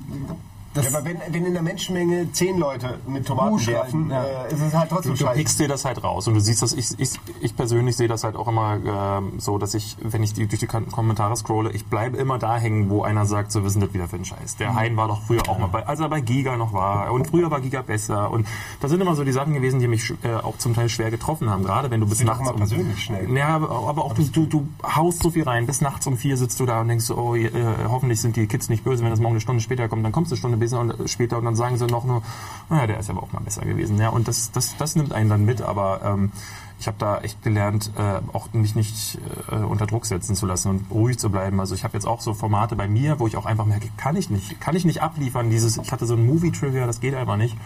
[0.73, 4.23] das, Ja, aber wenn, wenn in der Menschenmenge zehn Leute mit Tomaten schreien, werfen, ja.
[4.23, 5.37] äh, ist es halt trotzdem Du, du scheiße.
[5.37, 7.11] pickst dir das halt raus und du siehst das, ich, ich,
[7.41, 10.59] ich persönlich sehe das halt auch immer ähm, so, dass ich, wenn ich die, durch
[10.59, 13.93] die Kom- Kommentare scrolle, ich bleibe immer da hängen, wo einer sagt, so, denn das
[13.93, 14.57] wieder für ein Scheiß?
[14.57, 17.27] Der Hein war doch früher auch mal bei, als er bei Giga noch war und
[17.27, 18.47] früher war Giga besser und
[18.81, 21.49] das sind immer so die Sachen gewesen, die mich äh, auch zum Teil schwer getroffen
[21.49, 22.41] haben, gerade wenn du bis nachts...
[22.41, 23.31] immer persönlich schnell.
[23.35, 26.37] Ja, aber, aber auch du, du, du haust so viel rein, bis nachts um vier
[26.37, 27.49] sitzt du da und denkst so, oh, äh,
[27.87, 30.31] hoffentlich sind die Kids nicht böse, wenn das morgen eine Stunde später kommt, dann kommst
[30.31, 32.21] du eine Stunde und, äh, später und dann sagen sie noch nur,
[32.69, 33.97] naja, der ist aber auch mal besser gewesen.
[33.97, 36.31] Ja, und das, das, das nimmt einen dann mit, aber ähm,
[36.79, 39.17] ich habe da echt gelernt, äh, auch mich nicht
[39.51, 41.59] äh, unter Druck setzen zu lassen und ruhig zu bleiben.
[41.59, 44.15] Also ich habe jetzt auch so Formate bei mir, wo ich auch einfach merke, kann
[44.15, 45.49] ich nicht, kann ich nicht abliefern.
[45.49, 47.57] Dieses, ich hatte so ein Movie-Trivia, das geht einfach nicht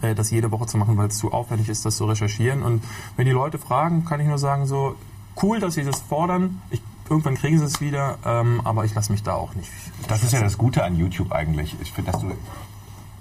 [0.00, 2.62] äh, das jede Woche zu machen, weil es zu aufwendig ist, das zu recherchieren.
[2.62, 2.84] Und
[3.16, 4.96] wenn die Leute fragen, kann ich nur sagen, so
[5.42, 6.62] cool, dass sie das fordern.
[6.70, 6.82] Ich,
[7.12, 9.70] irgendwann kriegen sie es wieder, ähm, aber ich lasse mich da auch nicht.
[10.08, 11.76] Das ist ja das Gute an YouTube eigentlich.
[11.80, 12.32] Ich finde, dass du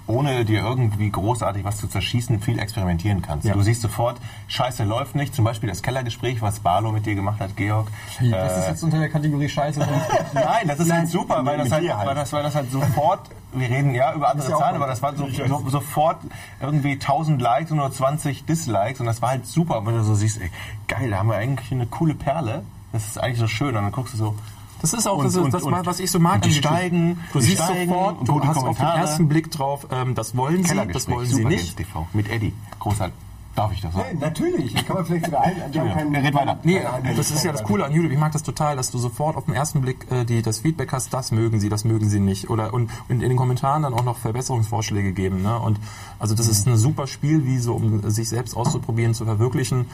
[0.07, 3.45] ohne dir irgendwie großartig was zu zerschießen, viel experimentieren kannst.
[3.45, 3.53] Ja.
[3.53, 4.17] Du siehst sofort,
[4.47, 5.33] Scheiße läuft nicht.
[5.33, 7.87] Zum Beispiel das Kellergespräch, was Barlo mit dir gemacht hat, Georg.
[8.19, 9.79] das ist Äh, jetzt unter der Kategorie Scheiße.
[10.33, 12.07] Nein, das ist halt super, weil das halt, halt.
[12.07, 15.01] weil das, weil das halt sofort, wir reden ja über andere ja Zahlen, aber das
[15.01, 16.19] war so, so, sofort
[16.59, 19.79] irgendwie 1000 Likes und nur 20 Dislikes und das war halt super.
[19.79, 20.49] Und wenn du so siehst, ey,
[20.87, 22.63] geil, da haben wir eigentlich eine coole Perle.
[22.91, 23.69] Das ist eigentlich so schön.
[23.75, 24.35] Und dann guckst du so,
[24.81, 26.41] Das ist auch Und- das, ist und- das und- was ich so mag.
[26.41, 28.97] die steigen, Du die siehst steigen sofort, du hast auf den Kommentare.
[28.97, 31.77] ersten Blick drauf, ähm, das wollen sie, das wollen sie nicht.
[31.77, 32.51] TV mit Eddie.
[32.79, 33.13] Großartig.
[33.53, 34.05] Darf ich das sagen?
[34.07, 35.55] Hey, natürlich, das kann man vielleicht sogar ein.
[35.75, 36.57] Haben keinen, Red weiter.
[36.63, 38.11] Nee, keine das ist ja das Coole an YouTube.
[38.13, 40.93] Ich mag das total, dass du sofort auf den ersten Blick äh, die, das Feedback
[40.93, 42.49] hast, das mögen sie, das mögen sie nicht.
[42.49, 45.41] Oder und, und in den Kommentaren dann auch noch Verbesserungsvorschläge geben.
[45.43, 45.59] Ne?
[45.59, 45.79] Und
[46.17, 49.85] also das ist ein super Spielwiese, um sich selbst auszuprobieren, zu verwirklichen.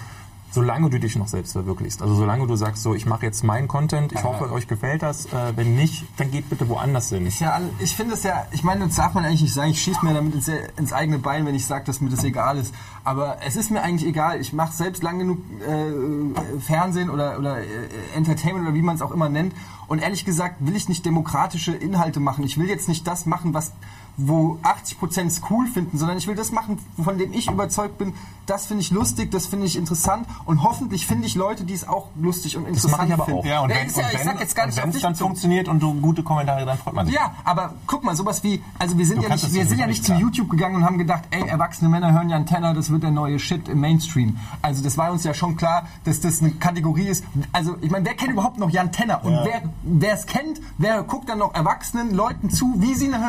[0.50, 2.02] Solange du dich noch selbst verwirklichst.
[2.02, 5.26] Also solange du sagst, so ich mache jetzt meinen Content, ich hoffe, euch gefällt das.
[5.26, 7.26] Äh, wenn nicht, dann geht bitte woanders hin.
[7.26, 9.72] Ist ja, all- ich finde es ja, ich meine, das darf man eigentlich nicht sagen.
[9.72, 12.58] Ich schieße mir damit ins, ins eigene Bein, wenn ich sage, dass mir das egal
[12.58, 12.74] ist.
[13.04, 14.40] Aber es ist mir eigentlich egal.
[14.40, 15.38] Ich mache selbst lang genug
[15.68, 17.66] äh, Fernsehen oder, oder äh,
[18.16, 19.54] Entertainment oder wie man es auch immer nennt.
[19.88, 22.44] Und ehrlich gesagt will ich nicht demokratische Inhalte machen.
[22.46, 23.74] Ich will jetzt nicht das machen, was
[24.18, 28.14] wo 80% es cool finden, sondern ich will das machen, von dem ich überzeugt bin,
[28.48, 31.88] das finde ich lustig, das finde ich interessant und hoffentlich finde ich Leute, die es
[31.88, 33.40] auch lustig und interessant mache ich aber finden.
[33.42, 33.46] auch.
[33.46, 37.16] Ja, und wenn ja, es dann funktioniert und du gute Kommentare, dann freut man sich.
[37.16, 39.80] Ja, aber guck mal, sowas wie, also wir sind Du ja nicht, wir ja sind
[39.80, 40.14] ja nicht zu.
[40.14, 43.38] YouTube gegangen und haben gedacht, ey, erwachsene Männer hören Jan Tenner, das wird der neue
[43.40, 44.38] Shit im Mainstream.
[44.62, 47.24] Also das war uns ja schon klar, dass das eine Kategorie ist.
[47.52, 49.24] Also ich meine, wer kennt überhaupt noch Jan Tenner?
[49.24, 53.20] Und wer, wer es kennt, wer guckt dann noch erwachsenen Leuten zu, wie sie eine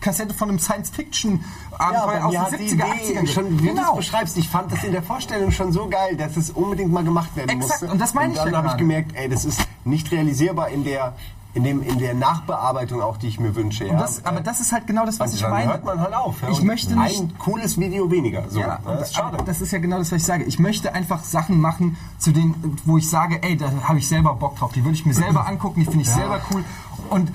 [0.00, 3.74] Hörspiel-Kassette von einem Science-Fiction-Abenteuer Ja, aus den hat die 70er, Idee 80ern schon, wie du
[3.74, 3.90] Genau.
[3.92, 7.04] es beschreibst, ich fand das in der Vorstellung schon so geil, dass es unbedingt mal
[7.04, 7.92] gemacht werden Exakt, musste.
[7.92, 10.84] und das meine ich dann ja habe ich gemerkt, ey, das ist nicht realisierbar in
[10.84, 11.14] der
[11.54, 13.84] in dem in der Nachbearbeitung auch, die ich mir wünsche.
[13.84, 13.92] Ja.
[13.92, 15.70] Und das, aber das ist halt genau das, was Und ich dann meine.
[15.72, 16.40] hört man halt auf.
[16.40, 16.48] Ja.
[16.48, 18.44] Ich Und möchte nicht- ein cooles Video weniger.
[18.48, 18.58] So.
[18.60, 19.36] Ja, das ist schade.
[19.44, 20.44] das ist ja genau das, was ich sage.
[20.44, 24.32] Ich möchte einfach Sachen machen, zu denen, wo ich sage, ey, da habe ich selber
[24.34, 24.72] Bock drauf.
[24.72, 26.64] Die würde ich mir selber angucken, die finde ich selber cool.
[27.10, 27.30] Und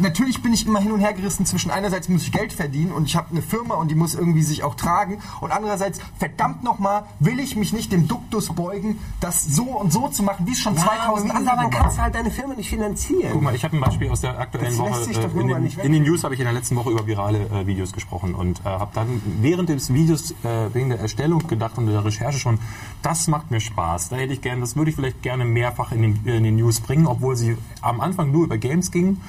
[0.00, 3.04] natürlich bin ich immer hin und her gerissen zwischen einerseits muss ich Geld verdienen und
[3.06, 7.04] ich habe eine Firma und die muss irgendwie sich auch tragen und andererseits, verdammt nochmal,
[7.18, 10.60] will ich mich nicht dem Duktus beugen, das so und so zu machen, wie es
[10.60, 13.30] schon 2000 andere dann kannst du halt deine Firma nicht finanzieren.
[13.32, 15.04] Guck mal, ich habe ein Beispiel aus der aktuellen Das lässt Woche.
[15.04, 17.06] sich doch äh, in, den, in den News habe ich in der letzten Woche über
[17.06, 21.46] virale äh, Videos gesprochen und äh, habe dann während des Videos äh, wegen der Erstellung
[21.46, 22.58] gedacht und der Recherche schon,
[23.02, 24.08] das macht mir Spaß.
[24.08, 26.80] Da hätte ich gerne, das würde ich vielleicht gerne mehrfach in den, in den News
[26.80, 29.20] bringen, obwohl sie am Anfang nur über Games gingen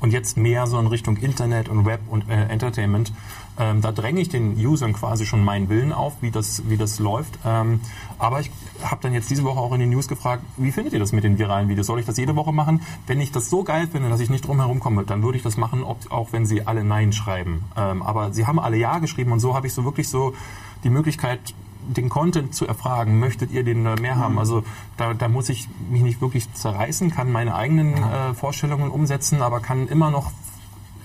[0.00, 3.12] und jetzt mehr so in Richtung Internet und Web und äh, Entertainment.
[3.58, 6.98] Ähm, da dränge ich den Usern quasi schon meinen Willen auf, wie das, wie das
[6.98, 7.38] läuft.
[7.44, 7.80] Ähm,
[8.18, 8.50] aber ich
[8.82, 11.24] habe dann jetzt diese Woche auch in den News gefragt, wie findet ihr das mit
[11.24, 11.86] den viralen Videos?
[11.86, 12.82] Soll ich das jede Woche machen?
[13.06, 15.42] Wenn ich das so geil finde, dass ich nicht drum herum komme, dann würde ich
[15.42, 17.64] das machen, ob, auch wenn sie alle Nein schreiben.
[17.76, 20.34] Ähm, aber sie haben alle Ja geschrieben und so habe ich so wirklich so
[20.84, 21.54] die Möglichkeit,
[21.86, 24.38] den Content zu erfragen, möchtet ihr den mehr haben?
[24.38, 24.62] Also
[24.96, 29.60] da, da muss ich mich nicht wirklich zerreißen, kann meine eigenen äh, Vorstellungen umsetzen, aber
[29.60, 30.32] kann immer noch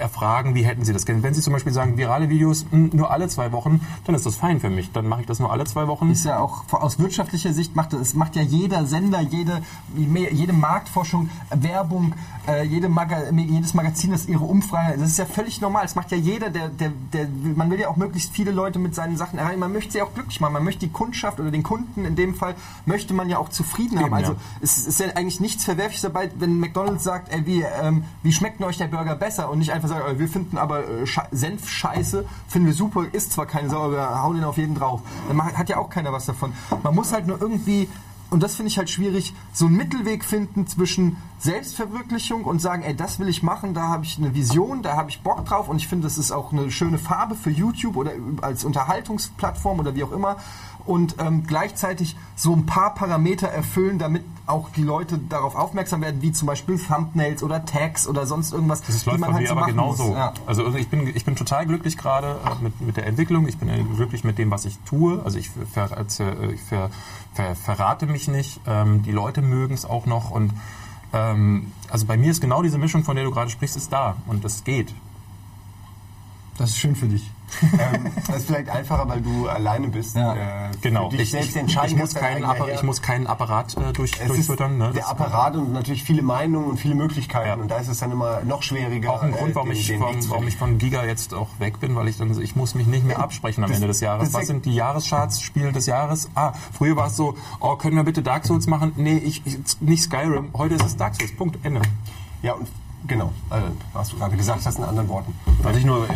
[0.01, 1.23] erfragen, wie hätten Sie das gerne.
[1.23, 4.35] Wenn Sie zum Beispiel sagen, virale Videos mh, nur alle zwei Wochen, dann ist das
[4.35, 4.91] fein für mich.
[4.91, 6.09] Dann mache ich das nur alle zwei Wochen.
[6.11, 9.61] ist ja auch aus wirtschaftlicher Sicht macht es macht ja jeder Sender, jede
[9.95, 12.13] jede Marktforschung, Werbung,
[12.47, 15.83] äh, jede Maga, jedes Magazin, das ihre Umfrage, das ist ja völlig normal.
[15.83, 18.95] Das macht ja jeder, der, der, der man will ja auch möglichst viele Leute mit
[18.95, 19.59] seinen Sachen erreichen.
[19.59, 20.53] Man möchte sie auch glücklich machen.
[20.53, 23.99] Man möchte die Kundschaft oder den Kunden in dem Fall möchte man ja auch zufrieden
[23.99, 24.07] haben.
[24.07, 24.37] Eben, Also ja.
[24.61, 28.59] es ist ja eigentlich nichts Verwerfliches dabei, wenn McDonald's sagt, ey, wie, ähm, wie schmeckt
[28.59, 31.69] denn euch der Burger besser und nicht einfach sagt, äh, wir finden aber äh, Senf
[31.69, 35.01] scheiße, finden wir super, ist zwar keine Sau, aber wir hauen den auf jeden drauf.
[35.27, 36.53] Dann hat ja auch keiner was davon.
[36.83, 37.87] Man muss halt nur irgendwie
[38.31, 42.95] und das finde ich halt schwierig, so einen Mittelweg finden zwischen Selbstverwirklichung und sagen, ey,
[42.95, 45.75] das will ich machen, da habe ich eine Vision, da habe ich Bock drauf und
[45.75, 48.11] ich finde, das ist auch eine schöne Farbe für YouTube oder
[48.41, 50.37] als Unterhaltungsplattform oder wie auch immer
[50.85, 56.21] und ähm, gleichzeitig so ein paar Parameter erfüllen, damit auch die Leute darauf aufmerksam werden,
[56.21, 59.65] wie zum Beispiel Thumbnails oder Tags oder sonst irgendwas, Das läuft bei halt mir aber
[59.65, 60.03] genauso.
[60.09, 60.15] muss.
[60.17, 60.33] Ja.
[60.45, 63.47] Also ich bin, ich bin total glücklich gerade äh, mit, mit der Entwicklung.
[63.47, 65.21] Ich bin äh, glücklich mit dem, was ich tue.
[65.25, 66.89] Also ich, ver, erzähl- ich ver,
[67.33, 68.59] ver, verrate mich nicht.
[68.67, 70.29] Ähm, die Leute mögen es auch noch.
[70.31, 70.53] Und
[71.13, 74.17] ähm, also bei mir ist genau diese Mischung, von der du gerade sprichst, ist da.
[74.27, 74.93] Und das geht.
[76.57, 77.29] Das ist schön für dich.
[77.61, 80.15] Ähm, das ist vielleicht einfacher, weil du alleine bist.
[80.15, 80.33] Ja.
[80.35, 81.09] äh, Genau.
[81.09, 84.77] Dich Ich, selbst entscheiden ich, muss keinen Apparat, ich muss keinen Apparat äh, durch, durchfüttern.
[84.77, 84.91] Ne?
[84.93, 87.47] der Das- Apparat und natürlich viele Meinungen und viele Möglichkeiten.
[87.47, 87.53] Ja.
[87.55, 89.11] Und da ist es dann immer noch schwieriger.
[89.13, 91.33] auch ein Grund, äh, warum den- ich, den warum, zu warum ich von Giga jetzt
[91.33, 93.87] auch weg bin, weil ich dann, ich muss mich nicht mehr absprechen am Das- Ende
[93.87, 94.33] des Jahres.
[94.33, 96.29] Was sind die Jahrescharts, Spiele des Jahres?
[96.35, 98.93] Ah, früher war es so, oh, können wir bitte Dark Souls machen?
[98.95, 100.49] Nee, ich, ich, nicht Skyrim.
[100.57, 101.35] Heute ist es Dark Souls.
[101.35, 101.57] Punkt.
[101.63, 101.81] Ende.
[102.41, 102.67] Ja, und
[103.07, 103.33] genau.
[103.49, 105.33] Also, was du gerade gesagt hast, in anderen Worten.
[105.61, 106.07] Was ich nur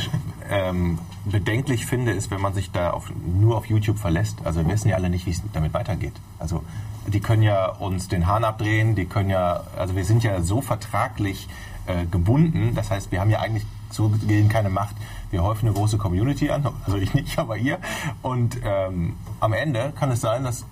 [0.50, 4.38] ähm, bedenklich finde, ist, wenn man sich da auf, nur auf YouTube verlässt.
[4.46, 6.14] Also wir wissen ja alle nicht, wie es damit weitergeht.
[6.40, 6.64] Also
[7.08, 10.62] die können ja uns den Hahn abdrehen, die können ja, also wir sind ja so
[10.62, 11.48] vertraglich
[11.88, 12.74] äh, gebunden.
[12.76, 14.96] Das heißt, wir haben ja eigentlich so gesehen keine Macht.
[15.32, 17.80] Wir häufen eine große Community an, also ich nicht, aber ihr.
[18.22, 20.66] Und ähm, am Ende kann es sein, dass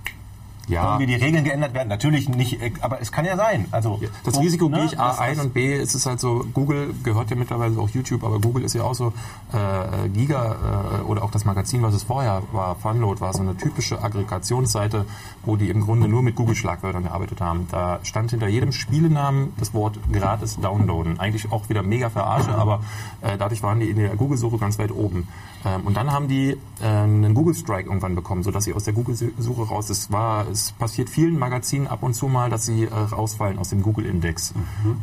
[0.67, 0.93] Ja.
[0.97, 1.89] irgendwie die Regeln geändert werden.
[1.89, 3.65] Natürlich nicht, äh, aber es kann ja sein.
[3.71, 6.19] Also Das Risiko ne, gehe ich A das- ein das- und B ist es halt
[6.21, 9.11] so, Google gehört ja mittlerweile auch YouTube, aber Google ist ja auch so,
[9.51, 10.55] äh, Giga
[11.01, 15.05] äh, oder auch das Magazin, was es vorher war, Funload, war so eine typische Aggregationsseite,
[15.45, 17.67] wo die im Grunde nur mit Google-Schlagwörtern gearbeitet haben.
[17.69, 21.19] Da stand hinter jedem Spielenamen das Wort gratis downloaden.
[21.19, 22.81] Eigentlich auch wieder mega verarsche, aber
[23.21, 25.27] äh, dadurch waren die in der Google-Suche ganz weit oben.
[25.65, 26.51] Ähm, und dann haben die
[26.81, 31.09] äh, einen Google-Strike irgendwann bekommen, sodass sie aus der Google-Suche raus, es war, es passiert
[31.09, 34.53] vielen Magazinen ab und zu mal, dass sie äh, rausfallen aus dem Google-Index.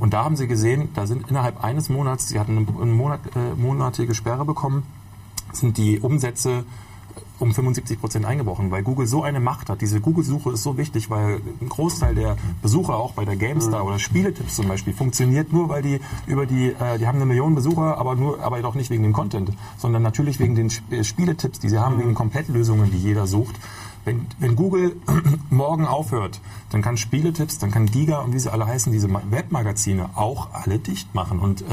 [0.01, 3.21] Und da haben sie gesehen, da sind innerhalb eines Monats, sie hatten eine, eine Monat,
[3.37, 4.85] äh, monatige Sperre bekommen,
[5.53, 6.65] sind die Umsätze
[7.41, 9.81] um 75 Prozent eingebrochen, weil Google so eine Macht hat.
[9.81, 13.99] Diese Google-Suche ist so wichtig, weil ein Großteil der Besucher auch bei der GameStar oder
[13.99, 17.99] Spieletipps zum Beispiel funktioniert nur, weil die über die, äh, die haben eine Million Besucher,
[17.99, 21.71] aber nur, aber doch nicht wegen dem Content, sondern natürlich wegen den äh, Spieletipps, die
[21.71, 23.57] sie haben, wegen den Komplettlösungen, die jeder sucht.
[24.05, 24.97] Wenn, wenn Google
[25.51, 26.41] morgen aufhört,
[26.71, 30.49] dann kann Spieletipps, dann kann Giga und wie sie alle heißen, diese Ma- Webmagazine auch
[30.53, 31.39] alle dicht machen.
[31.39, 31.65] Und äh,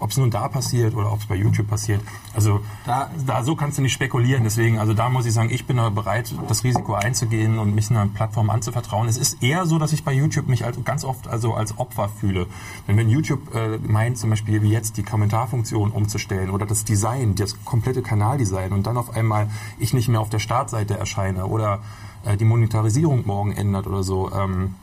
[0.00, 2.02] ob es nun da passiert oder ob es bei YouTube passiert,
[2.34, 4.44] also da, da so kannst du nicht spekulieren.
[4.44, 8.06] Deswegen, also da muss ich sagen, ich bin bereit, das Risiko einzugehen und mich einer
[8.06, 9.08] Plattform anzuvertrauen.
[9.08, 12.08] Es ist eher so, dass ich bei YouTube mich also ganz oft also als Opfer
[12.08, 12.46] fühle.
[12.88, 17.34] Denn wenn YouTube äh, meint, zum Beispiel wie jetzt die Kommentarfunktion umzustellen oder das Design,
[17.36, 19.48] das komplette Kanaldesign und dann auf einmal
[19.78, 21.80] ich nicht mehr auf der Startseite erscheine oder
[22.24, 24.74] äh, die Monetarisierung morgen ändert oder so, ähm,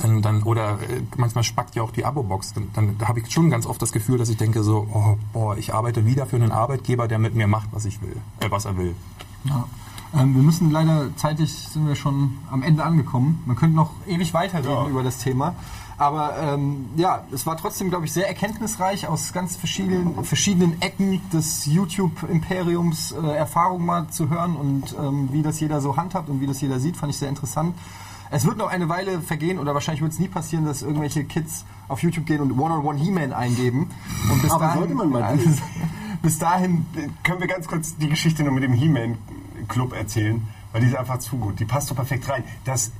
[0.00, 2.54] dann, dann oder äh, manchmal spackt ja auch die Abo-Box.
[2.54, 5.16] Dann, dann da habe ich schon ganz oft das Gefühl, dass ich denke so, oh,
[5.32, 8.50] boah, ich arbeite wieder für einen Arbeitgeber, der mit mir macht, was ich will, äh,
[8.50, 8.94] was er will.
[9.44, 9.66] Ja.
[10.14, 13.42] Ähm, wir müssen leider, zeitlich sind wir schon am Ende angekommen.
[13.46, 14.86] Man könnte noch ewig weiterreden Ja.
[14.88, 15.54] über das Thema.
[15.98, 21.20] Aber ähm, ja, es war trotzdem, glaube ich, sehr erkenntnisreich aus ganz verschiedenen, verschiedenen Ecken
[21.32, 26.40] des YouTube-Imperiums äh, Erfahrungen mal zu hören und ähm, wie das jeder so handhabt und
[26.40, 27.76] wie das jeder sieht, fand ich sehr interessant.
[28.30, 31.64] Es wird noch eine Weile vergehen oder wahrscheinlich wird es nie passieren, dass irgendwelche Kids
[31.88, 33.90] auf YouTube gehen und One-on-One He-Man eingeben.
[34.30, 35.38] Und bis Aber dahin, sollte man mal.
[36.22, 36.86] bis dahin
[37.22, 38.72] Können wir ganz kurz die Geschichte nur mit dem
[39.72, 40.46] He-Man-Club erzählen?
[40.72, 41.60] Weil die ist einfach zu gut.
[41.60, 42.44] Die passt so perfekt rein.
[42.64, 42.92] Das,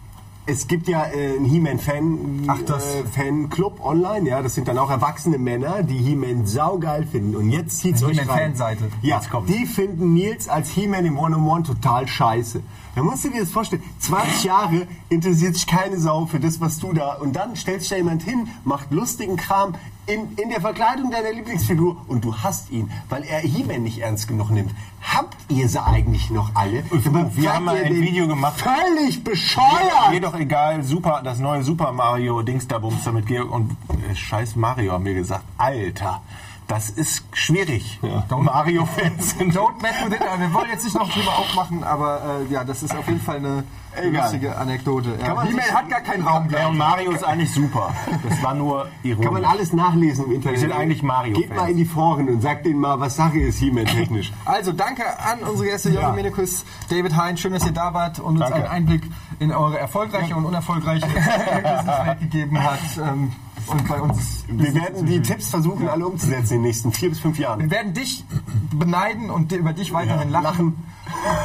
[0.45, 4.29] es gibt ja äh, einen He-Man-Fan, äh, Fanclub online.
[4.29, 7.37] Ja, das sind dann auch erwachsene Männer, die He-Man saugeil finden.
[7.37, 8.25] Und jetzt zieht's euch rein.
[8.25, 8.89] He-Man-Fanseite.
[9.01, 12.61] Ja, die finden Nils als He-Man im One-on-One total scheiße.
[12.95, 13.83] Da musst du dir das vorstellen.
[14.01, 17.15] 20 Jahre interessiert sich keine Sau für das, was du da.
[17.15, 19.75] Und dann stellt sich da jemand hin, macht lustigen Kram
[20.07, 24.29] in, in der Verkleidung deiner Lieblingsfigur und du hasst ihn, weil er He-Man nicht ernst
[24.29, 24.73] genug nimmt.
[25.01, 26.85] Habt ihr sie eigentlich noch alle?
[26.91, 28.61] wir haben mal ein Video gemacht.
[28.61, 30.23] Völlig Mir bescheuert!
[30.23, 33.77] doch egal, super, das neue Super Mario Dings da Bums damit Georg und
[34.11, 35.45] äh, scheiß Mario haben wir gesagt.
[35.59, 36.23] Alter,
[36.69, 38.01] das ist schwierig.
[38.31, 40.23] Mario-Fans sind Don't mess with it.
[40.23, 43.21] Aber Wir wollen jetzt nicht noch drüber aufmachen, aber äh, ja, das ist auf jeden
[43.21, 43.65] Fall eine
[44.01, 44.23] Egal.
[44.23, 45.11] lustige Anekdote.
[45.21, 45.33] Ja.
[45.43, 47.93] E-Mail sich- hat gar keinen Raum, Ja, und Mario ist eigentlich super.
[48.29, 49.25] Das war nur ironisch.
[49.25, 50.55] Kann man alles nachlesen im Internet.
[50.61, 51.47] Wir sind eigentlich Mario-Fans.
[51.49, 54.33] Geht mal in die Foren und sagt denen mal, was Sache ist He-Man technisch.
[54.45, 56.09] Also danke an unsere Gäste, Jörg Ja.
[56.11, 57.37] Dominikus, David Hein.
[57.37, 58.55] Schön, dass ihr da wart und uns Danke.
[58.57, 59.03] einen Einblick
[59.39, 62.97] in eure erfolgreiche und unerfolgreiche Businesswelt gegeben habt.
[62.99, 63.33] Ähm,
[63.67, 64.45] Und bei uns.
[64.49, 67.61] Wir werden die Tipps versuchen, alle umzusetzen in den nächsten vier bis fünf Jahren.
[67.61, 68.25] Wir werden dich
[68.73, 70.85] beneiden und über dich weiterhin lachen.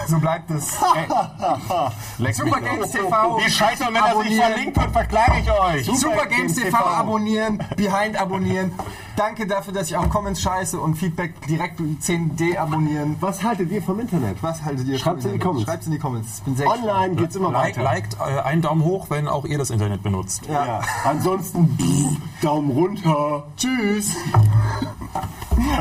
[0.08, 0.72] So bleibt es.
[2.34, 3.40] Super Games TV.
[3.46, 5.86] Die Scheiße, wenn das nicht verlinkt wird, verklage ich euch.
[6.00, 8.72] Super Games TV abonnieren, Behind abonnieren.
[9.18, 13.16] Danke dafür, dass ich auch Comments scheiße und Feedback direkt 10D abonnieren.
[13.20, 14.38] Was haltet ihr vom Internet?
[14.44, 15.00] Was haltet ihr?
[15.00, 15.44] Schreibt's vom in die?
[15.44, 15.66] Comments.
[15.66, 16.38] Schreibt's in die Comments.
[16.38, 17.84] Ich bin sehr Online geht's immer Like, weiter.
[17.84, 20.46] liked äh, einen Daumen hoch, wenn auch ihr das Internet benutzt.
[20.48, 20.82] Ja.
[21.04, 23.48] Ansonsten pff, Daumen runter.
[23.58, 24.16] Tschüss.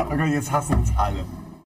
[0.09, 1.23] Okay, jetzt hassen uns alle.